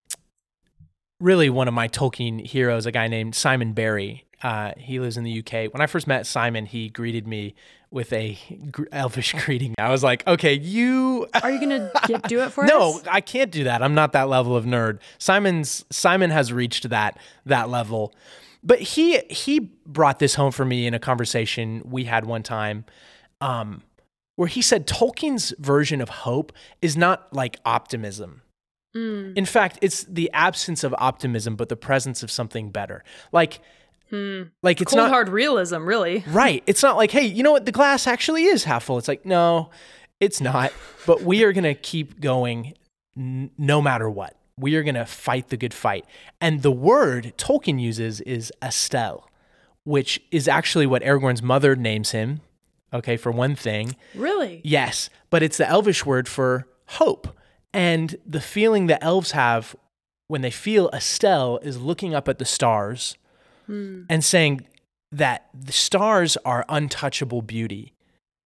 really 1.18 1.50
one 1.50 1.66
of 1.68 1.74
my 1.74 1.88
Tolkien 1.88 2.44
heroes, 2.46 2.86
a 2.86 2.92
guy 2.92 3.08
named 3.08 3.34
Simon 3.34 3.72
Barry. 3.72 4.26
Uh, 4.42 4.72
he 4.76 4.98
lives 4.98 5.16
in 5.16 5.24
the 5.24 5.38
UK. 5.38 5.72
When 5.72 5.80
I 5.80 5.86
first 5.86 6.06
met 6.06 6.26
Simon, 6.26 6.66
he 6.66 6.88
greeted 6.88 7.26
me 7.28 7.54
with 7.90 8.12
a 8.12 8.36
gr- 8.70 8.84
elvish 8.90 9.34
greeting. 9.44 9.74
I 9.78 9.90
was 9.90 10.02
like, 10.02 10.26
"Okay, 10.26 10.54
you." 10.54 11.28
Are 11.42 11.50
you 11.50 11.60
gonna 11.60 11.90
get, 12.06 12.22
do 12.28 12.40
it 12.40 12.50
for 12.50 12.64
no, 12.64 12.96
us? 12.96 13.04
No, 13.04 13.12
I 13.12 13.20
can't 13.20 13.52
do 13.52 13.64
that. 13.64 13.82
I'm 13.82 13.94
not 13.94 14.12
that 14.12 14.28
level 14.28 14.56
of 14.56 14.64
nerd. 14.64 14.98
Simon's 15.18 15.84
Simon 15.90 16.30
has 16.30 16.52
reached 16.52 16.88
that 16.88 17.18
that 17.46 17.68
level. 17.68 18.14
But 18.64 18.80
he 18.80 19.18
he 19.28 19.60
brought 19.86 20.18
this 20.18 20.34
home 20.34 20.52
for 20.52 20.64
me 20.64 20.86
in 20.86 20.94
a 20.94 20.98
conversation 20.98 21.82
we 21.84 22.04
had 22.04 22.24
one 22.24 22.42
time 22.42 22.84
um 23.40 23.82
where 24.36 24.48
he 24.48 24.62
said 24.62 24.86
Tolkien's 24.86 25.52
version 25.58 26.00
of 26.00 26.08
hope 26.08 26.52
is 26.80 26.96
not 26.96 27.32
like 27.32 27.58
optimism. 27.64 28.42
Mm. 28.96 29.36
In 29.36 29.46
fact, 29.46 29.78
it's 29.82 30.04
the 30.04 30.30
absence 30.32 30.84
of 30.84 30.94
optimism 30.98 31.56
but 31.56 31.68
the 31.68 31.76
presence 31.76 32.22
of 32.22 32.30
something 32.30 32.70
better. 32.70 33.02
Like 33.32 33.60
like 34.62 34.80
it's 34.80 34.92
Hmm. 34.92 34.98
Cold 34.98 35.08
not 35.08 35.14
hard 35.14 35.28
realism, 35.28 35.84
really. 35.86 36.24
Right. 36.28 36.62
It's 36.66 36.82
not 36.82 36.96
like, 36.96 37.10
hey, 37.10 37.24
you 37.24 37.42
know 37.42 37.52
what? 37.52 37.64
The 37.66 37.72
glass 37.72 38.06
actually 38.06 38.44
is 38.44 38.64
half 38.64 38.84
full. 38.84 38.98
It's 38.98 39.08
like, 39.08 39.24
no, 39.24 39.70
it's 40.20 40.40
not. 40.40 40.72
But 41.06 41.22
we 41.22 41.42
are 41.44 41.52
going 41.52 41.64
to 41.64 41.74
keep 41.74 42.20
going 42.20 42.74
n- 43.16 43.50
no 43.58 43.80
matter 43.82 44.08
what. 44.10 44.36
We 44.58 44.76
are 44.76 44.82
going 44.82 44.94
to 44.96 45.06
fight 45.06 45.48
the 45.48 45.56
good 45.56 45.72
fight. 45.74 46.04
And 46.40 46.62
the 46.62 46.70
word 46.70 47.32
Tolkien 47.38 47.80
uses 47.80 48.20
is 48.20 48.52
Estel, 48.62 49.28
which 49.84 50.20
is 50.30 50.46
actually 50.46 50.86
what 50.86 51.02
Aragorn's 51.02 51.42
mother 51.42 51.74
names 51.74 52.10
him. 52.10 52.40
Okay, 52.94 53.16
for 53.16 53.32
one 53.32 53.56
thing. 53.56 53.96
Really? 54.14 54.60
Yes, 54.62 55.08
but 55.30 55.42
it's 55.42 55.56
the 55.56 55.66
elvish 55.66 56.04
word 56.04 56.28
for 56.28 56.66
hope. 56.88 57.28
And 57.72 58.16
the 58.26 58.40
feeling 58.42 58.86
that 58.88 59.02
elves 59.02 59.30
have 59.30 59.74
when 60.28 60.42
they 60.42 60.50
feel 60.50 60.90
Estel 60.92 61.58
is 61.62 61.80
looking 61.80 62.14
up 62.14 62.28
at 62.28 62.38
the 62.38 62.44
stars 62.44 63.16
Mm. 63.72 64.06
and 64.10 64.22
saying 64.22 64.66
that 65.12 65.48
the 65.54 65.72
stars 65.72 66.36
are 66.44 66.64
untouchable 66.68 67.40
beauty, 67.40 67.94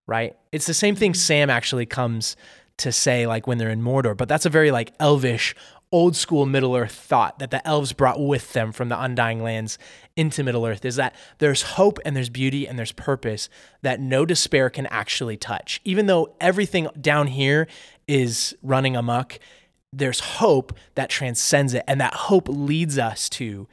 right? 0.05 0.37
It's 0.51 0.65
the 0.65 0.73
same 0.73 0.95
thing 0.95 1.11
mm. 1.11 1.17
Sam 1.17 1.49
actually 1.49 1.85
comes 1.85 2.37
to 2.77 2.91
say 2.91 3.27
like 3.27 3.45
when 3.45 3.57
they're 3.57 3.69
in 3.69 3.81
Mordor, 3.81 4.15
but 4.15 4.29
that's 4.29 4.45
a 4.45 4.49
very 4.49 4.71
like 4.71 4.93
elvish 4.99 5.53
old 5.91 6.15
school 6.15 6.45
Middle 6.45 6.75
Earth 6.75 6.93
thought 6.93 7.39
that 7.39 7.51
the 7.51 7.65
elves 7.65 7.93
brought 7.93 8.19
with 8.19 8.53
them 8.53 8.71
from 8.71 8.89
the 8.89 9.01
undying 9.01 9.41
lands 9.41 9.77
into 10.15 10.43
Middle 10.43 10.65
Earth 10.65 10.83
is 10.83 10.97
that 10.97 11.15
there's 11.39 11.61
hope 11.61 11.99
and 12.05 12.15
there's 12.15 12.29
beauty 12.29 12.67
and 12.67 12.77
there's 12.77 12.91
purpose 12.91 13.49
that 13.81 13.99
no 13.99 14.25
despair 14.25 14.69
can 14.69 14.85
actually 14.87 15.37
touch. 15.37 15.79
Even 15.85 16.05
though 16.05 16.35
everything 16.41 16.87
down 16.99 17.27
here 17.27 17.67
is 18.07 18.55
running 18.61 18.95
amok, 18.95 19.39
there's 19.93 20.19
hope 20.19 20.73
that 20.95 21.09
transcends 21.09 21.73
it 21.73 21.83
and 21.87 22.01
that 22.01 22.13
hope 22.13 22.47
leads 22.49 22.97
us 22.97 23.29
to 23.29 23.67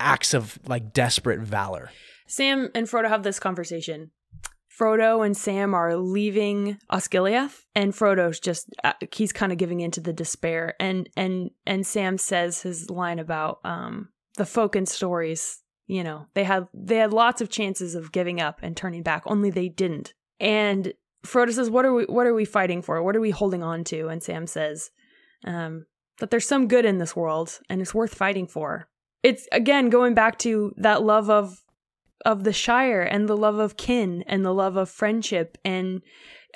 acts 0.00 0.34
of 0.34 0.58
like 0.66 0.92
desperate 0.92 1.40
valor. 1.40 1.90
Sam 2.26 2.70
and 2.74 2.86
Frodo 2.86 3.08
have 3.08 3.22
this 3.22 3.38
conversation. 3.38 4.10
Frodo 4.78 5.24
and 5.24 5.36
Sam 5.36 5.72
are 5.74 5.96
leaving 5.96 6.78
Osgiliath, 6.92 7.64
and 7.74 7.94
Frodo's 7.94 8.38
just 8.38 8.68
uh, 8.84 8.92
he's 9.12 9.32
kind 9.32 9.52
of 9.52 9.58
giving 9.58 9.80
into 9.80 10.00
the 10.00 10.12
despair. 10.12 10.74
And 10.78 11.08
and 11.16 11.50
and 11.66 11.86
Sam 11.86 12.18
says 12.18 12.62
his 12.62 12.90
line 12.90 13.18
about 13.18 13.60
um 13.64 14.10
the 14.36 14.46
folk 14.46 14.76
and 14.76 14.88
stories. 14.88 15.62
You 15.86 16.04
know, 16.04 16.26
they 16.34 16.44
had 16.44 16.68
they 16.74 16.96
had 16.96 17.12
lots 17.12 17.40
of 17.40 17.48
chances 17.48 17.94
of 17.94 18.12
giving 18.12 18.40
up 18.40 18.58
and 18.62 18.76
turning 18.76 19.02
back, 19.02 19.22
only 19.26 19.50
they 19.50 19.68
didn't. 19.68 20.14
And 20.40 20.92
Frodo 21.24 21.52
says, 21.52 21.70
"What 21.70 21.86
are 21.86 21.94
we? 21.94 22.04
What 22.04 22.26
are 22.26 22.34
we 22.34 22.44
fighting 22.44 22.82
for? 22.82 23.02
What 23.02 23.16
are 23.16 23.20
we 23.20 23.30
holding 23.30 23.62
on 23.62 23.82
to?" 23.84 24.08
And 24.08 24.22
Sam 24.22 24.46
says, 24.46 24.90
um, 25.44 25.86
"That 26.18 26.30
there's 26.30 26.46
some 26.46 26.68
good 26.68 26.84
in 26.84 26.98
this 26.98 27.16
world, 27.16 27.60
and 27.70 27.80
it's 27.80 27.94
worth 27.94 28.14
fighting 28.14 28.46
for." 28.46 28.88
It's 29.22 29.48
again 29.52 29.90
going 29.90 30.14
back 30.14 30.38
to 30.40 30.72
that 30.76 31.02
love 31.02 31.30
of 31.30 31.62
of 32.24 32.44
the 32.44 32.52
Shire 32.52 33.02
and 33.02 33.28
the 33.28 33.36
love 33.36 33.58
of 33.58 33.76
kin 33.76 34.24
and 34.26 34.44
the 34.44 34.54
love 34.54 34.76
of 34.76 34.90
friendship 34.90 35.58
and 35.64 36.02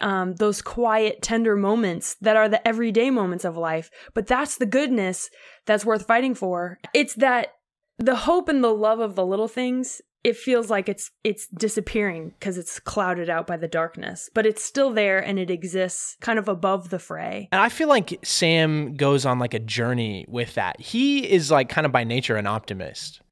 um, 0.00 0.34
those 0.36 0.62
quiet, 0.62 1.22
tender 1.22 1.56
moments 1.56 2.16
that 2.20 2.36
are 2.36 2.48
the 2.48 2.66
everyday 2.66 3.10
moments 3.10 3.44
of 3.44 3.56
life. 3.56 3.90
But 4.14 4.26
that's 4.26 4.56
the 4.56 4.66
goodness 4.66 5.30
that's 5.66 5.84
worth 5.84 6.06
fighting 6.06 6.34
for. 6.34 6.78
It's 6.94 7.14
that 7.14 7.54
the 7.98 8.16
hope 8.16 8.48
and 8.48 8.64
the 8.64 8.74
love 8.74 8.98
of 8.98 9.14
the 9.14 9.26
little 9.26 9.48
things. 9.48 10.00
It 10.22 10.36
feels 10.36 10.68
like 10.68 10.88
it's 10.88 11.10
it's 11.24 11.46
disappearing 11.46 12.34
because 12.38 12.58
it's 12.58 12.78
clouded 12.78 13.30
out 13.30 13.46
by 13.46 13.56
the 13.56 13.68
darkness, 13.68 14.28
but 14.34 14.44
it's 14.44 14.62
still 14.62 14.92
there 14.92 15.18
and 15.18 15.38
it 15.38 15.50
exists 15.50 16.16
kind 16.20 16.38
of 16.38 16.46
above 16.46 16.90
the 16.90 16.98
fray. 16.98 17.48
And 17.52 17.60
I 17.60 17.70
feel 17.70 17.88
like 17.88 18.18
Sam 18.22 18.94
goes 18.94 19.24
on 19.24 19.38
like 19.38 19.54
a 19.54 19.58
journey 19.58 20.26
with 20.28 20.54
that. 20.54 20.78
He 20.78 21.30
is 21.30 21.50
like 21.50 21.70
kind 21.70 21.86
of 21.86 21.92
by 21.92 22.04
nature 22.04 22.36
an 22.36 22.46
optimist, 22.46 23.22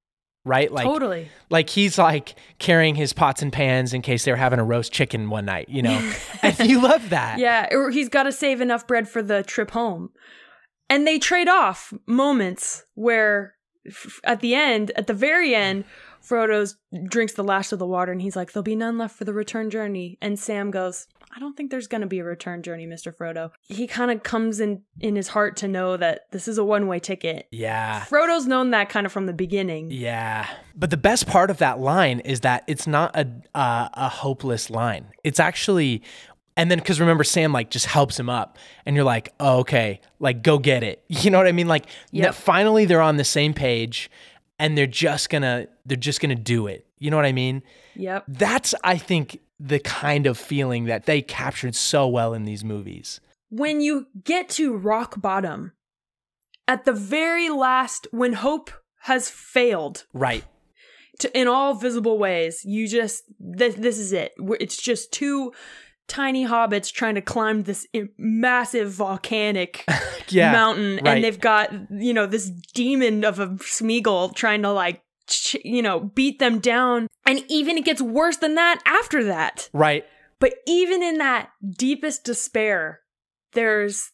right? 0.46 0.72
Like 0.72 0.86
totally. 0.86 1.28
like 1.50 1.68
he's 1.68 1.98
like 1.98 2.36
carrying 2.58 2.94
his 2.94 3.12
pots 3.12 3.42
and 3.42 3.52
pans 3.52 3.92
in 3.92 4.00
case 4.00 4.24
they 4.24 4.32
were 4.32 4.36
having 4.36 4.58
a 4.58 4.64
roast 4.64 4.90
chicken 4.90 5.28
one 5.28 5.44
night, 5.44 5.68
you 5.68 5.82
know. 5.82 6.12
and 6.42 6.58
you 6.60 6.80
love 6.80 7.10
that. 7.10 7.38
Yeah, 7.38 7.68
or 7.70 7.90
he's 7.90 8.08
got 8.08 8.22
to 8.22 8.32
save 8.32 8.60
enough 8.60 8.86
bread 8.86 9.08
for 9.08 9.22
the 9.22 9.42
trip 9.42 9.72
home. 9.72 10.10
And 10.90 11.06
they 11.06 11.18
trade 11.18 11.48
off 11.48 11.92
moments 12.06 12.84
where 12.94 13.54
f- 13.86 14.20
at 14.24 14.40
the 14.40 14.54
end, 14.54 14.90
at 14.96 15.06
the 15.06 15.12
very 15.12 15.54
end, 15.54 15.84
Frodo 16.28 16.74
drinks 17.08 17.32
the 17.34 17.44
last 17.44 17.72
of 17.72 17.78
the 17.78 17.86
water 17.86 18.12
and 18.12 18.20
he's 18.20 18.36
like, 18.36 18.52
There'll 18.52 18.62
be 18.62 18.76
none 18.76 18.98
left 18.98 19.16
for 19.16 19.24
the 19.24 19.32
return 19.32 19.70
journey. 19.70 20.18
And 20.20 20.38
Sam 20.38 20.70
goes, 20.70 21.06
I 21.34 21.40
don't 21.40 21.56
think 21.56 21.70
there's 21.70 21.86
going 21.86 22.00
to 22.00 22.06
be 22.06 22.20
a 22.20 22.24
return 22.24 22.62
journey, 22.62 22.86
Mr. 22.86 23.14
Frodo. 23.14 23.50
He 23.68 23.86
kind 23.86 24.10
of 24.10 24.22
comes 24.22 24.60
in 24.60 24.82
in 25.00 25.14
his 25.14 25.28
heart 25.28 25.56
to 25.58 25.68
know 25.68 25.96
that 25.96 26.22
this 26.30 26.48
is 26.48 26.58
a 26.58 26.64
one 26.64 26.86
way 26.86 26.98
ticket. 26.98 27.46
Yeah. 27.50 28.04
Frodo's 28.08 28.46
known 28.46 28.70
that 28.70 28.88
kind 28.88 29.06
of 29.06 29.12
from 29.12 29.26
the 29.26 29.32
beginning. 29.32 29.90
Yeah. 29.90 30.46
But 30.74 30.90
the 30.90 30.96
best 30.96 31.26
part 31.26 31.50
of 31.50 31.58
that 31.58 31.78
line 31.80 32.20
is 32.20 32.40
that 32.40 32.64
it's 32.66 32.86
not 32.86 33.14
a 33.14 33.26
uh, 33.54 33.88
a 33.94 34.08
hopeless 34.08 34.70
line. 34.70 35.08
It's 35.22 35.38
actually 35.40 36.02
and 36.56 36.70
then 36.70 36.80
cuz 36.80 36.98
remember 36.98 37.24
Sam 37.24 37.52
like 37.52 37.70
just 37.70 37.86
helps 37.86 38.18
him 38.18 38.30
up 38.30 38.58
and 38.86 38.96
you're 38.96 39.04
like, 39.04 39.32
"Oh, 39.38 39.58
okay. 39.58 40.00
Like 40.18 40.42
go 40.42 40.58
get 40.58 40.82
it." 40.82 41.04
You 41.08 41.30
know 41.30 41.38
what 41.38 41.46
I 41.46 41.52
mean? 41.52 41.68
Like 41.68 41.86
Yep. 42.12 42.34
finally 42.34 42.84
they're 42.86 43.02
on 43.02 43.16
the 43.18 43.24
same 43.24 43.52
page 43.54 44.10
and 44.58 44.76
they're 44.76 44.86
just 44.86 45.30
to 45.42 45.68
they're 45.86 45.96
just 45.96 46.20
to 46.36 46.42
do 46.42 46.66
it. 46.66 46.86
You 46.98 47.10
know 47.10 47.16
what 47.16 47.26
I 47.26 47.32
mean? 47.32 47.62
Yep. 47.96 48.24
That's 48.28 48.74
I 48.82 48.98
think 48.98 49.40
the 49.60 49.78
kind 49.78 50.26
of 50.26 50.38
feeling 50.38 50.84
that 50.84 51.06
they 51.06 51.22
captured 51.22 51.74
so 51.74 52.06
well 52.08 52.32
in 52.34 52.44
these 52.44 52.64
movies. 52.64 53.20
when 53.50 53.80
you 53.80 54.06
get 54.24 54.48
to 54.50 54.76
rock 54.76 55.20
bottom, 55.20 55.72
at 56.66 56.84
the 56.84 56.92
very 56.92 57.48
last, 57.48 58.06
when 58.10 58.34
hope 58.34 58.70
has 59.02 59.30
failed 59.30 60.04
Right. 60.12 60.44
to, 61.20 61.38
in 61.38 61.48
all 61.48 61.72
visible 61.74 62.18
ways, 62.18 62.60
you 62.64 62.86
just, 62.86 63.24
this, 63.40 63.74
this 63.76 63.98
is 63.98 64.12
it. 64.12 64.32
It's 64.60 64.76
just 64.76 65.12
two 65.12 65.52
tiny 66.08 66.46
hobbits 66.46 66.92
trying 66.92 67.14
to 67.14 67.22
climb 67.22 67.62
this 67.62 67.86
massive 68.16 68.92
volcanic 68.92 69.84
Yeah. 70.28 70.52
mountain, 70.52 70.96
right. 70.96 71.06
and 71.06 71.24
they've 71.24 71.40
got, 71.40 71.72
you 71.90 72.12
know, 72.12 72.26
this 72.26 72.50
demon 72.74 73.24
of 73.24 73.38
a 73.38 73.48
Smeagol 73.48 74.34
trying 74.34 74.62
to, 74.62 74.72
like, 74.72 75.02
ch- 75.26 75.56
you 75.64 75.82
know, 75.82 76.00
beat 76.00 76.38
them 76.38 76.58
down. 76.58 77.06
And 77.24 77.44
even 77.48 77.78
it 77.78 77.84
gets 77.84 78.02
worse 78.02 78.36
than 78.38 78.54
that 78.56 78.80
after 78.84 79.24
that. 79.24 79.70
Right. 79.72 80.04
But 80.40 80.54
even 80.66 81.02
in 81.02 81.18
that 81.18 81.50
deepest 81.76 82.24
despair, 82.24 83.00
there's 83.52 84.10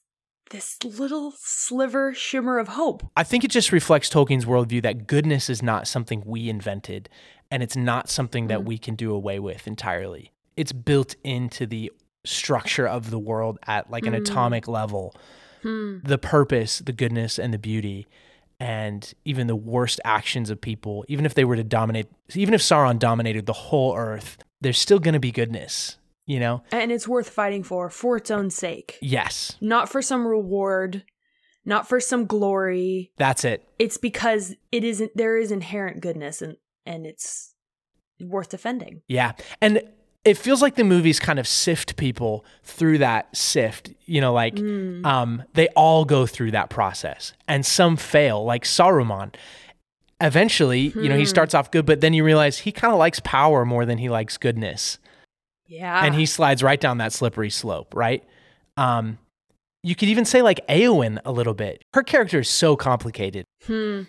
this 0.50 0.76
little 0.84 1.32
sliver 1.38 2.14
shimmer 2.14 2.58
of 2.58 2.68
hope. 2.68 3.02
I 3.16 3.24
think 3.24 3.44
it 3.44 3.50
just 3.50 3.72
reflects 3.72 4.08
Tolkien's 4.08 4.44
worldview 4.44 4.82
that 4.82 5.06
goodness 5.06 5.50
is 5.50 5.62
not 5.62 5.88
something 5.88 6.22
we 6.24 6.48
invented 6.48 7.08
and 7.50 7.62
it's 7.62 7.76
not 7.76 8.08
something 8.08 8.48
that 8.48 8.60
mm-hmm. 8.60 8.68
we 8.68 8.78
can 8.78 8.94
do 8.94 9.12
away 9.12 9.38
with 9.38 9.66
entirely. 9.66 10.32
It's 10.56 10.72
built 10.72 11.16
into 11.24 11.66
the 11.66 11.92
structure 12.24 12.86
of 12.86 13.10
the 13.10 13.18
world 13.18 13.58
at 13.66 13.90
like 13.90 14.06
an 14.06 14.14
hmm. 14.14 14.22
atomic 14.22 14.68
level. 14.68 15.14
Hmm. 15.62 15.98
The 16.04 16.18
purpose, 16.18 16.78
the 16.78 16.92
goodness, 16.92 17.38
and 17.38 17.52
the 17.52 17.58
beauty, 17.58 18.06
and 18.60 19.12
even 19.24 19.46
the 19.46 19.56
worst 19.56 20.00
actions 20.04 20.50
of 20.50 20.60
people, 20.60 21.04
even 21.08 21.26
if 21.26 21.34
they 21.34 21.44
were 21.44 21.56
to 21.56 21.64
dominate, 21.64 22.06
even 22.34 22.54
if 22.54 22.60
Sauron 22.60 22.98
dominated 22.98 23.46
the 23.46 23.52
whole 23.52 23.96
earth, 23.96 24.38
there's 24.60 24.78
still 24.78 24.98
going 24.98 25.14
to 25.14 25.20
be 25.20 25.32
goodness, 25.32 25.96
you 26.26 26.38
know? 26.38 26.62
And 26.70 26.92
it's 26.92 27.08
worth 27.08 27.28
fighting 27.28 27.62
for, 27.62 27.90
for 27.90 28.16
its 28.16 28.30
own 28.30 28.50
sake. 28.50 28.98
Yes, 29.00 29.56
Not 29.60 29.88
for 29.88 30.02
some 30.02 30.26
reward, 30.26 31.04
not 31.64 31.88
for 31.88 32.00
some 32.00 32.26
glory. 32.26 33.12
that's 33.16 33.44
it. 33.44 33.66
It's 33.78 33.96
because 33.96 34.54
it 34.70 34.84
isn't 34.84 35.12
there 35.14 35.36
is 35.36 35.50
inherent 35.50 36.00
goodness 36.00 36.42
and 36.42 36.56
and 36.86 37.06
it's 37.06 37.54
worth 38.20 38.50
defending. 38.50 39.00
Yeah. 39.08 39.32
And 39.60 39.82
it 40.24 40.36
feels 40.38 40.62
like 40.62 40.74
the 40.76 40.84
movies 40.84 41.20
kind 41.20 41.38
of 41.38 41.46
sift 41.46 41.96
people 41.96 42.44
through 42.62 42.98
that 42.98 43.34
sift. 43.36 43.92
You 44.06 44.20
know, 44.20 44.32
like 44.32 44.58
um, 44.58 45.42
they 45.54 45.68
all 45.68 46.04
go 46.04 46.26
through 46.26 46.52
that 46.52 46.70
process 46.70 47.32
and 47.46 47.64
some 47.64 47.96
fail, 47.96 48.44
like 48.44 48.64
Saruman. 48.64 49.34
Eventually, 50.20 50.92
you 50.94 51.08
know, 51.08 51.18
he 51.18 51.26
starts 51.26 51.54
off 51.54 51.70
good, 51.70 51.84
but 51.84 52.00
then 52.00 52.14
you 52.14 52.24
realize 52.24 52.58
he 52.58 52.72
kind 52.72 52.92
of 52.92 52.98
likes 52.98 53.20
power 53.24 53.64
more 53.64 53.84
than 53.84 53.98
he 53.98 54.08
likes 54.08 54.38
goodness. 54.38 54.98
Yeah. 55.66 56.04
And 56.04 56.14
he 56.14 56.24
slides 56.24 56.62
right 56.62 56.80
down 56.80 56.98
that 56.98 57.12
slippery 57.12 57.50
slope, 57.50 57.94
right? 57.94 58.24
Um, 58.76 59.18
you 59.84 59.94
could 59.94 60.08
even 60.08 60.24
say 60.24 60.40
like 60.40 60.66
Eowyn 60.66 61.20
a 61.24 61.30
little 61.30 61.52
bit. 61.54 61.84
Her 61.92 62.02
character 62.02 62.40
is 62.40 62.48
so 62.48 62.74
complicated. 62.74 63.44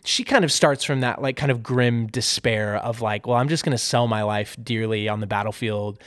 She 0.06 0.24
kind 0.24 0.46
of 0.46 0.52
starts 0.52 0.84
from 0.86 1.02
that 1.02 1.22
like 1.22 1.36
kind 1.36 1.52
of 1.52 1.62
grim 1.62 2.08
despair 2.08 2.78
of 2.78 3.02
like, 3.02 3.28
well, 3.28 3.36
I'm 3.38 3.50
just 3.50 3.66
going 3.66 3.74
to 3.78 3.84
sell 3.84 4.08
my 4.08 4.24
life 4.24 4.56
dearly 4.64 5.10
on 5.10 5.20
the 5.20 5.28
battlefield. 5.28 6.00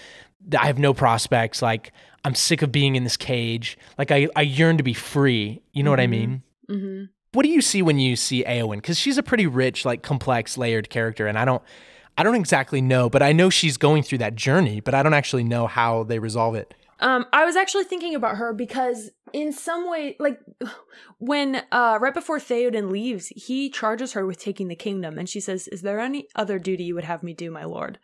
I 0.58 0.66
have 0.66 0.78
no 0.78 0.94
prospects. 0.94 1.60
Like 1.60 1.92
I'm 2.24 2.34
sick 2.34 2.62
of 2.62 2.72
being 2.72 2.96
in 2.96 3.04
this 3.04 3.18
cage. 3.18 3.76
Like 3.98 4.10
I, 4.10 4.28
I 4.34 4.40
yearn 4.42 4.78
to 4.78 4.82
be 4.82 4.94
free. 4.94 5.60
You 5.72 5.82
know 5.82 5.90
what 5.90 6.00
I 6.00 6.06
mean? 6.06 6.42
hmm 6.66 7.04
What 7.32 7.42
do 7.42 7.50
you 7.50 7.60
see 7.60 7.82
when 7.82 7.98
you 7.98 8.16
see 8.16 8.44
Eowyn? 8.44 8.76
Because 8.76 8.98
she's 8.98 9.18
a 9.18 9.22
pretty 9.22 9.46
rich, 9.46 9.84
like 9.84 10.02
complex, 10.02 10.56
layered 10.56 10.88
character, 10.88 11.26
and 11.26 11.38
I 11.38 11.44
don't, 11.44 11.62
I 12.16 12.22
don't 12.22 12.34
exactly 12.34 12.80
know, 12.80 13.10
but 13.10 13.22
I 13.22 13.32
know 13.32 13.50
she's 13.50 13.76
going 13.76 14.02
through 14.02 14.18
that 14.18 14.34
journey, 14.34 14.80
but 14.80 14.94
I 14.94 15.02
don't 15.02 15.14
actually 15.14 15.44
know 15.44 15.66
how 15.66 16.04
they 16.04 16.18
resolve 16.18 16.54
it. 16.54 16.74
Um, 17.00 17.26
I 17.32 17.44
was 17.44 17.54
actually 17.56 17.84
thinking 17.84 18.14
about 18.14 18.36
her 18.38 18.52
because 18.52 19.10
in 19.32 19.52
some 19.52 19.88
way, 19.88 20.16
like 20.18 20.40
when 21.18 21.62
uh 21.70 21.98
right 22.00 22.14
before 22.14 22.38
Theoden 22.38 22.90
leaves, 22.90 23.28
he 23.28 23.70
charges 23.70 24.12
her 24.14 24.26
with 24.26 24.38
taking 24.38 24.68
the 24.68 24.74
kingdom, 24.76 25.18
and 25.18 25.28
she 25.28 25.40
says, 25.40 25.68
"Is 25.68 25.82
there 25.82 26.00
any 26.00 26.28
other 26.34 26.58
duty 26.58 26.84
you 26.84 26.94
would 26.94 27.04
have 27.04 27.22
me 27.22 27.34
do, 27.34 27.50
my 27.50 27.64
lord?" 27.64 27.98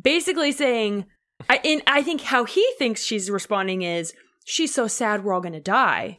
Basically 0.00 0.50
saying, 0.52 1.06
I 1.48 1.60
and 1.64 1.82
I 1.86 2.02
think 2.02 2.22
how 2.22 2.44
he 2.44 2.66
thinks 2.78 3.04
she's 3.04 3.30
responding 3.30 3.82
is, 3.82 4.12
"She's 4.44 4.74
so 4.74 4.86
sad 4.88 5.22
we're 5.24 5.32
all 5.32 5.40
gonna 5.40 5.60
die, 5.60 6.18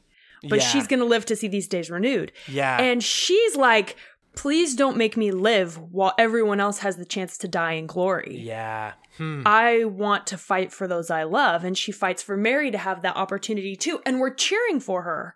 but 0.49 0.59
Yeah. 0.59 0.65
she's 0.67 0.87
gonna 0.87 1.05
live 1.05 1.25
to 1.25 1.35
see 1.35 1.47
these 1.47 1.67
days 1.67 1.89
renewed." 1.91 2.31
Yeah. 2.47 2.79
And 2.81 3.03
she's 3.03 3.55
like, 3.57 3.97
"Please 4.35 4.75
don't 4.75 4.95
make 4.97 5.17
me 5.17 5.31
live 5.31 5.77
while 5.77 6.13
everyone 6.17 6.59
else 6.61 6.79
has 6.79 6.95
the 6.95 7.05
chance 7.05 7.37
to 7.39 7.47
die 7.49 7.73
in 7.73 7.87
glory." 7.87 8.37
yeah. 8.39 8.93
Hmm. 9.17 9.43
I 9.45 9.85
want 9.85 10.27
to 10.27 10.37
fight 10.37 10.71
for 10.71 10.87
those 10.87 11.09
I 11.09 11.23
love. 11.23 11.63
And 11.63 11.77
she 11.77 11.91
fights 11.91 12.21
for 12.21 12.35
Merry 12.35 12.71
to 12.71 12.77
have 12.77 13.01
that 13.01 13.15
opportunity 13.15 13.75
too. 13.75 14.01
And 14.05 14.19
we're 14.19 14.33
cheering 14.33 14.79
for 14.79 15.03
her. 15.03 15.35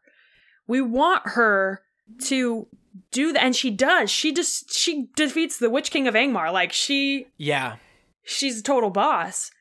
We 0.67 0.81
want 0.81 1.21
her 1.29 1.81
to 2.25 2.67
do 3.11 3.31
that. 3.33 3.43
And 3.43 3.55
she 3.55 3.71
does. 3.71 4.09
She 4.11 4.33
just, 4.33 4.73
she 4.73 5.07
defeats 5.15 5.57
the 5.57 5.69
Witch 5.69 5.91
King 5.91 6.07
of 6.07 6.13
Angmar. 6.15 6.51
Like 6.51 6.73
she, 6.73 7.27
Yeah. 7.37 7.77
she's 8.23 8.59
a 8.59 8.63
total 8.63 8.89
boss. 8.89 9.51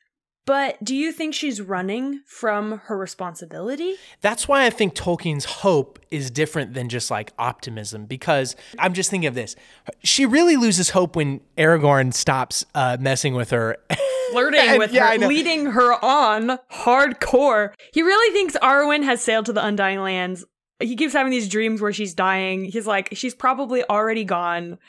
But 0.49 0.83
do 0.83 0.95
you 0.95 1.11
think 1.11 1.35
she's 1.35 1.61
running 1.61 2.21
from 2.25 2.79
her 2.85 2.97
responsibility? 2.97 3.93
That's 4.21 4.47
why 4.47 4.65
I 4.65 4.71
think 4.71 4.95
Tolkien's 4.95 5.45
hope 5.45 5.99
is 6.09 6.31
different 6.31 6.73
than 6.73 6.89
just 6.89 7.11
like 7.11 7.33
optimism 7.37 8.07
because 8.07 8.55
I'm 8.79 8.93
just 8.93 9.11
thinking 9.11 9.27
of 9.27 9.35
this. 9.35 9.55
She 10.03 10.25
really 10.25 10.55
loses 10.55 10.89
hope 10.89 11.15
when 11.15 11.41
Aragorn 11.55 12.15
stops 12.15 12.65
uh, 12.73 12.97
messing 12.99 13.35
with 13.35 13.51
her. 13.51 13.77
Flirting 14.31 14.59
And- 14.61 14.79
with 14.79 14.91
yeah, 14.91 15.11
her, 15.19 15.27
leading 15.27 15.67
her 15.67 16.03
on 16.03 16.57
hardcore. 16.73 17.73
He 17.93 18.01
really 18.01 18.33
thinks 18.33 18.57
Arwen 18.57 19.03
has 19.03 19.21
sailed 19.21 19.45
to 19.45 19.53
the 19.53 19.63
Undying 19.63 19.99
Lands. 20.01 20.45
He 20.79 20.95
keeps 20.95 21.13
having 21.13 21.29
these 21.29 21.47
dreams 21.47 21.79
where 21.79 21.93
she's 21.93 22.15
dying. 22.15 22.65
He's 22.65 22.87
like, 22.87 23.09
she's 23.13 23.35
probably 23.35 23.83
already 23.87 24.23
gone. 24.23 24.79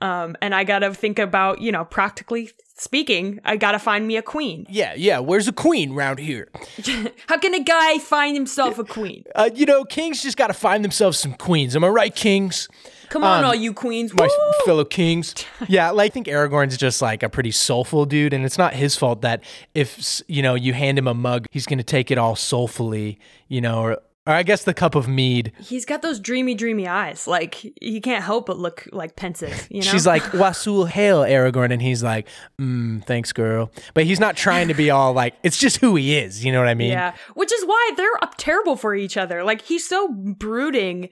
Um, 0.00 0.36
and 0.40 0.54
I 0.54 0.64
gotta 0.64 0.92
think 0.94 1.18
about, 1.18 1.60
you 1.60 1.70
know, 1.72 1.84
practically 1.84 2.50
speaking, 2.76 3.40
I 3.44 3.56
gotta 3.56 3.78
find 3.78 4.06
me 4.06 4.16
a 4.16 4.22
queen. 4.22 4.66
yeah, 4.70 4.94
yeah. 4.96 5.18
Where's 5.18 5.46
a 5.48 5.52
queen 5.52 5.92
round 5.92 6.18
here? 6.18 6.48
How 7.28 7.36
can 7.38 7.52
a 7.54 7.62
guy 7.62 7.98
find 7.98 8.34
himself 8.34 8.78
a 8.78 8.84
queen? 8.84 9.24
Uh, 9.34 9.50
you 9.54 9.66
know, 9.66 9.84
kings 9.84 10.22
just 10.22 10.36
got 10.38 10.46
to 10.46 10.54
find 10.54 10.82
themselves 10.82 11.18
some 11.18 11.34
queens. 11.34 11.76
Am 11.76 11.84
I 11.84 11.88
right, 11.88 12.14
kings? 12.14 12.68
Come 13.10 13.24
on, 13.24 13.40
Um, 13.40 13.44
all 13.50 13.54
you 13.54 13.74
queens. 13.74 14.14
my 14.14 14.24
Woo! 14.26 14.52
fellow 14.64 14.84
kings. 14.84 15.34
Yeah, 15.68 15.90
like 15.90 16.12
I 16.12 16.14
think 16.14 16.26
Aragorn's 16.28 16.76
just 16.78 17.02
like 17.02 17.22
a 17.22 17.28
pretty 17.28 17.50
soulful 17.50 18.06
dude, 18.06 18.32
and 18.32 18.44
it's 18.46 18.56
not 18.56 18.72
his 18.72 18.96
fault 18.96 19.20
that 19.22 19.42
if 19.74 20.22
you 20.28 20.40
know 20.42 20.54
you 20.54 20.72
hand 20.72 20.96
him 20.98 21.06
a 21.06 21.12
mug, 21.14 21.44
he's 21.50 21.66
gonna 21.66 21.82
take 21.82 22.10
it 22.10 22.16
all 22.18 22.34
soulfully, 22.36 23.18
you 23.48 23.60
know, 23.60 23.82
or, 23.82 23.98
or 24.26 24.34
I 24.34 24.42
guess 24.42 24.64
the 24.64 24.74
cup 24.74 24.94
of 24.94 25.08
mead. 25.08 25.52
He's 25.58 25.84
got 25.84 26.02
those 26.02 26.20
dreamy, 26.20 26.54
dreamy 26.54 26.86
eyes. 26.86 27.26
Like 27.26 27.54
he 27.80 28.00
can't 28.00 28.22
help 28.22 28.46
but 28.46 28.58
look 28.58 28.88
like 28.92 29.16
pensive. 29.16 29.66
You 29.70 29.80
know. 29.82 29.86
She's 29.90 30.06
like, 30.06 30.22
"Wasul 30.34 30.86
hail, 30.86 31.22
Aragorn," 31.22 31.72
and 31.72 31.80
he's 31.80 32.02
like, 32.02 32.28
mm, 32.60 33.04
"Thanks, 33.06 33.32
girl," 33.32 33.72
but 33.94 34.04
he's 34.04 34.20
not 34.20 34.36
trying 34.36 34.68
to 34.68 34.74
be 34.74 34.90
all 34.96 35.12
like. 35.12 35.34
It's 35.42 35.56
just 35.58 35.78
who 35.78 35.96
he 35.96 36.16
is. 36.16 36.44
You 36.44 36.52
know 36.52 36.58
what 36.58 36.68
I 36.68 36.74
mean? 36.74 36.90
Yeah, 36.90 37.14
which 37.34 37.52
is 37.52 37.64
why 37.64 37.92
they're 37.96 38.22
up 38.22 38.34
terrible 38.36 38.76
for 38.76 38.94
each 38.94 39.16
other. 39.16 39.42
Like 39.42 39.62
he's 39.62 39.88
so 39.88 40.08
brooding. 40.08 41.08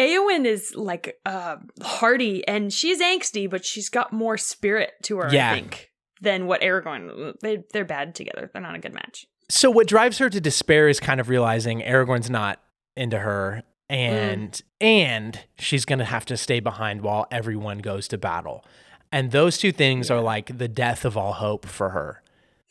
Eowyn 0.00 0.46
is 0.46 0.74
like 0.74 1.16
uh 1.26 1.56
hardy 1.82 2.46
and 2.48 2.72
she's 2.72 3.00
angsty, 3.00 3.48
but 3.48 3.64
she's 3.64 3.88
got 3.88 4.12
more 4.12 4.36
spirit 4.38 4.92
to 5.04 5.18
her, 5.18 5.28
Yeah. 5.32 5.50
I 5.52 5.54
think, 5.54 5.90
than 6.20 6.46
what 6.46 6.60
Aragorn. 6.62 7.34
They 7.40 7.64
they're 7.72 7.84
bad 7.84 8.14
together. 8.14 8.50
They're 8.52 8.62
not 8.62 8.74
a 8.74 8.78
good 8.80 8.94
match. 8.94 9.26
So 9.54 9.70
what 9.70 9.86
drives 9.86 10.16
her 10.16 10.30
to 10.30 10.40
despair 10.40 10.88
is 10.88 10.98
kind 10.98 11.20
of 11.20 11.28
realizing 11.28 11.82
Aragorn's 11.82 12.30
not 12.30 12.58
into 12.96 13.18
her 13.18 13.62
mm. 13.90 13.94
and 13.94 14.62
and 14.80 15.40
she's 15.58 15.84
going 15.84 15.98
to 15.98 16.06
have 16.06 16.24
to 16.26 16.38
stay 16.38 16.58
behind 16.58 17.02
while 17.02 17.26
everyone 17.30 17.80
goes 17.80 18.08
to 18.08 18.18
battle. 18.18 18.64
And 19.12 19.30
those 19.30 19.58
two 19.58 19.70
things 19.70 20.10
are 20.10 20.22
like 20.22 20.56
the 20.56 20.68
death 20.68 21.04
of 21.04 21.18
all 21.18 21.34
hope 21.34 21.66
for 21.66 21.90
her. 21.90 22.22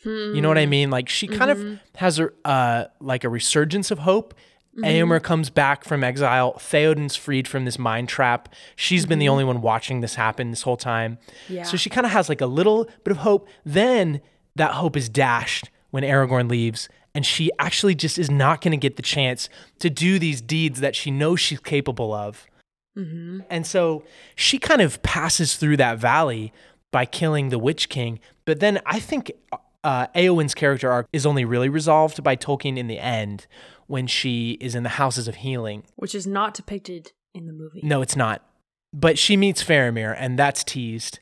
You 0.04 0.42
know 0.42 0.48
what 0.48 0.58
I 0.58 0.64
hmm. 0.64 0.72
mean? 0.72 0.90
Like 0.90 1.08
she 1.08 1.28
kind 1.28 1.52
of 1.52 1.60
mm-hmm. 1.60 1.76
has 1.98 2.18
a 2.18 2.32
uh 2.44 2.86
like 3.00 3.24
a 3.24 3.30
resurgence 3.30 3.92
of 3.92 4.00
hope. 4.00 4.34
Mm-hmm. 4.76 4.84
Éomer 4.84 5.22
comes 5.22 5.52
back 5.52 5.84
from 5.84 6.04
exile. 6.04 6.58
Theoden's 6.58 7.16
freed 7.16 7.48
from 7.48 7.66
this 7.66 7.78
mind 7.78 8.10
trap. 8.10 8.50
She's 8.76 9.06
been 9.06 9.20
the 9.20 9.26
mm-hmm. 9.26 9.32
only 9.34 9.44
one 9.44 9.62
watching 9.62 10.02
this 10.02 10.16
happen 10.16 10.50
this 10.50 10.64
whole 10.64 10.78
time. 10.78 11.20
Yeah. 11.48 11.62
So 11.62 11.78
she 11.78 11.92
kind 11.92 12.08
of 12.08 12.12
has 12.12 12.28
like 12.28 12.42
a 12.42 12.48
little 12.48 12.86
bit 13.04 13.12
of 13.12 13.18
hope. 13.18 13.48
Then 13.64 14.22
that 14.56 14.72
hope 14.72 14.98
is 14.98 15.08
dashed 15.08 15.70
when 15.92 16.04
Aragorn 16.04 16.50
leaves, 16.50 16.90
and 17.14 17.26
she 17.26 17.52
actually 17.60 17.96
just 17.96 18.18
is 18.18 18.32
not 18.32 18.62
going 18.62 18.72
to 18.72 18.78
get 18.78 18.96
the 18.96 19.02
chance 19.02 19.50
to 19.80 19.90
do 19.90 20.18
these 20.18 20.42
deeds 20.42 20.80
that 20.80 20.96
she 20.96 21.12
knows 21.12 21.40
she's 21.40 21.60
capable 21.60 22.14
of. 22.14 22.48
And 23.50 23.66
so 23.66 24.04
she 24.36 24.58
kind 24.60 24.82
of 24.82 25.02
passes 25.02 25.56
through 25.56 25.78
that 25.78 25.98
valley 25.98 26.52
by 26.92 27.06
killing 27.06 27.50
the 27.50 27.58
Witch 27.58 27.88
King. 27.88 28.20
But 28.46 28.60
then 28.60 28.80
I 28.86 29.00
think 29.00 29.32
uh, 29.84 30.08
Eowyn's 30.08 30.54
character 30.54 30.92
arc 30.92 31.08
is 31.14 31.26
only 31.26 31.46
really 31.46 31.70
resolved 31.70 32.22
by 32.22 32.36
Tolkien 32.36 32.78
in 32.78 32.88
the 32.88 33.00
end 33.00 33.48
when 33.88 34.08
she 34.08 34.52
is 34.62 34.76
in 34.76 34.84
the 34.84 34.90
Houses 34.90 35.28
of 35.28 35.36
Healing. 35.36 35.84
which 35.96 36.14
is 36.14 36.28
not 36.28 36.54
depicted 36.54 37.14
in 37.34 37.48
the 37.48 37.54
movie. 37.54 37.82
No, 37.82 38.02
it's 38.02 38.16
not. 38.16 38.44
But 38.94 39.18
she 39.18 39.38
meets 39.38 39.64
Faramir, 39.64 40.14
and 40.18 40.38
that's 40.38 40.64
teased. 40.64 41.20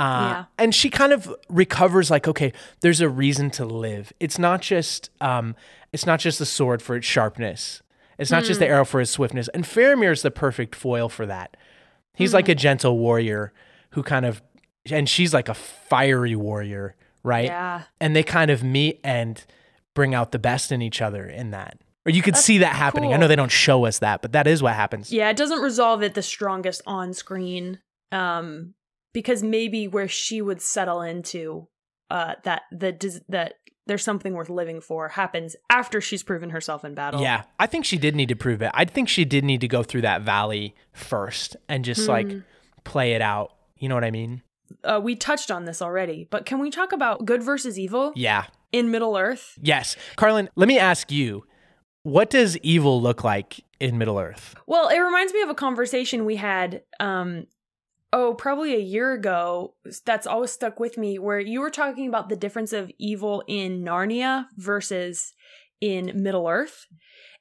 Uh, 0.00 0.20
Yeah. 0.30 0.44
And 0.58 0.74
she 0.74 0.88
kind 0.90 1.12
of 1.12 1.32
recovers, 1.48 2.10
like, 2.10 2.26
okay, 2.26 2.52
there's 2.80 3.00
a 3.00 3.08
reason 3.08 3.50
to 3.52 3.64
live. 3.64 4.12
It's 4.20 4.38
not 4.38 4.62
just, 4.62 5.10
um, 5.20 5.54
it's 5.92 6.06
not 6.06 6.20
just 6.20 6.38
the 6.38 6.46
sword 6.46 6.80
for 6.82 6.96
its 6.96 7.06
sharpness. 7.06 7.82
It's 8.18 8.30
not 8.30 8.44
just 8.44 8.60
the 8.60 8.66
arrow 8.66 8.84
for 8.84 9.00
its 9.00 9.10
swiftness. 9.10 9.48
And 9.48 9.64
Faramir 9.64 10.12
is 10.12 10.22
the 10.22 10.30
perfect 10.30 10.74
foil 10.74 11.08
for 11.08 11.24
that. 11.26 11.56
He's 12.14 12.34
like 12.34 12.48
a 12.50 12.54
gentle 12.54 12.98
warrior 12.98 13.52
who 13.90 14.02
kind 14.02 14.26
of, 14.26 14.42
and 14.90 15.08
she's 15.08 15.32
like 15.32 15.48
a 15.48 15.54
fiery 15.54 16.36
warrior, 16.36 16.96
right? 17.22 17.46
Yeah. 17.46 17.82
And 18.00 18.14
they 18.14 18.22
kind 18.22 18.50
of 18.50 18.62
meet 18.62 19.00
and 19.02 19.42
bring 19.94 20.14
out 20.14 20.32
the 20.32 20.38
best 20.38 20.70
in 20.70 20.82
each 20.82 21.00
other 21.00 21.24
in 21.26 21.50
that. 21.52 21.78
Or 22.06 22.12
you 22.12 22.20
could 22.22 22.36
see 22.36 22.58
that 22.58 22.74
happening. 22.74 23.12
I 23.14 23.16
know 23.16 23.26
they 23.28 23.36
don't 23.36 23.50
show 23.52 23.86
us 23.86 23.98
that, 24.00 24.20
but 24.22 24.32
that 24.32 24.46
is 24.46 24.62
what 24.62 24.74
happens. 24.74 25.10
Yeah, 25.12 25.30
it 25.30 25.36
doesn't 25.36 25.60
resolve 25.62 26.02
it 26.02 26.14
the 26.14 26.22
strongest 26.22 26.82
on 26.86 27.12
screen. 27.14 27.80
Um 28.12 28.74
because 29.12 29.42
maybe 29.42 29.86
where 29.88 30.08
she 30.08 30.40
would 30.42 30.60
settle 30.62 31.02
into 31.02 31.68
uh 32.10 32.34
that 32.44 32.62
the 32.72 33.20
that 33.28 33.54
there's 33.86 34.04
something 34.04 34.34
worth 34.34 34.48
living 34.50 34.80
for 34.80 35.08
happens 35.08 35.56
after 35.68 36.00
she's 36.00 36.22
proven 36.22 36.50
herself 36.50 36.84
in 36.84 36.94
battle. 36.94 37.20
Yeah, 37.22 37.42
I 37.58 37.66
think 37.66 37.84
she 37.84 37.98
did 37.98 38.14
need 38.14 38.28
to 38.28 38.36
prove 38.36 38.62
it. 38.62 38.70
I 38.74 38.84
think 38.84 39.08
she 39.08 39.24
did 39.24 39.42
need 39.44 39.60
to 39.62 39.68
go 39.68 39.82
through 39.82 40.02
that 40.02 40.22
valley 40.22 40.74
first 40.92 41.56
and 41.68 41.84
just 41.84 42.06
like 42.08 42.30
play 42.84 43.12
it 43.14 43.22
out. 43.22 43.52
You 43.78 43.88
know 43.88 43.96
what 43.96 44.04
I 44.04 44.10
mean? 44.12 44.42
Uh, 44.84 45.00
we 45.02 45.16
touched 45.16 45.50
on 45.50 45.64
this 45.64 45.82
already, 45.82 46.28
but 46.30 46.46
can 46.46 46.60
we 46.60 46.70
talk 46.70 46.92
about 46.92 47.24
good 47.24 47.42
versus 47.42 47.78
evil 47.78 48.12
Yeah. 48.14 48.44
in 48.70 48.92
Middle 48.92 49.16
Earth? 49.16 49.58
Yes. 49.60 49.96
Carlin, 50.14 50.48
let 50.54 50.68
me 50.68 50.78
ask 50.78 51.10
you, 51.10 51.44
what 52.04 52.30
does 52.30 52.56
evil 52.58 53.02
look 53.02 53.24
like 53.24 53.64
in 53.80 53.98
Middle 53.98 54.20
Earth? 54.20 54.54
Well, 54.68 54.88
it 54.88 54.98
reminds 54.98 55.32
me 55.32 55.42
of 55.42 55.48
a 55.48 55.54
conversation 55.54 56.24
we 56.24 56.36
had 56.36 56.82
um 57.00 57.46
oh, 58.12 58.34
probably 58.34 58.74
a 58.74 58.80
year 58.80 59.12
ago 59.12 59.74
that's 60.04 60.26
always 60.26 60.50
stuck 60.50 60.80
with 60.80 60.98
me 60.98 61.18
where 61.18 61.40
you 61.40 61.60
were 61.60 61.70
talking 61.70 62.08
about 62.08 62.28
the 62.28 62.36
difference 62.36 62.72
of 62.72 62.90
evil 62.98 63.44
in 63.46 63.84
Narnia 63.84 64.46
versus 64.56 65.32
in 65.80 66.12
Middle 66.14 66.48
Earth. 66.48 66.86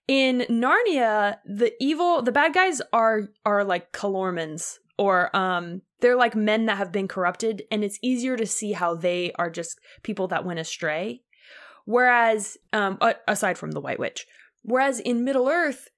In 0.08 0.46
Narnia, 0.50 1.38
the 1.46 1.74
evil 1.80 2.22
the 2.22 2.32
bad 2.32 2.54
guys 2.54 2.82
are 2.94 3.30
are 3.46 3.64
like 3.64 3.92
Calormenes 3.92 4.78
or 4.98 5.36
um 5.36 5.82
they're 6.02 6.16
like 6.16 6.36
men 6.36 6.66
that 6.66 6.78
have 6.78 6.92
been 6.92 7.08
corrupted 7.08 7.64
and 7.72 7.84
it's 7.84 8.00
easier 8.02 8.36
to 8.38 8.46
see 8.46 8.72
how 8.72 8.96
they 8.96 9.32
are 9.38 9.50
just 9.50 9.80
people 10.04 10.28
that 10.28 10.46
went 10.46 10.60
astray. 10.60 11.22
Whereas 11.86 12.58
um 12.74 13.00
aside 13.28 13.58
from 13.58 13.72
the 13.72 13.82
White 13.82 14.00
Witch, 14.00 14.26
whereas 14.64 15.00
in 15.00 15.24
Middle 15.24 15.48
Earth 15.48 15.90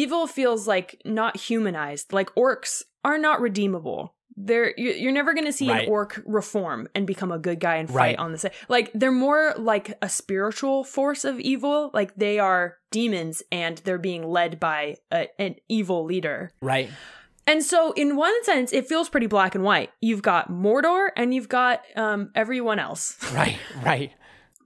evil 0.00 0.26
feels 0.26 0.66
like 0.66 1.00
not 1.04 1.36
humanized 1.36 2.12
like 2.12 2.34
orcs 2.34 2.82
are 3.04 3.18
not 3.18 3.40
redeemable 3.40 4.14
they're 4.34 4.72
you- 4.78 4.92
you're 5.02 5.12
never 5.20 5.34
going 5.34 5.44
to 5.44 5.52
see 5.52 5.68
Right. 5.68 5.84
an 5.86 5.90
orc 5.92 6.22
reform 6.24 6.88
and 6.94 7.06
become 7.06 7.30
a 7.30 7.38
good 7.38 7.60
guy 7.60 7.76
and 7.76 7.86
fight 7.88 7.96
Right. 7.96 8.18
on 8.18 8.32
the 8.32 8.38
side 8.38 8.52
like 8.70 8.90
they're 8.94 9.12
more 9.28 9.52
like 9.58 9.86
a 10.00 10.08
spiritual 10.08 10.84
force 10.84 11.24
of 11.30 11.38
evil 11.38 11.90
like 11.92 12.14
they 12.16 12.38
are 12.38 12.78
demons 12.90 13.42
and 13.52 13.76
they're 13.84 13.98
being 14.10 14.24
led 14.38 14.58
by 14.58 14.96
a, 15.12 15.28
an 15.38 15.56
evil 15.68 16.04
leader 16.04 16.50
Right. 16.62 16.88
and 17.46 17.62
so 17.62 17.92
in 17.92 18.16
one 18.16 18.38
sense 18.44 18.72
it 18.72 18.88
feels 18.88 19.10
pretty 19.10 19.26
black 19.26 19.54
and 19.54 19.64
white 19.64 19.90
you've 20.00 20.22
got 20.22 20.48
mordor 20.50 21.08
and 21.14 21.34
you've 21.34 21.50
got 21.50 21.82
um 21.96 22.30
everyone 22.34 22.78
else 22.78 23.18
Right. 23.34 23.58
Right. 23.84 24.12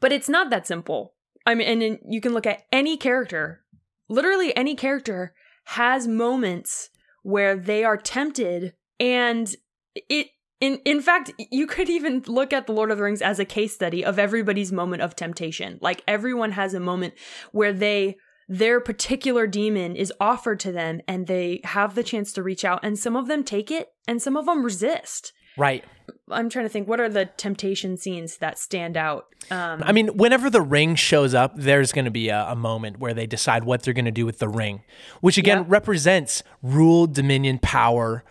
but 0.00 0.12
it's 0.12 0.28
not 0.28 0.50
that 0.50 0.66
simple. 0.68 1.14
I 1.48 1.54
mean, 1.54 1.68
and 1.68 1.80
then 1.80 1.98
you 2.08 2.20
can 2.20 2.32
look 2.34 2.44
at 2.44 2.62
any 2.72 2.96
character. 2.96 3.62
Literally, 4.08 4.56
any 4.56 4.74
character 4.74 5.34
has 5.64 6.06
moments 6.06 6.90
where 7.22 7.56
they 7.56 7.84
are 7.84 7.96
tempted, 7.96 8.74
and 9.00 9.54
it. 9.94 10.28
In 10.58 10.80
in 10.86 11.02
fact, 11.02 11.32
you 11.50 11.66
could 11.66 11.90
even 11.90 12.22
look 12.26 12.54
at 12.54 12.66
the 12.66 12.72
Lord 12.72 12.90
of 12.90 12.96
the 12.96 13.02
Rings 13.02 13.20
as 13.20 13.38
a 13.38 13.44
case 13.44 13.74
study 13.74 14.02
of 14.02 14.18
everybody's 14.18 14.72
moment 14.72 15.02
of 15.02 15.14
temptation. 15.14 15.78
Like 15.82 16.02
everyone 16.08 16.52
has 16.52 16.72
a 16.72 16.80
moment 16.80 17.12
where 17.52 17.74
they 17.74 18.16
their 18.48 18.80
particular 18.80 19.46
demon 19.46 19.96
is 19.96 20.12
offered 20.20 20.60
to 20.60 20.72
them 20.72 21.00
and 21.08 21.26
they 21.26 21.60
have 21.64 21.94
the 21.94 22.04
chance 22.04 22.32
to 22.32 22.42
reach 22.42 22.64
out 22.64 22.80
and 22.82 22.98
some 22.98 23.16
of 23.16 23.26
them 23.26 23.42
take 23.42 23.70
it 23.70 23.88
and 24.06 24.22
some 24.22 24.36
of 24.36 24.46
them 24.46 24.64
resist. 24.64 25.32
Right. 25.56 25.84
I'm 26.30 26.50
trying 26.50 26.64
to 26.64 26.68
think 26.68 26.88
what 26.88 27.00
are 27.00 27.08
the 27.08 27.26
temptation 27.26 27.96
scenes 27.96 28.38
that 28.38 28.58
stand 28.58 28.96
out. 28.96 29.26
Um 29.50 29.82
I 29.84 29.92
mean, 29.92 30.08
whenever 30.08 30.50
the 30.50 30.60
ring 30.60 30.94
shows 30.96 31.34
up, 31.34 31.52
there's 31.56 31.92
going 31.92 32.04
to 32.04 32.10
be 32.10 32.28
a, 32.28 32.46
a 32.48 32.56
moment 32.56 32.98
where 32.98 33.14
they 33.14 33.26
decide 33.26 33.64
what 33.64 33.82
they're 33.82 33.94
going 33.94 34.04
to 34.06 34.10
do 34.10 34.26
with 34.26 34.38
the 34.38 34.48
ring, 34.48 34.82
which 35.20 35.38
again 35.38 35.58
Yeah. 35.58 35.64
represents 35.68 36.42
rule, 36.62 37.06
dominion, 37.06 37.58
power, 37.60 38.24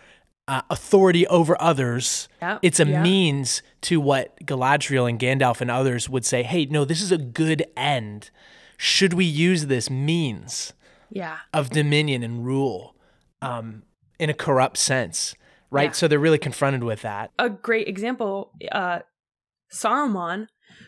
uh, 0.48 0.62
authority 0.70 1.26
over 1.28 1.60
others. 1.60 2.28
Yeah, 2.40 2.58
It's 2.62 2.78
a 2.80 2.86
yeah. 2.86 3.02
means 3.02 3.62
to 3.82 4.00
what 4.00 4.38
Galadriel 4.44 5.08
and 5.08 5.18
Gandalf 5.18 5.60
and 5.60 5.70
others 5.70 6.08
would 6.08 6.24
say, 6.24 6.42
hey, 6.44 6.66
no, 6.66 6.84
this 6.84 7.02
is 7.02 7.10
a 7.10 7.18
good 7.18 7.64
end. 7.76 8.30
Should 8.76 9.12
we 9.14 9.24
use 9.24 9.66
this 9.66 9.90
means 9.90 10.72
yeah. 11.10 11.38
of 11.52 11.70
dominion 11.70 12.22
and 12.22 12.44
rule 12.46 12.94
um, 13.42 13.82
in 14.20 14.28
a 14.30 14.34
corrupt 14.34 14.76
sense? 14.76 15.34
Right. 15.70 15.90
Yeah. 15.90 15.92
So 15.92 16.08
they're 16.08 16.18
really 16.18 16.38
confronted 16.38 16.84
with 16.84 17.02
that. 17.02 17.30
a 17.38 17.48
great 17.50 17.88
example, 17.88 18.52
uh, 18.72 19.00
Saruman, 19.72 20.46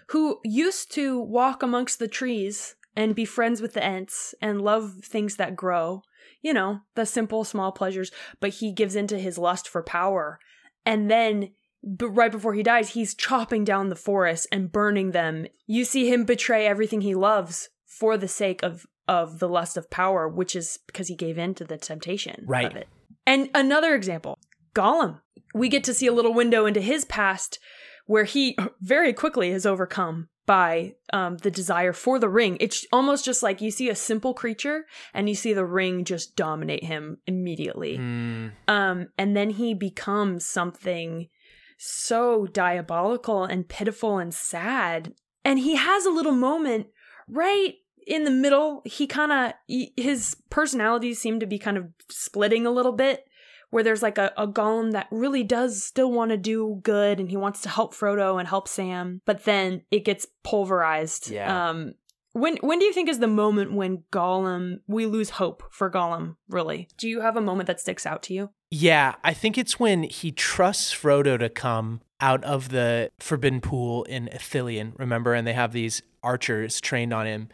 who 0.08 0.40
used 0.44 0.92
to 0.92 1.20
walk 1.20 1.62
amongst 1.62 1.98
the 1.98 2.08
trees 2.08 2.76
and 2.96 3.14
be 3.14 3.24
friends 3.24 3.60
with 3.60 3.74
the 3.74 3.82
Ents 3.84 4.34
and 4.40 4.60
love 4.62 4.94
things 5.02 5.36
that 5.36 5.56
grow, 5.56 6.02
you 6.42 6.52
know, 6.52 6.80
the 6.94 7.06
simple, 7.06 7.44
small 7.44 7.72
pleasures, 7.72 8.10
but 8.40 8.50
he 8.50 8.72
gives 8.72 8.96
into 8.96 9.18
his 9.18 9.38
lust 9.38 9.68
for 9.68 9.82
power. 9.82 10.38
And 10.84 11.10
then, 11.10 11.50
b- 11.96 12.06
right 12.06 12.32
before 12.32 12.54
he 12.54 12.62
dies, 12.62 12.90
he's 12.90 13.14
chopping 13.14 13.64
down 13.64 13.88
the 13.88 13.96
forests 13.96 14.46
and 14.50 14.72
burning 14.72 15.10
them. 15.12 15.46
You 15.66 15.84
see 15.84 16.10
him 16.10 16.24
betray 16.24 16.66
everything 16.66 17.00
he 17.02 17.14
loves 17.14 17.68
for 17.86 18.16
the 18.16 18.28
sake 18.28 18.62
of, 18.62 18.86
of 19.06 19.38
the 19.38 19.48
lust 19.48 19.76
of 19.76 19.90
power, 19.90 20.28
which 20.28 20.54
is 20.56 20.78
because 20.86 21.08
he 21.08 21.14
gave 21.16 21.38
in 21.38 21.54
to 21.54 21.64
the 21.64 21.76
temptation 21.78 22.44
Right. 22.46 22.66
of 22.66 22.76
it. 22.76 22.88
And 23.26 23.50
another 23.54 23.94
example, 23.94 24.38
Gollum. 24.78 25.20
We 25.54 25.68
get 25.68 25.84
to 25.84 25.94
see 25.94 26.06
a 26.06 26.12
little 26.12 26.34
window 26.34 26.66
into 26.66 26.80
his 26.80 27.04
past 27.04 27.58
where 28.06 28.24
he 28.24 28.56
very 28.80 29.12
quickly 29.12 29.50
is 29.50 29.66
overcome 29.66 30.28
by 30.46 30.94
um, 31.12 31.36
the 31.38 31.50
desire 31.50 31.92
for 31.92 32.18
the 32.18 32.28
ring. 32.28 32.56
It's 32.58 32.86
almost 32.90 33.24
just 33.24 33.42
like 33.42 33.60
you 33.60 33.70
see 33.70 33.90
a 33.90 33.94
simple 33.94 34.32
creature 34.32 34.86
and 35.12 35.28
you 35.28 35.34
see 35.34 35.52
the 35.52 35.66
ring 35.66 36.04
just 36.04 36.36
dominate 36.36 36.84
him 36.84 37.18
immediately. 37.26 37.98
Mm, 37.98 38.52
Um, 38.66 39.08
and 39.18 39.36
then 39.36 39.50
he 39.50 39.74
becomes 39.74 40.46
something 40.46 41.28
so 41.76 42.46
diabolical 42.46 43.44
and 43.44 43.68
pitiful 43.68 44.18
and 44.18 44.32
sad. 44.32 45.12
And 45.44 45.58
he 45.58 45.76
has 45.76 46.06
a 46.06 46.10
little 46.10 46.32
moment 46.32 46.86
right 47.28 47.74
in 48.06 48.24
the 48.24 48.30
middle. 48.30 48.80
He 48.86 49.06
kind 49.06 49.32
of, 49.32 49.52
his 49.96 50.34
personalities 50.48 51.20
seem 51.20 51.40
to 51.40 51.46
be 51.46 51.58
kind 51.58 51.76
of 51.76 51.88
splitting 52.10 52.64
a 52.64 52.70
little 52.70 52.92
bit. 52.92 53.27
Where 53.70 53.84
there's 53.84 54.02
like 54.02 54.18
a, 54.18 54.32
a 54.36 54.46
Gollum 54.46 54.92
that 54.92 55.08
really 55.10 55.44
does 55.44 55.82
still 55.82 56.10
want 56.10 56.30
to 56.30 56.36
do 56.36 56.80
good 56.82 57.20
and 57.20 57.28
he 57.28 57.36
wants 57.36 57.60
to 57.62 57.68
help 57.68 57.94
Frodo 57.94 58.38
and 58.38 58.48
help 58.48 58.66
Sam, 58.66 59.20
but 59.26 59.44
then 59.44 59.82
it 59.90 60.04
gets 60.04 60.26
pulverized. 60.42 61.30
Yeah. 61.30 61.68
Um, 61.68 61.94
when 62.32 62.56
when 62.58 62.78
do 62.78 62.84
you 62.84 62.92
think 62.92 63.08
is 63.08 63.18
the 63.18 63.26
moment 63.26 63.72
when 63.72 64.04
Gollum 64.12 64.80
we 64.86 65.06
lose 65.06 65.30
hope 65.30 65.64
for 65.70 65.90
Gollum? 65.90 66.36
Really, 66.48 66.88
do 66.96 67.08
you 67.08 67.20
have 67.20 67.36
a 67.36 67.40
moment 67.40 67.66
that 67.66 67.80
sticks 67.80 68.06
out 68.06 68.22
to 68.24 68.34
you? 68.34 68.50
Yeah, 68.70 69.14
I 69.24 69.32
think 69.32 69.56
it's 69.56 69.80
when 69.80 70.02
he 70.02 70.30
trusts 70.30 70.94
Frodo 70.94 71.38
to 71.38 71.48
come 71.48 72.02
out 72.20 72.42
of 72.44 72.70
the 72.70 73.10
forbidden 73.18 73.60
pool 73.60 74.04
in 74.04 74.28
Ithilien, 74.32 74.92
remember? 74.98 75.34
And 75.34 75.46
they 75.46 75.52
have 75.52 75.72
these 75.72 76.02
archers 76.22 76.80
trained 76.80 77.12
on 77.12 77.26
him. 77.26 77.48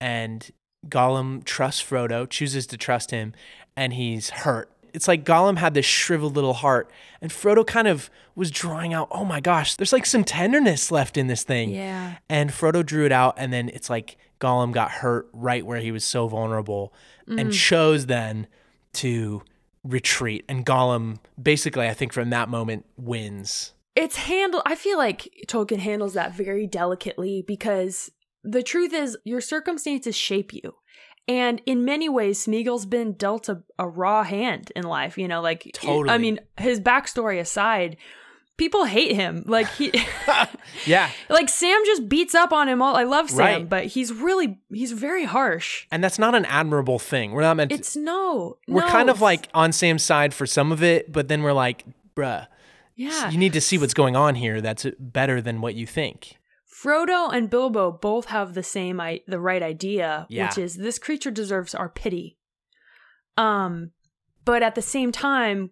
And 0.00 0.48
Gollum 0.88 1.44
trusts 1.44 1.82
Frodo, 1.82 2.28
chooses 2.28 2.66
to 2.68 2.76
trust 2.76 3.10
him, 3.10 3.34
and 3.76 3.92
he's 3.92 4.30
hurt. 4.30 4.70
It's 4.96 5.06
like 5.06 5.26
Gollum 5.26 5.58
had 5.58 5.74
this 5.74 5.84
shriveled 5.84 6.34
little 6.34 6.54
heart, 6.54 6.90
and 7.20 7.30
Frodo 7.30 7.66
kind 7.66 7.86
of 7.86 8.08
was 8.34 8.50
drawing 8.50 8.94
out, 8.94 9.08
oh 9.10 9.26
my 9.26 9.40
gosh, 9.40 9.74
there's 9.76 9.92
like 9.92 10.06
some 10.06 10.24
tenderness 10.24 10.90
left 10.90 11.18
in 11.18 11.26
this 11.26 11.42
thing. 11.42 11.68
Yeah. 11.68 12.16
And 12.30 12.48
Frodo 12.48 12.84
drew 12.84 13.04
it 13.04 13.12
out, 13.12 13.34
and 13.36 13.52
then 13.52 13.68
it's 13.68 13.90
like 13.90 14.16
Gollum 14.40 14.72
got 14.72 14.90
hurt 14.90 15.28
right 15.34 15.66
where 15.66 15.80
he 15.80 15.92
was 15.92 16.02
so 16.02 16.28
vulnerable 16.28 16.94
and 17.28 17.50
mm. 17.50 17.52
chose 17.52 18.06
then 18.06 18.46
to 18.94 19.42
retreat. 19.84 20.46
And 20.48 20.64
Gollum, 20.64 21.18
basically, 21.40 21.86
I 21.86 21.92
think 21.92 22.14
from 22.14 22.30
that 22.30 22.48
moment, 22.48 22.86
wins. 22.96 23.74
It's 23.94 24.16
handled 24.16 24.62
I 24.64 24.76
feel 24.76 24.96
like 24.96 25.44
Tolkien 25.46 25.78
handles 25.78 26.14
that 26.14 26.34
very 26.34 26.66
delicately 26.66 27.42
because 27.46 28.10
the 28.42 28.62
truth 28.62 28.94
is 28.94 29.18
your 29.24 29.42
circumstances 29.42 30.16
shape 30.16 30.54
you. 30.54 30.74
And 31.28 31.60
in 31.66 31.84
many 31.84 32.08
ways, 32.08 32.44
Smeagol's 32.46 32.86
been 32.86 33.12
dealt 33.14 33.48
a, 33.48 33.62
a 33.78 33.88
raw 33.88 34.22
hand 34.22 34.70
in 34.76 34.84
life, 34.84 35.18
you 35.18 35.26
know, 35.26 35.40
like 35.40 35.70
Totally. 35.74 36.10
I 36.14 36.18
mean, 36.18 36.38
his 36.58 36.80
backstory 36.80 37.40
aside, 37.40 37.96
people 38.56 38.84
hate 38.84 39.16
him. 39.16 39.42
Like 39.46 39.68
he 39.70 39.92
Yeah. 40.86 41.10
like 41.28 41.48
Sam 41.48 41.80
just 41.84 42.08
beats 42.08 42.34
up 42.34 42.52
on 42.52 42.68
him 42.68 42.80
all 42.80 42.94
I 42.96 43.02
love 43.02 43.28
Sam, 43.28 43.38
Right. 43.38 43.68
but 43.68 43.86
he's 43.86 44.12
really 44.12 44.58
he's 44.72 44.92
very 44.92 45.24
harsh. 45.24 45.86
And 45.90 46.02
that's 46.02 46.18
not 46.18 46.34
an 46.36 46.44
admirable 46.44 47.00
thing. 47.00 47.32
We're 47.32 47.42
not 47.42 47.56
meant 47.56 47.70
to, 47.70 47.76
It's 47.76 47.96
no. 47.96 48.58
we're 48.68 48.82
no, 48.82 48.88
kind 48.88 49.10
of 49.10 49.20
like 49.20 49.48
on 49.52 49.72
Sam's 49.72 50.04
side 50.04 50.32
for 50.32 50.46
some 50.46 50.70
of 50.70 50.82
it, 50.82 51.10
but 51.12 51.26
then 51.28 51.42
we're 51.42 51.52
like, 51.52 51.84
bruh, 52.14 52.46
yeah. 52.94 53.30
you 53.30 53.38
need 53.38 53.52
to 53.54 53.60
see 53.60 53.78
what's 53.78 53.94
going 53.94 54.14
on 54.14 54.36
here. 54.36 54.60
That's 54.60 54.86
better 55.00 55.40
than 55.40 55.60
what 55.60 55.74
you 55.74 55.86
think. 55.88 56.38
Frodo 56.86 57.32
and 57.32 57.50
Bilbo 57.50 57.90
both 57.90 58.26
have 58.26 58.54
the 58.54 58.62
same 58.62 59.00
I- 59.00 59.22
the 59.26 59.40
right 59.40 59.62
idea, 59.62 60.26
Yeah. 60.28 60.46
which 60.46 60.58
is 60.58 60.76
this 60.76 60.98
creature 60.98 61.30
deserves 61.30 61.74
our 61.74 61.88
pity. 61.88 62.38
Um, 63.36 63.90
but 64.44 64.62
at 64.62 64.74
the 64.76 64.82
same 64.82 65.10
time, 65.12 65.70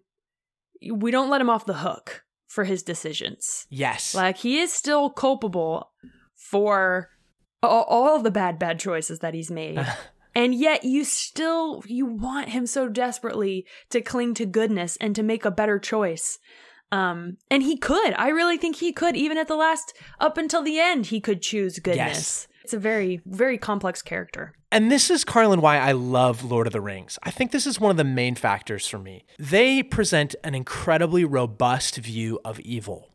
we 0.91 1.11
don't 1.11 1.29
let 1.29 1.41
him 1.41 1.49
off 1.49 1.65
the 1.65 1.75
hook 1.75 2.23
for 2.47 2.65
his 2.65 2.83
decisions. 2.83 3.65
Yes. 3.69 4.13
Like 4.13 4.37
he 4.37 4.59
is 4.59 4.71
still 4.73 5.09
culpable 5.09 5.91
for 6.35 7.09
all, 7.63 7.83
all 7.83 8.19
the 8.21 8.31
bad 8.31 8.59
bad 8.59 8.79
choices 8.79 9.19
that 9.19 9.33
he's 9.33 9.49
made. 9.49 9.79
and 10.35 10.53
yet 10.53 10.83
you 10.83 11.03
still 11.03 11.81
you 11.87 12.05
want 12.05 12.49
him 12.49 12.67
so 12.67 12.87
desperately 12.89 13.65
to 13.89 14.01
cling 14.01 14.33
to 14.35 14.45
goodness 14.45 14.97
and 14.97 15.15
to 15.15 15.23
make 15.23 15.45
a 15.45 15.51
better 15.51 15.79
choice. 15.79 16.39
Um 16.95 17.37
and 17.51 17.61
he 17.63 17.75
could. 17.77 18.13
I 18.13 18.29
really 18.29 18.57
think 18.57 18.77
he 18.77 18.91
could 18.93 19.15
even 19.15 19.37
at 19.37 19.47
the 19.47 19.55
last 19.55 19.93
up 20.19 20.37
until 20.37 20.63
the 20.63 20.79
end 20.79 21.07
he 21.07 21.19
could 21.19 21.41
choose 21.41 21.79
goodness. 21.79 22.17
Yes. 22.17 22.47
It's 22.63 22.73
a 22.73 22.79
very 22.79 23.21
very 23.25 23.57
complex 23.57 24.01
character. 24.01 24.53
And 24.71 24.91
this 24.91 25.09
is, 25.09 25.23
Carlin, 25.23 25.61
why 25.61 25.77
I 25.77 25.93
love 25.93 26.43
Lord 26.43 26.67
of 26.67 26.73
the 26.73 26.81
Rings. 26.81 27.17
I 27.23 27.31
think 27.31 27.51
this 27.51 27.65
is 27.65 27.79
one 27.79 27.91
of 27.91 27.97
the 27.97 28.03
main 28.03 28.35
factors 28.35 28.85
for 28.85 28.99
me. 28.99 29.25
They 29.39 29.81
present 29.81 30.35
an 30.43 30.53
incredibly 30.53 31.23
robust 31.23 31.95
view 31.95 32.39
of 32.43 32.59
evil, 32.59 33.13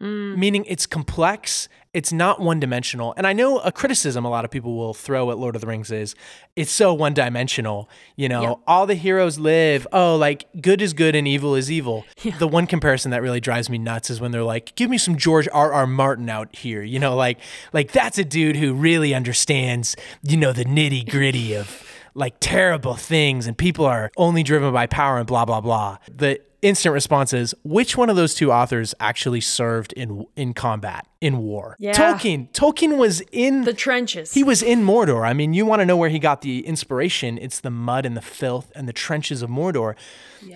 Mm. 0.00 0.38
meaning 0.38 0.64
it's 0.66 0.86
complex, 0.86 1.68
it's 1.92 2.10
not 2.10 2.40
one 2.40 2.58
dimensional. 2.58 3.12
And 3.18 3.26
I 3.26 3.34
know 3.34 3.58
a 3.58 3.70
criticism 3.70 4.24
a 4.24 4.30
lot 4.30 4.46
of 4.46 4.50
people 4.50 4.74
will 4.74 4.94
throw 4.94 5.30
at 5.30 5.36
Lord 5.36 5.56
of 5.56 5.60
the 5.60 5.66
Rings 5.66 5.90
is 5.90 6.14
it's 6.56 6.70
so 6.70 6.94
one 6.94 7.12
dimensional. 7.12 7.90
You 8.16 8.30
know, 8.30 8.62
all 8.66 8.86
the 8.86 8.94
heroes 8.94 9.38
live, 9.38 9.86
oh, 9.92 10.16
like 10.16 10.46
good 10.60 10.80
is 10.80 10.94
good 10.94 11.14
and 11.14 11.28
evil 11.28 11.54
is 11.54 11.70
evil. 11.70 12.06
The 12.38 12.48
one 12.48 12.66
comparison 12.66 13.10
that 13.10 13.20
really 13.20 13.40
drives 13.40 13.68
me 13.68 13.76
nuts 13.76 14.08
is 14.08 14.20
when 14.20 14.30
they're 14.30 14.42
like, 14.42 14.74
give 14.74 14.88
me 14.88 14.96
some 14.96 15.16
George 15.16 15.48
R. 15.52 15.72
R. 15.72 15.86
Martin 15.86 16.30
out 16.30 16.54
here. 16.56 16.82
You 16.82 16.98
know, 16.98 17.14
like, 17.14 17.38
like 17.74 17.92
that's 17.92 18.16
a 18.16 18.24
dude 18.24 18.56
who 18.56 18.72
really 18.72 19.12
understands, 19.12 19.96
you 20.22 20.38
know, 20.38 20.52
the 20.52 20.64
nitty 20.64 21.10
gritty 21.10 21.54
of 21.54 21.84
like 22.14 22.36
terrible 22.40 22.94
things 22.94 23.46
and 23.46 23.58
people 23.58 23.84
are 23.84 24.10
only 24.16 24.42
driven 24.42 24.72
by 24.72 24.86
power 24.86 25.18
and 25.18 25.26
blah, 25.26 25.44
blah, 25.44 25.60
blah. 25.60 25.98
The 26.14 26.40
instant 26.62 26.92
response 26.92 27.32
is 27.32 27.54
which 27.64 27.96
one 27.96 28.10
of 28.10 28.16
those 28.16 28.34
two 28.34 28.52
authors 28.52 28.94
actually 29.00 29.40
served 29.40 29.92
in 29.94 30.26
in 30.36 30.52
combat 30.54 31.06
in 31.20 31.38
war 31.38 31.74
Yeah. 31.78 31.92
tolkien 31.92 32.50
tolkien 32.52 32.98
was 32.98 33.22
in 33.32 33.62
The 33.62 33.72
trenches. 33.72 34.32
he 34.34 34.42
was 34.44 34.62
in 34.62 34.84
Mordor. 34.84 35.26
I 35.26 35.32
mean, 35.32 35.54
you 35.54 35.64
want 35.66 35.80
to 35.80 35.86
know 35.86 35.96
where 35.96 36.10
he 36.10 36.18
got 36.18 36.42
the 36.42 36.66
inspiration? 36.66 37.38
It's 37.38 37.60
the 37.60 37.70
mud 37.70 38.04
and 38.06 38.16
the 38.16 38.20
filth 38.22 38.70
and 38.74 38.86
the 38.88 38.92
trenches 38.92 39.42
of 39.42 39.48
Mordor. 39.50 39.94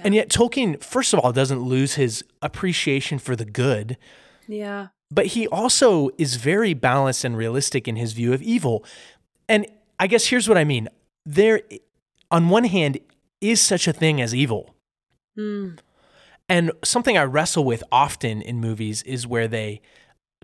And 0.02 0.14
yet, 0.14 0.28
Tolkien, 0.30 0.82
first 0.82 1.12
of 1.12 1.20
all, 1.20 1.32
doesn't 1.32 1.60
lose 1.60 1.94
his 1.94 2.24
appreciation 2.40 3.18
for 3.18 3.36
the 3.36 3.44
good, 3.44 3.98
yeah. 4.48 4.88
but 5.10 5.26
he 5.26 5.46
also 5.48 6.08
is 6.18 6.36
very 6.36 6.72
balanced 6.74 7.24
and 7.24 7.36
realistic 7.36 7.86
in 7.86 7.96
his 7.96 8.12
view 8.14 8.32
of 8.32 8.40
evil. 8.42 8.84
And 9.48 9.66
I 10.00 10.06
guess 10.06 10.26
here's 10.26 10.48
what 10.48 10.56
I 10.58 10.64
mean 10.64 10.88
there, 11.26 11.60
on 12.30 12.48
one 12.48 12.64
hand, 12.64 12.98
is 13.40 13.60
such 13.60 13.86
a 13.86 13.92
thing 13.92 14.20
as 14.22 14.34
evil. 14.34 14.74
Mm. 15.38 15.78
And 16.48 16.72
something 16.84 17.16
I 17.16 17.24
wrestle 17.24 17.64
with 17.64 17.82
often 17.90 18.42
in 18.42 18.60
movies 18.60 19.02
is 19.04 19.26
where 19.26 19.48
they 19.48 19.80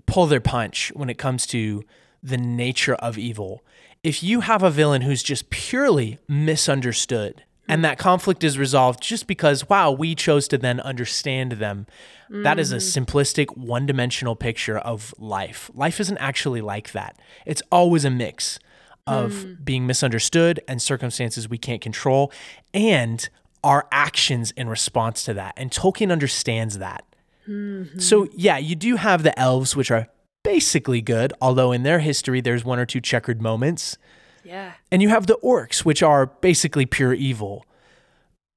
pull 0.06 0.26
their 0.26 0.40
punch 0.40 0.90
when 0.94 1.10
it 1.10 1.18
comes 1.18 1.46
to 1.48 1.84
the 2.22 2.38
nature 2.38 2.94
of 2.94 3.18
evil. 3.18 3.62
If 4.02 4.22
you 4.22 4.40
have 4.40 4.62
a 4.62 4.70
villain 4.70 5.02
who's 5.02 5.22
just 5.22 5.50
purely 5.50 6.18
misunderstood 6.26 7.44
and 7.68 7.80
mm. 7.80 7.82
that 7.82 7.98
conflict 7.98 8.42
is 8.42 8.58
resolved 8.58 9.02
just 9.02 9.26
because, 9.26 9.68
wow, 9.68 9.90
we 9.90 10.14
chose 10.14 10.48
to 10.48 10.58
then 10.58 10.80
understand 10.80 11.52
them, 11.52 11.86
that 12.30 12.58
is 12.58 12.72
a 12.72 12.76
mm. 12.76 13.04
simplistic, 13.04 13.56
one 13.56 13.86
dimensional 13.86 14.36
picture 14.36 14.78
of 14.78 15.14
life. 15.18 15.70
Life 15.74 16.00
isn't 16.00 16.18
actually 16.18 16.60
like 16.60 16.92
that, 16.92 17.16
it's 17.44 17.62
always 17.70 18.04
a 18.04 18.10
mix 18.10 18.58
of 19.06 19.32
mm. 19.32 19.64
being 19.64 19.86
misunderstood 19.86 20.60
and 20.68 20.80
circumstances 20.80 21.48
we 21.48 21.58
can't 21.58 21.80
control 21.80 22.32
and 22.72 23.28
our 23.62 23.86
actions 23.92 24.50
in 24.52 24.68
response 24.68 25.24
to 25.24 25.34
that. 25.34 25.54
And 25.56 25.70
Tolkien 25.70 26.10
understands 26.10 26.78
that. 26.78 27.04
Mm-hmm. 27.48 27.98
So, 27.98 28.28
yeah, 28.32 28.58
you 28.58 28.76
do 28.76 28.96
have 28.96 29.22
the 29.22 29.38
elves, 29.38 29.74
which 29.74 29.90
are 29.90 30.08
basically 30.42 31.00
good, 31.00 31.32
although 31.40 31.72
in 31.72 31.82
their 31.82 31.98
history, 31.98 32.40
there's 32.40 32.64
one 32.64 32.78
or 32.78 32.86
two 32.86 33.00
checkered 33.00 33.42
moments. 33.42 33.98
Yeah. 34.44 34.72
And 34.90 35.02
you 35.02 35.08
have 35.08 35.26
the 35.26 35.38
orcs, 35.42 35.84
which 35.84 36.02
are 36.02 36.26
basically 36.26 36.86
pure 36.86 37.12
evil. 37.12 37.66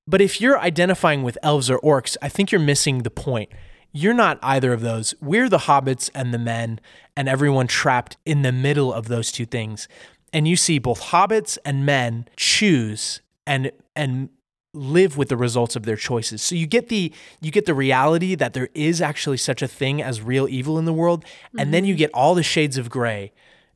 But 0.08 0.22
if 0.22 0.42
you're 0.42 0.60
identifying 0.60 1.24
with 1.24 1.38
elves 1.44 1.70
or 1.70 1.80
orcs, 1.80 2.18
I 2.22 2.30
think 2.30 2.52
you're 2.52 2.62
missing 2.62 3.00
the 3.00 3.10
point. 3.10 3.50
You're 3.92 4.14
not 4.14 4.40
either 4.42 4.74
of 4.74 4.82
those. 4.82 5.14
We're 5.22 5.50
the 5.50 5.60
hobbits 5.60 6.10
and 6.16 6.34
the 6.34 6.40
men, 6.40 6.80
and 7.16 7.30
everyone 7.30 7.68
trapped 7.68 8.18
in 8.26 8.42
the 8.42 8.52
middle 8.52 8.92
of 8.92 9.08
those 9.08 9.32
two 9.32 9.46
things. 9.46 9.88
And 10.34 10.48
you 10.48 10.56
see 10.56 10.80
both 10.80 11.00
hobbits 11.00 11.58
and 11.64 11.86
men 11.86 12.28
choose 12.36 13.22
and 13.46 13.72
and 13.96 14.30
live 14.74 15.18
with 15.18 15.30
the 15.30 15.38
results 15.38 15.76
of 15.76 15.84
their 15.84 15.96
choices. 15.96 16.42
So 16.42 16.56
you 16.56 16.66
get 16.66 16.90
the 16.90 17.14
you 17.42 17.52
get 17.52 17.66
the 17.66 17.74
reality 17.74 18.36
that 18.36 18.54
there 18.54 18.70
is 18.74 19.02
actually 19.02 19.38
such 19.38 19.62
a 19.62 19.68
thing 19.68 20.02
as 20.02 20.22
real 20.22 20.48
evil 20.48 20.80
in 20.80 20.86
the 20.86 20.94
world, 20.94 21.24
and 21.58 21.74
then 21.74 21.86
you 21.86 21.94
mm-hmm. 21.94 22.00
get 22.00 22.12
all 22.14 22.36
the 22.36 22.44
shades 22.44 22.78
of 22.78 22.90
gray 22.90 23.32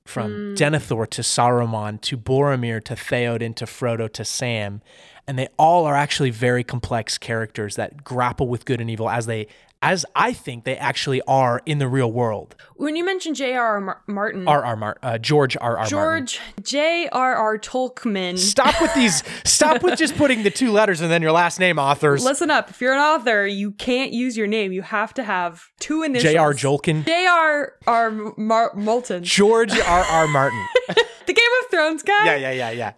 from 0.05 0.31
mm. 0.31 0.57
Denethor 0.57 1.07
to 1.09 1.21
Saruman 1.21 2.01
to 2.01 2.17
Boromir 2.17 2.83
to 2.85 2.95
Theoden 2.95 3.55
to 3.55 3.65
Frodo 3.65 4.11
to 4.13 4.25
Sam. 4.25 4.81
And 5.27 5.37
they 5.37 5.47
all 5.57 5.85
are 5.85 5.95
actually 5.95 6.29
very 6.29 6.63
complex 6.63 7.17
characters 7.17 7.75
that 7.75 8.03
grapple 8.03 8.47
with 8.47 8.65
good 8.65 8.79
and 8.81 8.89
evil 8.89 9.09
as 9.09 9.25
they 9.25 9.47
as 9.81 10.05
I 10.15 10.33
think 10.33 10.63
they 10.63 10.75
actually 10.75 11.21
are 11.27 11.61
in 11.67 11.77
the 11.77 11.87
real 11.87 12.11
world. 12.11 12.55
When 12.77 12.95
you 12.95 13.05
mentioned 13.05 13.35
J.R.R. 13.35 13.79
Mar- 13.79 14.01
Martin, 14.07 14.47
R. 14.47 14.65
R. 14.65 14.75
Martin, 14.75 14.99
uh, 15.07 15.17
George 15.19 15.55
R. 15.55 15.71
R. 15.71 15.75
Martin. 15.77 15.89
George 15.89 16.39
J.R.R. 16.63 17.59
Tolkien. 17.59 18.39
Stop 18.39 18.81
with 18.81 18.93
these. 18.95 19.23
Stop 19.45 19.83
with 19.83 19.97
just 19.99 20.15
putting 20.15 20.41
the 20.41 20.49
two 20.49 20.71
letters 20.71 21.01
and 21.01 21.11
then 21.11 21.21
your 21.21 21.31
last 21.31 21.59
name, 21.59 21.77
authors. 21.77 22.23
Listen 22.23 22.49
up. 22.49 22.71
If 22.71 22.81
you're 22.81 22.93
an 22.93 22.99
author, 22.99 23.45
you 23.45 23.71
can't 23.71 24.11
use 24.13 24.35
your 24.35 24.47
name. 24.47 24.71
You 24.71 24.81
have 24.81 25.13
to 25.15 25.23
have 25.23 25.63
two 25.79 26.01
initials. 26.01 26.33
J.R. 26.33 26.53
Jolkin. 26.53 27.05
J.R.R. 27.05 28.11
Mar- 28.35 28.73
Moulton. 28.75 29.23
George 29.23 29.77
R. 29.77 30.03
R. 30.03 30.27
Martin. 30.27 30.65
the 31.27 31.33
Game 31.33 31.45
of 31.63 31.69
Thrones 31.69 32.01
guy. 32.01 32.25
yeah, 32.25 32.35
yeah, 32.35 32.51
yeah, 32.51 32.71
yeah. 32.71 32.93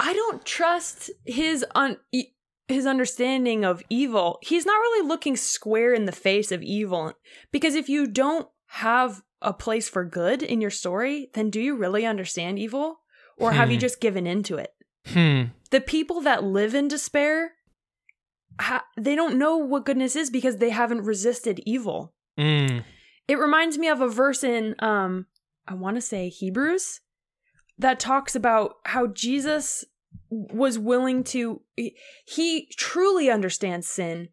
I 0.00 0.12
don't 0.12 0.44
trust 0.44 1.10
his 1.24 1.64
un- 1.74 1.98
his 2.66 2.86
understanding 2.86 3.64
of 3.64 3.82
evil. 3.88 4.38
He's 4.42 4.66
not 4.66 4.74
really 4.78 5.06
looking 5.08 5.36
square 5.36 5.94
in 5.94 6.04
the 6.04 6.12
face 6.12 6.52
of 6.52 6.62
evil 6.62 7.14
because 7.52 7.74
if 7.74 7.88
you 7.88 8.06
don't 8.06 8.48
have 8.66 9.22
a 9.40 9.52
place 9.52 9.88
for 9.88 10.04
good 10.04 10.42
in 10.42 10.60
your 10.60 10.70
story, 10.70 11.30
then 11.34 11.48
do 11.50 11.60
you 11.60 11.76
really 11.76 12.04
understand 12.04 12.58
evil 12.58 13.00
or 13.38 13.52
have 13.52 13.70
you 13.70 13.76
Hmm. 13.76 13.80
just 13.80 14.00
given 14.00 14.26
into 14.26 14.56
it? 14.56 14.74
Hmm. 15.06 15.42
The 15.70 15.80
people 15.80 16.20
that 16.22 16.42
live 16.44 16.74
in 16.74 16.88
despair 16.88 17.52
ha- 18.60 18.84
they 18.96 19.14
don't 19.14 19.38
know 19.38 19.56
what 19.56 19.86
goodness 19.86 20.16
is 20.16 20.28
because 20.30 20.56
they 20.56 20.70
haven't 20.70 21.04
resisted 21.04 21.60
evil. 21.64 22.14
Mm. 22.38 22.84
It 23.28 23.38
reminds 23.38 23.78
me 23.78 23.88
of 23.88 24.00
a 24.00 24.08
verse 24.08 24.42
in 24.44 24.74
um 24.80 25.26
I 25.66 25.74
want 25.74 25.96
to 25.96 26.00
say 26.00 26.28
Hebrews 26.28 27.00
that 27.78 28.00
talks 28.00 28.34
about 28.34 28.74
how 28.86 29.06
Jesus 29.06 29.84
was 30.30 30.78
willing 30.78 31.24
to 31.24 31.62
he- 32.24 32.68
truly 32.76 33.30
understands 33.30 33.86
sin 33.86 34.28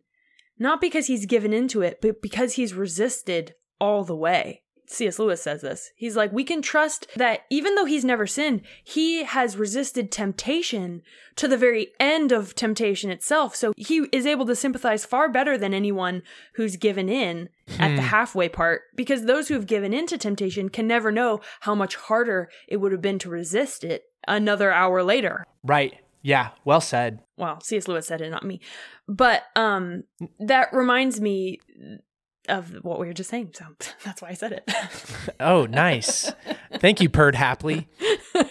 not 0.58 0.82
because 0.82 1.08
he's 1.08 1.26
given 1.26 1.54
into 1.54 1.82
it 1.82 2.00
but 2.02 2.22
because 2.22 2.54
he's 2.54 2.74
resisted 2.74 3.54
all 3.80 4.04
the 4.04 4.16
way. 4.16 4.64
C.S. 4.88 5.20
Lewis 5.20 5.42
says 5.42 5.62
this. 5.62 5.92
He's 5.96 6.16
like, 6.16 6.32
we 6.32 6.44
can 6.44 6.62
trust 6.62 7.08
that 7.16 7.42
even 7.50 7.76
though 7.76 7.86
he's 7.86 8.06
never 8.06 8.28
sinned, 8.28 8.62
he 8.84 9.24
has 9.24 9.58
resisted 9.58 10.12
temptation 10.12 11.02
to 11.36 11.48
the 11.48 11.58
very 11.58 11.90
end 12.00 12.32
of 12.32 12.56
temptation 12.56 13.10
itself. 13.10 13.56
So 13.56 13.74
he 13.76 14.08
is 14.12 14.26
able 14.26 14.46
to 14.46 14.56
sympathize 14.56 15.06
far 15.06 15.30
better 15.30 15.58
than 15.58 15.74
anyone 15.74 16.24
who's 16.54 16.78
given 16.78 17.10
in 17.10 17.50
at 17.80 17.96
the 17.96 18.02
halfway 18.04 18.48
part, 18.48 18.84
because 18.96 19.26
those 19.26 19.48
who 19.48 19.56
have 19.56 19.68
given 19.68 19.94
in 19.94 20.06
to 20.08 20.18
temptation 20.18 20.70
can 20.70 20.88
never 20.88 21.12
know 21.12 21.42
how 21.62 21.76
much 21.76 21.96
harder 21.96 22.50
it 22.68 22.78
would 22.78 22.92
have 22.92 23.02
been 23.02 23.20
to 23.20 23.30
resist 23.30 23.84
it 23.84 24.04
another 24.28 24.72
hour 24.72 25.04
later. 25.04 25.46
Right. 25.64 25.96
Yeah. 26.22 26.50
Well 26.64 26.82
said. 26.82 27.20
Well, 27.38 27.60
C.S. 27.62 27.88
Lewis 27.88 28.08
said 28.08 28.22
it, 28.22 28.30
not 28.30 28.44
me. 28.44 28.62
But 29.08 29.44
um 29.56 30.04
that 30.40 30.74
reminds 30.74 31.20
me 31.20 31.60
of 32.48 32.84
what 32.84 33.00
we 33.00 33.08
were 33.08 33.14
just 33.14 33.30
saying. 33.30 33.52
So 33.54 33.66
that's 34.06 34.22
why 34.22 34.30
I 34.30 34.34
said 34.34 34.52
it. 34.54 34.72
Oh, 35.40 35.66
nice. 35.66 36.32
Thank 36.76 37.02
you, 37.02 37.10
Perd 37.10 37.36
Hapley. 37.36 37.88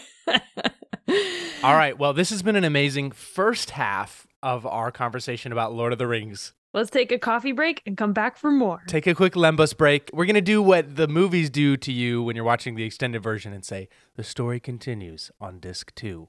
All 1.62 1.74
right. 1.74 1.98
Well, 1.98 2.12
this 2.12 2.30
has 2.30 2.42
been 2.42 2.56
an 2.56 2.64
amazing 2.64 3.12
first 3.12 3.70
half 3.70 4.26
of 4.42 4.66
our 4.66 4.90
conversation 4.90 5.50
about 5.50 5.72
Lord 5.72 5.92
of 5.92 5.98
the 5.98 6.06
Rings. 6.06 6.52
Let's 6.74 6.90
take 6.90 7.12
a 7.12 7.18
coffee 7.18 7.52
break 7.52 7.82
and 7.86 7.96
come 7.96 8.12
back 8.12 8.36
for 8.36 8.50
more. 8.50 8.82
Take 8.86 9.06
a 9.06 9.14
quick 9.14 9.34
Lembas 9.34 9.76
break. 9.76 10.10
We're 10.12 10.26
going 10.26 10.34
to 10.34 10.40
do 10.40 10.60
what 10.60 10.96
the 10.96 11.08
movies 11.08 11.48
do 11.48 11.76
to 11.76 11.92
you 11.92 12.22
when 12.22 12.36
you're 12.36 12.44
watching 12.44 12.74
the 12.74 12.82
extended 12.82 13.22
version 13.22 13.52
and 13.52 13.64
say, 13.64 13.88
the 14.16 14.24
story 14.24 14.60
continues 14.60 15.30
on 15.40 15.60
disc 15.60 15.94
two. 15.94 16.28